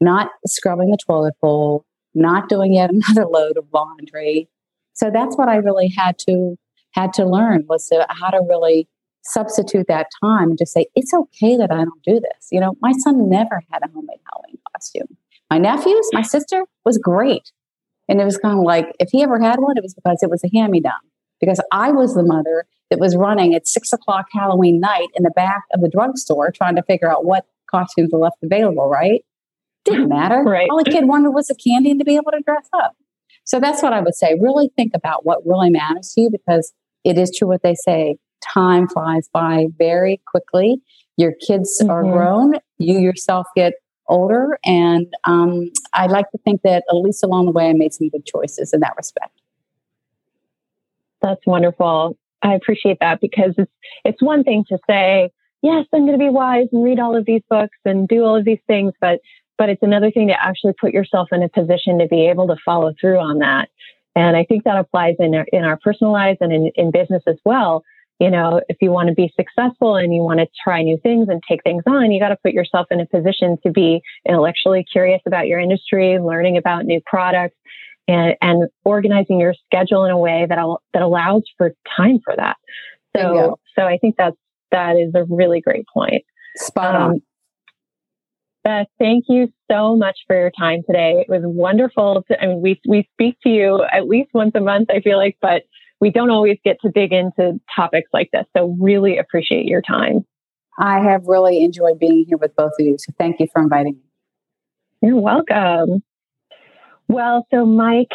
Not 0.00 0.30
scrubbing 0.46 0.92
the 0.92 0.98
toilet 1.04 1.34
bowl, 1.42 1.84
not 2.14 2.48
doing 2.48 2.72
yet 2.72 2.90
another 2.94 3.26
load 3.26 3.58
of 3.58 3.66
laundry. 3.74 4.48
So 4.92 5.10
that's 5.12 5.36
what 5.36 5.48
I 5.48 5.56
really 5.56 5.88
had 5.88 6.18
to 6.28 6.56
had 6.92 7.12
to 7.12 7.26
learn 7.26 7.64
was 7.68 7.88
to, 7.88 8.06
how 8.08 8.30
to 8.30 8.40
really 8.48 8.86
substitute 9.24 9.86
that 9.88 10.08
time 10.22 10.50
and 10.50 10.58
just 10.58 10.72
say, 10.72 10.86
it's 10.94 11.12
okay 11.14 11.56
that 11.56 11.70
I 11.70 11.76
don't 11.84 12.02
do 12.04 12.20
this. 12.20 12.48
You 12.50 12.60
know, 12.60 12.76
my 12.80 12.92
son 12.92 13.28
never 13.28 13.62
had 13.70 13.82
a 13.82 13.88
homemade 13.92 14.20
Halloween 14.30 14.58
costume. 14.72 15.16
My 15.50 15.58
nephews, 15.58 16.08
my 16.12 16.22
sister 16.22 16.64
was 16.84 16.98
great. 16.98 17.52
And 18.08 18.20
it 18.20 18.24
was 18.24 18.36
kind 18.36 18.58
of 18.58 18.64
like, 18.64 18.94
if 18.98 19.10
he 19.10 19.22
ever 19.22 19.40
had 19.40 19.60
one, 19.60 19.76
it 19.76 19.82
was 19.82 19.94
because 19.94 20.22
it 20.22 20.30
was 20.30 20.44
a 20.44 20.50
hand 20.54 20.72
me 20.72 20.80
down. 20.80 20.92
Because 21.40 21.60
I 21.72 21.90
was 21.90 22.14
the 22.14 22.22
mother 22.22 22.66
that 22.90 22.98
was 22.98 23.16
running 23.16 23.54
at 23.54 23.66
six 23.66 23.92
o'clock 23.92 24.26
Halloween 24.32 24.80
night 24.80 25.08
in 25.14 25.22
the 25.22 25.30
back 25.30 25.62
of 25.72 25.80
the 25.80 25.88
drugstore 25.88 26.50
trying 26.50 26.76
to 26.76 26.82
figure 26.82 27.10
out 27.10 27.24
what 27.24 27.46
costumes 27.70 28.10
were 28.12 28.18
left 28.18 28.36
available, 28.42 28.88
right? 28.88 29.24
Didn't 29.84 30.08
matter. 30.08 30.42
Right. 30.44 30.68
All 30.70 30.82
the 30.82 30.90
kid 30.90 31.06
wanted 31.06 31.30
was 31.30 31.46
the 31.46 31.54
candy 31.54 31.90
and 31.90 32.00
to 32.00 32.04
be 32.04 32.16
able 32.16 32.30
to 32.32 32.40
dress 32.44 32.68
up. 32.72 32.96
So 33.44 33.60
that's 33.60 33.82
what 33.82 33.92
I 33.92 34.00
would 34.00 34.14
say. 34.14 34.36
Really 34.40 34.70
think 34.76 34.92
about 34.94 35.24
what 35.24 35.44
really 35.44 35.70
matters 35.70 36.12
to 36.14 36.22
you 36.22 36.30
because 36.30 36.72
it 37.04 37.18
is 37.18 37.34
true 37.36 37.48
what 37.48 37.62
they 37.62 37.74
say 37.74 38.16
time 38.52 38.88
flies 38.88 39.28
by 39.32 39.66
very 39.78 40.20
quickly. 40.26 40.80
Your 41.16 41.32
kids 41.46 41.78
mm-hmm. 41.80 41.90
are 41.90 42.02
grown, 42.02 42.54
you 42.78 42.98
yourself 42.98 43.46
get 43.54 43.74
older. 44.08 44.58
And 44.64 45.12
um, 45.24 45.70
I 45.92 46.06
like 46.06 46.30
to 46.32 46.38
think 46.38 46.62
that 46.62 46.84
at 46.88 46.94
least 46.94 47.24
along 47.24 47.46
the 47.46 47.52
way, 47.52 47.68
I 47.68 47.72
made 47.72 47.94
some 47.94 48.08
good 48.08 48.26
choices 48.26 48.72
in 48.72 48.80
that 48.80 48.94
respect. 48.96 49.40
That's 51.22 51.46
wonderful. 51.46 52.18
I 52.42 52.54
appreciate 52.54 52.98
that 53.00 53.20
because 53.20 53.54
it's 53.56 53.72
it's 54.04 54.22
one 54.22 54.44
thing 54.44 54.64
to 54.68 54.78
say, 54.88 55.30
yes, 55.62 55.86
I'm 55.94 56.00
going 56.00 56.12
to 56.12 56.18
be 56.18 56.28
wise 56.28 56.66
and 56.72 56.84
read 56.84 57.00
all 57.00 57.16
of 57.16 57.24
these 57.24 57.40
books 57.48 57.78
and 57.86 58.06
do 58.06 58.22
all 58.24 58.36
of 58.36 58.44
these 58.44 58.60
things, 58.66 58.92
but 59.00 59.20
but 59.56 59.68
it's 59.68 59.82
another 59.82 60.10
thing 60.10 60.28
to 60.28 60.44
actually 60.44 60.74
put 60.80 60.92
yourself 60.92 61.28
in 61.32 61.42
a 61.42 61.48
position 61.48 61.98
to 62.00 62.06
be 62.06 62.28
able 62.28 62.48
to 62.48 62.56
follow 62.64 62.92
through 63.00 63.18
on 63.18 63.38
that. 63.38 63.68
And 64.16 64.36
I 64.36 64.44
think 64.44 64.64
that 64.64 64.76
applies 64.76 65.16
in 65.18 65.34
our, 65.34 65.46
in 65.52 65.64
our 65.64 65.76
personal 65.76 66.12
lives 66.12 66.38
and 66.40 66.52
in, 66.52 66.70
in 66.74 66.90
business 66.90 67.22
as 67.26 67.36
well. 67.44 67.82
You 68.20 68.30
know, 68.30 68.60
if 68.68 68.76
you 68.80 68.90
want 68.90 69.08
to 69.08 69.14
be 69.14 69.32
successful 69.36 69.96
and 69.96 70.14
you 70.14 70.22
want 70.22 70.38
to 70.38 70.46
try 70.62 70.82
new 70.82 70.98
things 71.02 71.28
and 71.28 71.42
take 71.48 71.62
things 71.64 71.82
on, 71.86 72.12
you 72.12 72.20
got 72.20 72.28
to 72.28 72.36
put 72.36 72.52
yourself 72.52 72.86
in 72.90 73.00
a 73.00 73.06
position 73.06 73.56
to 73.64 73.72
be 73.72 74.02
intellectually 74.26 74.84
curious 74.90 75.20
about 75.26 75.48
your 75.48 75.58
industry, 75.58 76.18
learning 76.20 76.56
about 76.56 76.84
new 76.84 77.00
products, 77.04 77.56
and, 78.06 78.34
and 78.40 78.68
organizing 78.84 79.40
your 79.40 79.54
schedule 79.66 80.04
in 80.04 80.12
a 80.12 80.18
way 80.18 80.46
that 80.48 80.58
that 80.92 81.02
allows 81.02 81.42
for 81.58 81.72
time 81.96 82.20
for 82.24 82.34
that. 82.36 82.56
So, 83.16 83.58
so 83.76 83.84
I 83.84 83.98
think 83.98 84.16
that's 84.16 84.36
that 84.70 84.96
is 84.96 85.12
a 85.14 85.24
really 85.28 85.60
great 85.60 85.86
point. 85.92 86.24
Spot 86.56 86.94
on. 86.94 87.10
Um, 87.10 87.22
Beth, 88.64 88.86
thank 88.98 89.24
you 89.28 89.48
so 89.70 89.94
much 89.94 90.16
for 90.26 90.36
your 90.36 90.50
time 90.58 90.82
today. 90.86 91.24
It 91.26 91.28
was 91.28 91.42
wonderful. 91.44 92.24
To, 92.28 92.42
I 92.42 92.46
mean, 92.46 92.62
we 92.62 92.80
we 92.88 93.08
speak 93.12 93.36
to 93.42 93.50
you 93.50 93.84
at 93.92 94.08
least 94.08 94.30
once 94.32 94.52
a 94.54 94.60
month. 94.60 94.88
I 94.90 95.00
feel 95.00 95.18
like, 95.18 95.36
but 95.40 95.62
we 96.00 96.10
don't 96.10 96.30
always 96.30 96.58
get 96.64 96.80
to 96.82 96.90
dig 96.90 97.12
into 97.12 97.60
topics 97.74 98.10
like 98.12 98.30
this. 98.32 98.44
So, 98.56 98.76
really 98.80 99.18
appreciate 99.18 99.66
your 99.66 99.82
time. 99.82 100.24
I 100.78 101.00
have 101.00 101.26
really 101.26 101.64
enjoyed 101.64 101.98
being 101.98 102.24
here 102.26 102.38
with 102.38 102.54
both 102.56 102.72
of 102.78 102.86
you. 102.86 102.96
So, 102.98 103.12
thank 103.18 103.40
you 103.40 103.46
for 103.52 103.62
inviting 103.62 103.94
me. 103.94 105.08
You're 105.08 105.20
welcome. 105.20 106.02
Well, 107.08 107.46
so 107.52 107.66
Mike, 107.66 108.12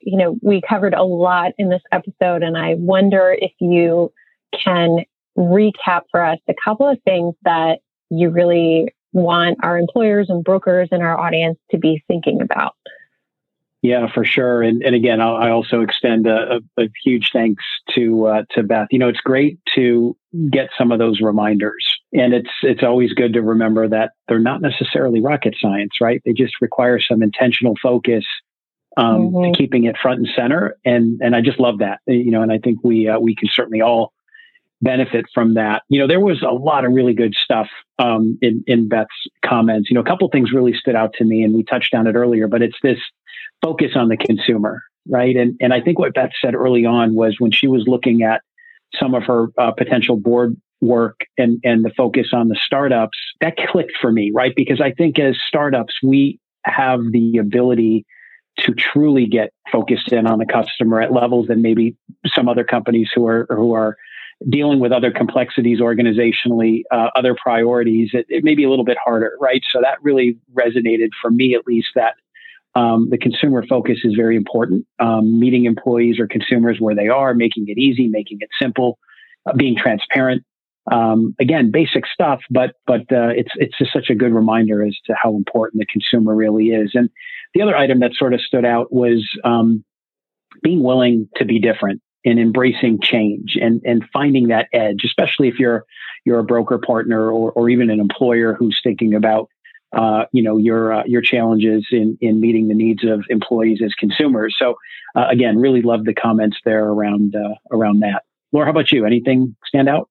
you 0.00 0.16
know, 0.16 0.36
we 0.42 0.62
covered 0.68 0.94
a 0.94 1.02
lot 1.02 1.52
in 1.58 1.68
this 1.68 1.82
episode, 1.90 2.42
and 2.42 2.56
I 2.56 2.74
wonder 2.74 3.36
if 3.36 3.52
you 3.60 4.12
can 4.64 5.04
recap 5.36 6.02
for 6.10 6.24
us 6.24 6.38
a 6.48 6.54
couple 6.64 6.88
of 6.88 6.98
things 7.04 7.34
that 7.42 7.80
you 8.10 8.30
really 8.30 8.94
want 9.12 9.58
our 9.62 9.78
employers 9.78 10.28
and 10.28 10.44
brokers 10.44 10.88
and 10.92 11.02
our 11.02 11.18
audience 11.18 11.58
to 11.70 11.78
be 11.78 12.02
thinking 12.08 12.40
about. 12.40 12.76
Yeah, 13.82 14.06
for 14.14 14.24
sure. 14.24 14.62
And, 14.62 14.80
and 14.82 14.94
again, 14.94 15.20
I'll, 15.20 15.34
i 15.34 15.50
also 15.50 15.80
extend 15.80 16.28
a, 16.28 16.60
a, 16.78 16.82
a 16.84 16.88
huge 17.04 17.30
thanks 17.32 17.64
to 17.96 18.26
uh, 18.26 18.42
to 18.52 18.62
Beth. 18.62 18.86
You 18.92 19.00
know, 19.00 19.08
it's 19.08 19.20
great 19.20 19.58
to 19.74 20.16
get 20.50 20.70
some 20.78 20.92
of 20.92 21.00
those 21.00 21.20
reminders, 21.20 21.84
and 22.12 22.32
it's 22.32 22.50
it's 22.62 22.84
always 22.84 23.12
good 23.12 23.32
to 23.32 23.42
remember 23.42 23.88
that 23.88 24.12
they're 24.28 24.38
not 24.38 24.62
necessarily 24.62 25.20
rocket 25.20 25.56
science, 25.60 25.94
right? 26.00 26.22
They 26.24 26.32
just 26.32 26.54
require 26.60 27.00
some 27.00 27.24
intentional 27.24 27.74
focus 27.82 28.24
um, 28.96 29.32
mm-hmm. 29.32 29.52
to 29.52 29.58
keeping 29.58 29.84
it 29.84 29.96
front 30.00 30.20
and 30.20 30.28
center. 30.36 30.76
And 30.84 31.20
and 31.20 31.34
I 31.34 31.40
just 31.40 31.58
love 31.58 31.78
that. 31.78 31.98
You 32.06 32.30
know, 32.30 32.42
and 32.42 32.52
I 32.52 32.58
think 32.58 32.84
we 32.84 33.08
uh, 33.08 33.18
we 33.18 33.34
can 33.34 33.48
certainly 33.52 33.80
all 33.80 34.12
benefit 34.80 35.26
from 35.34 35.54
that. 35.54 35.82
You 35.88 36.00
know, 36.00 36.06
there 36.06 36.20
was 36.20 36.42
a 36.42 36.52
lot 36.52 36.84
of 36.84 36.92
really 36.92 37.14
good 37.14 37.34
stuff 37.34 37.68
um, 37.98 38.38
in 38.42 38.62
in 38.68 38.88
Beth's 38.88 39.26
comments. 39.44 39.90
You 39.90 39.94
know, 39.94 40.02
a 40.02 40.04
couple 40.04 40.28
things 40.28 40.52
really 40.52 40.72
stood 40.72 40.94
out 40.94 41.14
to 41.14 41.24
me, 41.24 41.42
and 41.42 41.52
we 41.52 41.64
touched 41.64 41.94
on 41.94 42.06
it 42.06 42.14
earlier. 42.14 42.46
But 42.46 42.62
it's 42.62 42.78
this 42.80 42.98
focus 43.62 43.92
on 43.94 44.08
the 44.08 44.16
consumer, 44.16 44.82
right? 45.08 45.36
And 45.36 45.56
and 45.60 45.72
I 45.72 45.80
think 45.80 45.98
what 45.98 46.14
Beth 46.14 46.32
said 46.42 46.54
early 46.54 46.84
on 46.84 47.14
was 47.14 47.36
when 47.38 47.52
she 47.52 47.66
was 47.66 47.84
looking 47.86 48.22
at 48.22 48.42
some 49.00 49.14
of 49.14 49.24
her 49.24 49.48
uh, 49.58 49.72
potential 49.72 50.16
board 50.16 50.56
work 50.80 51.20
and 51.38 51.60
and 51.64 51.84
the 51.84 51.92
focus 51.96 52.28
on 52.32 52.48
the 52.48 52.58
startups, 52.66 53.18
that 53.40 53.56
clicked 53.56 53.92
for 54.00 54.12
me, 54.12 54.30
right? 54.34 54.52
Because 54.54 54.80
I 54.80 54.92
think 54.92 55.18
as 55.18 55.36
startups, 55.46 55.94
we 56.02 56.38
have 56.64 57.00
the 57.12 57.38
ability 57.38 58.04
to 58.58 58.74
truly 58.74 59.26
get 59.26 59.52
focused 59.70 60.12
in 60.12 60.26
on 60.26 60.38
the 60.38 60.46
customer 60.46 61.00
at 61.00 61.12
levels 61.12 61.46
that 61.48 61.56
maybe 61.56 61.96
some 62.34 62.48
other 62.48 62.64
companies 62.64 63.08
who 63.14 63.26
are 63.26 63.46
who 63.50 63.72
are 63.72 63.96
dealing 64.48 64.80
with 64.80 64.92
other 64.92 65.10
complexities 65.10 65.80
organizationally, 65.80 66.82
uh, 66.90 67.08
other 67.14 67.36
priorities, 67.40 68.10
it, 68.12 68.26
it 68.28 68.42
may 68.42 68.54
be 68.54 68.64
a 68.64 68.70
little 68.70 68.84
bit 68.84 68.98
harder, 69.02 69.36
right? 69.40 69.62
So 69.70 69.80
that 69.80 70.02
really 70.02 70.36
resonated 70.52 71.10
for 71.20 71.30
me, 71.30 71.54
at 71.54 71.66
least, 71.66 71.88
that 71.94 72.14
um, 72.74 73.08
the 73.10 73.18
consumer 73.18 73.64
focus 73.66 73.98
is 74.04 74.14
very 74.16 74.36
important. 74.36 74.86
Um, 74.98 75.38
meeting 75.38 75.66
employees 75.66 76.18
or 76.18 76.26
consumers 76.26 76.78
where 76.80 76.94
they 76.94 77.08
are, 77.08 77.34
making 77.34 77.64
it 77.68 77.78
easy, 77.78 78.08
making 78.08 78.38
it 78.40 78.48
simple, 78.60 78.98
uh, 79.46 79.52
being 79.54 79.76
transparent. 79.76 80.44
Um, 80.90 81.36
again, 81.38 81.70
basic 81.70 82.06
stuff, 82.06 82.40
but 82.50 82.72
but 82.86 83.02
uh, 83.12 83.30
it's 83.36 83.50
it's 83.54 83.76
just 83.78 83.92
such 83.92 84.10
a 84.10 84.16
good 84.16 84.32
reminder 84.32 84.84
as 84.84 84.96
to 85.06 85.14
how 85.14 85.36
important 85.36 85.80
the 85.80 85.86
consumer 85.86 86.34
really 86.34 86.68
is. 86.68 86.92
And 86.94 87.08
the 87.54 87.62
other 87.62 87.76
item 87.76 88.00
that 88.00 88.14
sort 88.14 88.34
of 88.34 88.40
stood 88.40 88.64
out 88.64 88.92
was 88.92 89.28
um, 89.44 89.84
being 90.62 90.82
willing 90.82 91.28
to 91.36 91.44
be 91.44 91.60
different 91.60 92.00
and 92.24 92.40
embracing 92.40 93.00
change 93.00 93.56
and 93.60 93.80
and 93.84 94.04
finding 94.12 94.48
that 94.48 94.68
edge, 94.72 95.02
especially 95.04 95.48
if 95.48 95.58
you're 95.60 95.84
you're 96.24 96.40
a 96.40 96.44
broker 96.44 96.78
partner 96.78 97.30
or 97.30 97.52
or 97.52 97.68
even 97.68 97.90
an 97.90 98.00
employer 98.00 98.54
who's 98.54 98.80
thinking 98.82 99.14
about 99.14 99.48
uh, 99.92 100.24
you 100.32 100.42
know 100.42 100.56
your 100.56 100.92
uh, 100.92 101.02
your 101.06 101.22
challenges 101.22 101.86
in 101.90 102.16
in 102.20 102.40
meeting 102.40 102.68
the 102.68 102.74
needs 102.74 103.04
of 103.04 103.24
employees 103.28 103.80
as 103.84 103.92
consumers. 103.94 104.54
So 104.58 104.76
uh, 105.14 105.26
again, 105.30 105.58
really 105.58 105.82
love 105.82 106.04
the 106.04 106.14
comments 106.14 106.56
there 106.64 106.84
around 106.84 107.34
uh, 107.36 107.54
around 107.70 108.00
that. 108.00 108.22
Laura, 108.52 108.66
how 108.66 108.70
about 108.70 108.92
you? 108.92 109.06
Anything 109.06 109.56
stand 109.66 109.88
out? 109.88 110.08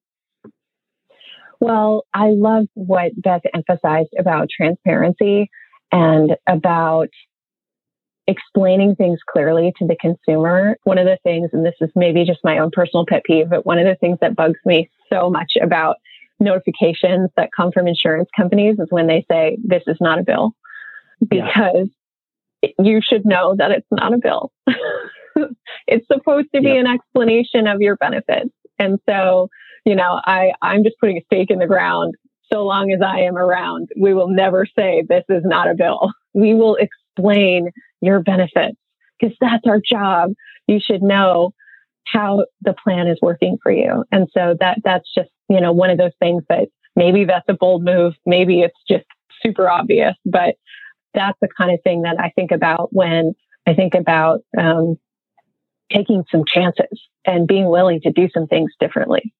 Well, 1.59 2.05
I 2.13 2.29
love 2.29 2.65
what 2.73 3.11
Beth 3.21 3.43
emphasized 3.53 4.09
about 4.17 4.49
transparency 4.49 5.49
and 5.91 6.35
about 6.47 7.09
explaining 8.27 8.95
things 8.95 9.19
clearly 9.29 9.73
to 9.77 9.85
the 9.85 9.95
consumer. 9.95 10.77
One 10.83 10.97
of 10.97 11.05
the 11.05 11.17
things, 11.23 11.51
and 11.53 11.65
this 11.65 11.75
is 11.81 11.89
maybe 11.95 12.23
just 12.25 12.39
my 12.43 12.57
own 12.57 12.71
personal 12.71 13.05
pet 13.05 13.23
peeve, 13.25 13.49
but 13.49 13.65
one 13.65 13.77
of 13.77 13.85
the 13.85 13.95
things 13.95 14.17
that 14.21 14.35
bugs 14.35 14.59
me 14.65 14.89
so 15.11 15.29
much 15.29 15.53
about 15.61 15.97
notifications 16.41 17.29
that 17.37 17.49
come 17.55 17.71
from 17.71 17.87
insurance 17.87 18.29
companies 18.35 18.77
is 18.79 18.87
when 18.89 19.07
they 19.07 19.25
say 19.31 19.57
this 19.63 19.83
is 19.87 19.97
not 20.01 20.19
a 20.19 20.23
bill 20.23 20.55
because 21.29 21.87
yeah. 22.61 22.69
you 22.79 22.99
should 23.01 23.25
know 23.25 23.55
that 23.55 23.71
it's 23.71 23.87
not 23.91 24.13
a 24.13 24.17
bill. 24.17 24.51
it's 25.87 26.07
supposed 26.07 26.47
to 26.53 26.61
be 26.61 26.69
yeah. 26.69 26.81
an 26.81 26.87
explanation 26.87 27.67
of 27.67 27.79
your 27.79 27.95
benefits 27.95 28.51
And 28.79 28.99
so, 29.07 29.49
you 29.85 29.95
know, 29.95 30.19
I, 30.25 30.53
I'm 30.61 30.83
just 30.83 30.97
putting 30.99 31.17
a 31.17 31.23
stake 31.25 31.51
in 31.51 31.59
the 31.59 31.67
ground. 31.67 32.15
So 32.51 32.65
long 32.65 32.91
as 32.91 33.01
I 33.01 33.21
am 33.21 33.37
around, 33.37 33.89
we 33.97 34.13
will 34.13 34.27
never 34.27 34.65
say 34.65 35.03
this 35.07 35.23
is 35.29 35.43
not 35.45 35.69
a 35.69 35.75
bill. 35.75 36.11
We 36.33 36.53
will 36.53 36.75
explain 36.75 37.69
your 38.01 38.19
benefits 38.21 38.77
because 39.19 39.35
that's 39.39 39.65
our 39.67 39.79
job. 39.79 40.33
You 40.67 40.79
should 40.81 41.01
know 41.01 41.53
how 42.05 42.45
the 42.61 42.73
plan 42.73 43.07
is 43.07 43.19
working 43.21 43.57
for 43.61 43.71
you. 43.71 44.03
And 44.11 44.27
so 44.33 44.55
that 44.59 44.79
that's 44.83 45.07
just, 45.13 45.29
you 45.51 45.59
know, 45.59 45.73
one 45.73 45.89
of 45.89 45.97
those 45.97 46.13
things 46.17 46.43
that 46.47 46.69
maybe 46.95 47.25
that's 47.25 47.45
a 47.49 47.53
bold 47.53 47.83
move, 47.83 48.13
maybe 48.25 48.61
it's 48.61 48.77
just 48.87 49.05
super 49.43 49.69
obvious, 49.69 50.15
but 50.25 50.55
that's 51.13 51.37
the 51.41 51.49
kind 51.57 51.73
of 51.73 51.79
thing 51.83 52.03
that 52.03 52.15
I 52.17 52.31
think 52.35 52.51
about 52.51 52.87
when 52.93 53.33
I 53.67 53.73
think 53.73 53.93
about 53.93 54.39
um, 54.57 54.95
taking 55.91 56.23
some 56.31 56.43
chances 56.47 57.01
and 57.25 57.49
being 57.49 57.69
willing 57.69 57.99
to 58.01 58.11
do 58.11 58.29
some 58.33 58.47
things 58.47 58.71
differently. 58.79 59.33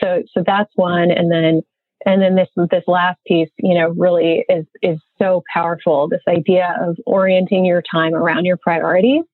So, 0.00 0.22
so 0.32 0.44
that's 0.46 0.70
one. 0.76 1.10
And 1.10 1.32
then, 1.32 1.62
and 2.06 2.22
then 2.22 2.36
this, 2.36 2.48
this 2.70 2.84
last 2.86 3.18
piece, 3.26 3.50
you 3.58 3.74
know, 3.74 3.88
really 3.96 4.44
is, 4.48 4.66
is 4.82 5.00
so 5.18 5.42
powerful. 5.52 6.08
This 6.08 6.22
idea 6.28 6.76
of 6.80 6.96
orienting 7.06 7.64
your 7.64 7.82
time 7.82 8.14
around 8.14 8.44
your 8.44 8.56
priorities 8.56 9.24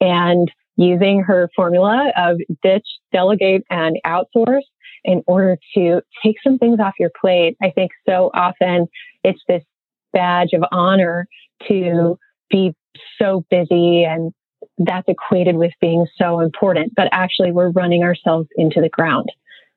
and 0.00 0.50
using 0.76 1.22
her 1.22 1.48
formula 1.54 2.12
of 2.16 2.38
ditch, 2.60 2.86
delegate, 3.12 3.62
and 3.70 4.00
outsource 4.04 4.62
in 5.04 5.22
order 5.26 5.56
to 5.74 6.00
take 6.22 6.36
some 6.42 6.58
things 6.58 6.78
off 6.80 6.94
your 6.98 7.10
plate. 7.20 7.56
I 7.62 7.70
think 7.70 7.92
so 8.08 8.30
often 8.34 8.86
it's 9.24 9.40
this 9.48 9.64
badge 10.12 10.52
of 10.52 10.64
honor 10.72 11.26
to 11.68 12.18
be 12.50 12.74
so 13.18 13.44
busy 13.50 14.04
and 14.04 14.32
that's 14.78 15.08
equated 15.08 15.56
with 15.56 15.72
being 15.80 16.06
so 16.16 16.40
important. 16.40 16.94
But 16.96 17.08
actually, 17.12 17.52
we're 17.52 17.70
running 17.70 18.02
ourselves 18.02 18.48
into 18.56 18.80
the 18.80 18.88
ground 18.88 19.30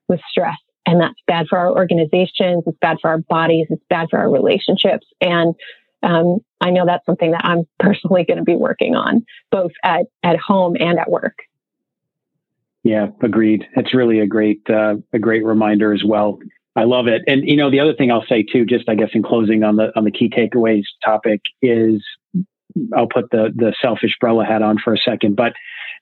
with 0.08 0.20
stress. 0.30 0.58
And 0.86 1.00
that's 1.00 1.20
bad 1.28 1.48
for 1.50 1.58
our 1.58 1.72
organizations. 1.72 2.64
It's 2.66 2.78
bad 2.80 2.98
for 3.02 3.10
our 3.10 3.20
bodies. 3.20 3.68
It's 3.70 3.84
bad 3.90 4.10
for 4.10 4.20
our 4.20 4.30
relationships. 4.30 5.08
And 5.22 5.56
um, 6.04 6.40
I 6.60 6.72
know 6.72 6.86
that's 6.86 7.06
something 7.06 7.32
that 7.32 7.46
I'm 7.46 7.64
personally 7.80 8.26
going 8.26 8.38
to 8.38 8.44
be 8.44 8.56
working 8.56 8.96
on, 8.96 9.26
both 9.52 9.72
at, 9.84 10.06
at 10.24 10.38
home 10.38 10.76
and 10.80 11.00
at 11.00 11.10
work. 11.10 11.36
Yeah, 12.84 13.08
agreed. 13.22 13.66
It's 13.76 13.94
really 13.94 14.20
a 14.20 14.28
great 14.28 14.62
uh, 14.70 14.96
a 15.14 15.20
great 15.20 15.46
reminder 15.46 15.94
as 15.94 16.04
well. 16.04 16.40
I 16.76 16.84
love 16.84 17.08
it. 17.08 17.22
And 17.28 17.48
you 17.48 17.56
know, 17.56 17.72
the 17.72 17.80
other 17.80 17.94
thing 17.94 18.12
I'll 18.12 18.26
say 18.28 18.44
too, 18.44 18.66
just 18.66 18.90
I 18.90 18.96
guess 18.96 19.10
in 19.14 19.24
closing 19.24 19.64
on 19.64 19.78
the 19.78 19.92
on 19.96 20.04
the 20.04 20.12
key 20.12 20.30
takeaways 20.30 20.84
topic 21.04 21.42
is 21.62 22.04
I'll 22.96 23.08
put 23.08 23.30
the 23.32 23.52
the 23.56 23.74
selfish 23.82 24.18
Brella 24.22 24.46
hat 24.46 24.62
on 24.62 24.78
for 24.84 24.94
a 24.94 24.98
second, 24.98 25.36
but 25.36 25.54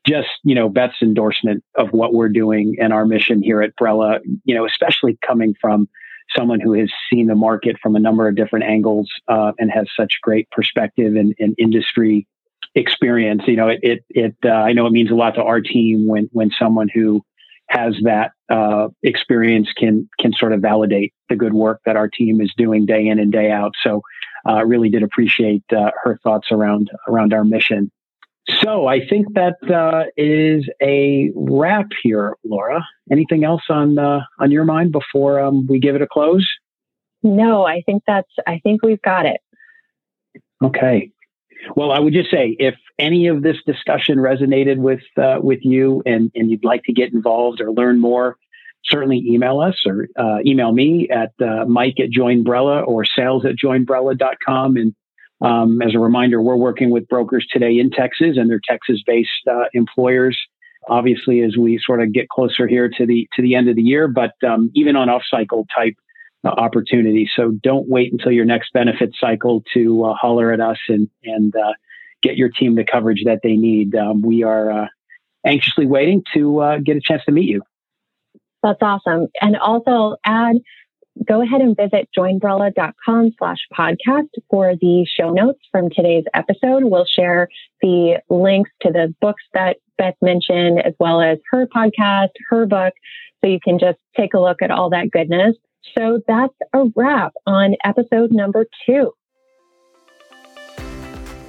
just 0.07 0.29
you 0.43 0.55
know 0.55 0.69
Beth's 0.69 1.01
endorsement 1.01 1.63
of 1.75 1.89
what 1.89 2.13
we're 2.13 2.29
doing 2.29 2.77
and 2.81 2.93
our 2.93 3.05
mission 3.05 3.43
here 3.43 3.61
at 3.61 3.75
Brella, 3.79 4.19
you 4.45 4.55
know, 4.55 4.65
especially 4.65 5.19
coming 5.25 5.53
from 5.61 5.87
someone 6.35 6.61
who 6.61 6.73
has 6.73 6.89
seen 7.11 7.27
the 7.27 7.35
market 7.35 7.75
from 7.83 7.95
a 7.95 7.99
number 7.99 8.27
of 8.27 8.35
different 8.35 8.65
angles 8.65 9.09
uh, 9.27 9.51
and 9.59 9.69
has 9.69 9.87
such 9.99 10.13
great 10.21 10.49
perspective 10.49 11.15
and, 11.15 11.35
and 11.39 11.53
industry 11.57 12.25
experience. 12.75 13.43
You 13.47 13.55
know, 13.55 13.67
it 13.67 13.79
it, 13.81 14.05
it 14.09 14.35
uh, 14.45 14.49
I 14.49 14.73
know 14.73 14.85
it 14.87 14.91
means 14.91 15.11
a 15.11 15.15
lot 15.15 15.35
to 15.35 15.43
our 15.43 15.61
team 15.61 16.07
when 16.07 16.29
when 16.31 16.51
someone 16.57 16.89
who 16.93 17.23
has 17.71 17.95
that 18.03 18.31
uh, 18.49 18.89
experience 19.01 19.69
can 19.75 20.09
can 20.19 20.33
sort 20.33 20.53
of 20.53 20.61
validate 20.61 21.13
the 21.29 21.35
good 21.35 21.53
work 21.53 21.79
that 21.85 21.95
our 21.95 22.09
team 22.09 22.41
is 22.41 22.53
doing 22.57 22.85
day 22.85 23.07
in 23.07 23.19
and 23.19 23.31
day 23.31 23.49
out. 23.49 23.71
So, 23.83 24.01
uh, 24.47 24.65
really 24.65 24.89
did 24.89 25.03
appreciate 25.03 25.63
uh, 25.71 25.91
her 26.03 26.19
thoughts 26.23 26.47
around 26.51 26.89
around 27.07 27.33
our 27.33 27.43
mission. 27.43 27.91
So, 28.61 28.87
I 28.87 29.05
think 29.07 29.27
that 29.35 29.55
uh, 29.71 30.05
is 30.17 30.67
a 30.81 31.31
wrap 31.35 31.87
here, 32.03 32.35
Laura. 32.43 32.85
Anything 33.11 33.43
else 33.43 33.63
on 33.69 33.97
uh, 33.97 34.21
on 34.39 34.51
your 34.51 34.65
mind 34.65 34.91
before 34.91 35.39
um, 35.39 35.65
we 35.67 35.79
give 35.79 35.95
it 35.95 36.01
a 36.01 36.07
close? 36.07 36.47
No, 37.23 37.65
I 37.65 37.81
think 37.85 38.03
that's. 38.05 38.31
I 38.45 38.59
think 38.59 38.83
we've 38.83 39.01
got 39.01 39.25
it. 39.25 39.41
Okay. 40.61 41.11
Well, 41.75 41.91
I 41.91 41.99
would 41.99 42.13
just 42.13 42.31
say 42.31 42.55
if 42.59 42.75
any 42.97 43.27
of 43.27 43.43
this 43.43 43.57
discussion 43.65 44.17
resonated 44.17 44.77
with 44.77 45.01
uh, 45.17 45.37
with 45.41 45.59
you 45.63 46.01
and, 46.05 46.31
and 46.35 46.49
you'd 46.49 46.63
like 46.63 46.83
to 46.83 46.93
get 46.93 47.13
involved 47.13 47.61
or 47.61 47.71
learn 47.71 47.99
more, 47.99 48.37
certainly 48.85 49.23
email 49.27 49.59
us 49.59 49.75
or 49.85 50.07
uh, 50.17 50.39
email 50.45 50.71
me 50.71 51.09
at 51.09 51.33
uh, 51.41 51.65
mike 51.65 51.99
at 51.99 52.09
joinbrella 52.09 52.85
or 52.87 53.05
sales 53.05 53.45
at 53.45 53.55
joinbrella.com. 53.55 54.77
And 54.77 54.95
um, 55.41 55.81
as 55.81 55.95
a 55.95 55.99
reminder, 55.99 56.41
we're 56.41 56.55
working 56.55 56.89
with 56.89 57.07
brokers 57.07 57.45
today 57.51 57.77
in 57.77 57.89
Texas 57.89 58.37
and 58.37 58.49
they're 58.49 58.61
Texas 58.67 59.01
based 59.05 59.29
uh, 59.49 59.65
employers. 59.73 60.37
Obviously, 60.89 61.41
as 61.41 61.55
we 61.57 61.79
sort 61.83 62.01
of 62.01 62.11
get 62.11 62.29
closer 62.29 62.67
here 62.67 62.89
to 62.89 63.05
the 63.05 63.27
to 63.35 63.43
the 63.43 63.53
end 63.53 63.69
of 63.69 63.75
the 63.75 63.83
year, 63.83 64.07
but 64.07 64.31
um, 64.43 64.71
even 64.73 64.95
on 64.95 65.09
off 65.09 65.21
cycle 65.29 65.67
type 65.75 65.93
opportunity. 66.49 67.29
So 67.35 67.51
don't 67.63 67.87
wait 67.87 68.11
until 68.11 68.31
your 68.31 68.45
next 68.45 68.73
benefit 68.73 69.11
cycle 69.19 69.63
to 69.73 70.05
uh, 70.05 70.13
holler 70.13 70.51
at 70.51 70.59
us 70.59 70.77
and 70.87 71.09
and 71.23 71.55
uh, 71.55 71.73
get 72.21 72.37
your 72.37 72.49
team 72.49 72.75
the 72.75 72.83
coverage 72.83 73.23
that 73.25 73.39
they 73.43 73.55
need. 73.55 73.95
Um, 73.95 74.21
we 74.21 74.43
are 74.43 74.71
uh, 74.71 74.87
anxiously 75.45 75.85
waiting 75.85 76.23
to 76.33 76.59
uh, 76.59 76.77
get 76.83 76.97
a 76.97 77.01
chance 77.01 77.23
to 77.25 77.31
meet 77.31 77.49
you. 77.49 77.61
That's 78.63 78.81
awesome. 78.81 79.27
And 79.41 79.57
also 79.57 80.17
add, 80.23 80.57
go 81.27 81.41
ahead 81.41 81.61
and 81.61 81.75
visit 81.75 82.09
joinbrella.com 82.15 83.31
slash 83.37 83.57
podcast 83.75 84.29
for 84.49 84.75
the 84.79 85.05
show 85.05 85.31
notes 85.31 85.59
from 85.71 85.89
today's 85.89 86.25
episode. 86.33 86.83
We'll 86.83 87.05
share 87.05 87.47
the 87.81 88.19
links 88.29 88.69
to 88.81 88.91
the 88.91 89.13
books 89.19 89.43
that 89.53 89.77
Beth 89.97 90.15
mentioned, 90.21 90.79
as 90.79 90.93
well 90.99 91.21
as 91.21 91.39
her 91.51 91.67
podcast, 91.67 92.29
her 92.49 92.65
book. 92.65 92.93
So 93.41 93.49
you 93.49 93.59
can 93.63 93.79
just 93.79 93.97
take 94.15 94.35
a 94.35 94.39
look 94.39 94.61
at 94.61 94.69
all 94.69 94.91
that 94.91 95.09
goodness. 95.11 95.55
So 95.95 96.21
that's 96.27 96.53
a 96.73 96.85
wrap 96.95 97.33
on 97.45 97.75
episode 97.83 98.31
number 98.31 98.65
two. 98.85 99.13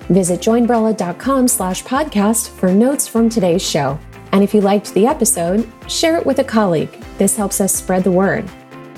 Visit 0.08 0.40
joinbrella.com 0.40 1.48
slash 1.48 1.82
podcast 1.84 2.50
for 2.50 2.72
notes 2.72 3.06
from 3.08 3.28
today's 3.28 3.66
show. 3.66 3.98
And 4.32 4.42
if 4.42 4.52
you 4.54 4.60
liked 4.60 4.92
the 4.94 5.06
episode, 5.06 5.70
share 5.88 6.16
it 6.16 6.26
with 6.26 6.38
a 6.38 6.44
colleague. 6.44 6.90
This 7.18 7.36
helps 7.36 7.60
us 7.60 7.74
spread 7.74 8.04
the 8.04 8.10
word. 8.10 8.50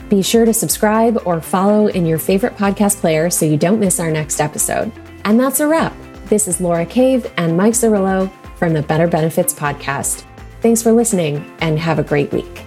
Be 0.09 0.22
sure 0.22 0.45
to 0.45 0.55
subscribe 0.55 1.20
or 1.24 1.41
follow 1.41 1.89
in 1.89 2.07
your 2.07 2.18
favorite 2.18 2.57
podcast 2.57 2.99
player 2.99 3.30
so 3.30 3.45
you 3.47 3.57
don't 3.57 3.80
miss 3.80 4.01
our 4.01 4.11
next 4.11 4.41
episode. 4.41 4.93
And 5.24 5.39
that's 5.39 5.61
a 5.61 5.66
wrap. 5.66 5.95
This 6.26 6.49
is 6.49 6.61
Laura 6.61 6.87
Cave 6.87 7.30
and 7.37 7.57
Mike 7.57 7.74
Zerillo 7.74 8.30
from 8.57 8.72
the 8.72 8.82
Better 8.82 9.07
Benefits 9.07 9.53
Podcast. 9.53 10.24
Thanks 10.61 10.82
for 10.82 10.93
listening 10.93 11.45
and 11.61 11.78
have 11.78 11.99
a 11.99 12.03
great 12.03 12.32
week. 12.32 12.64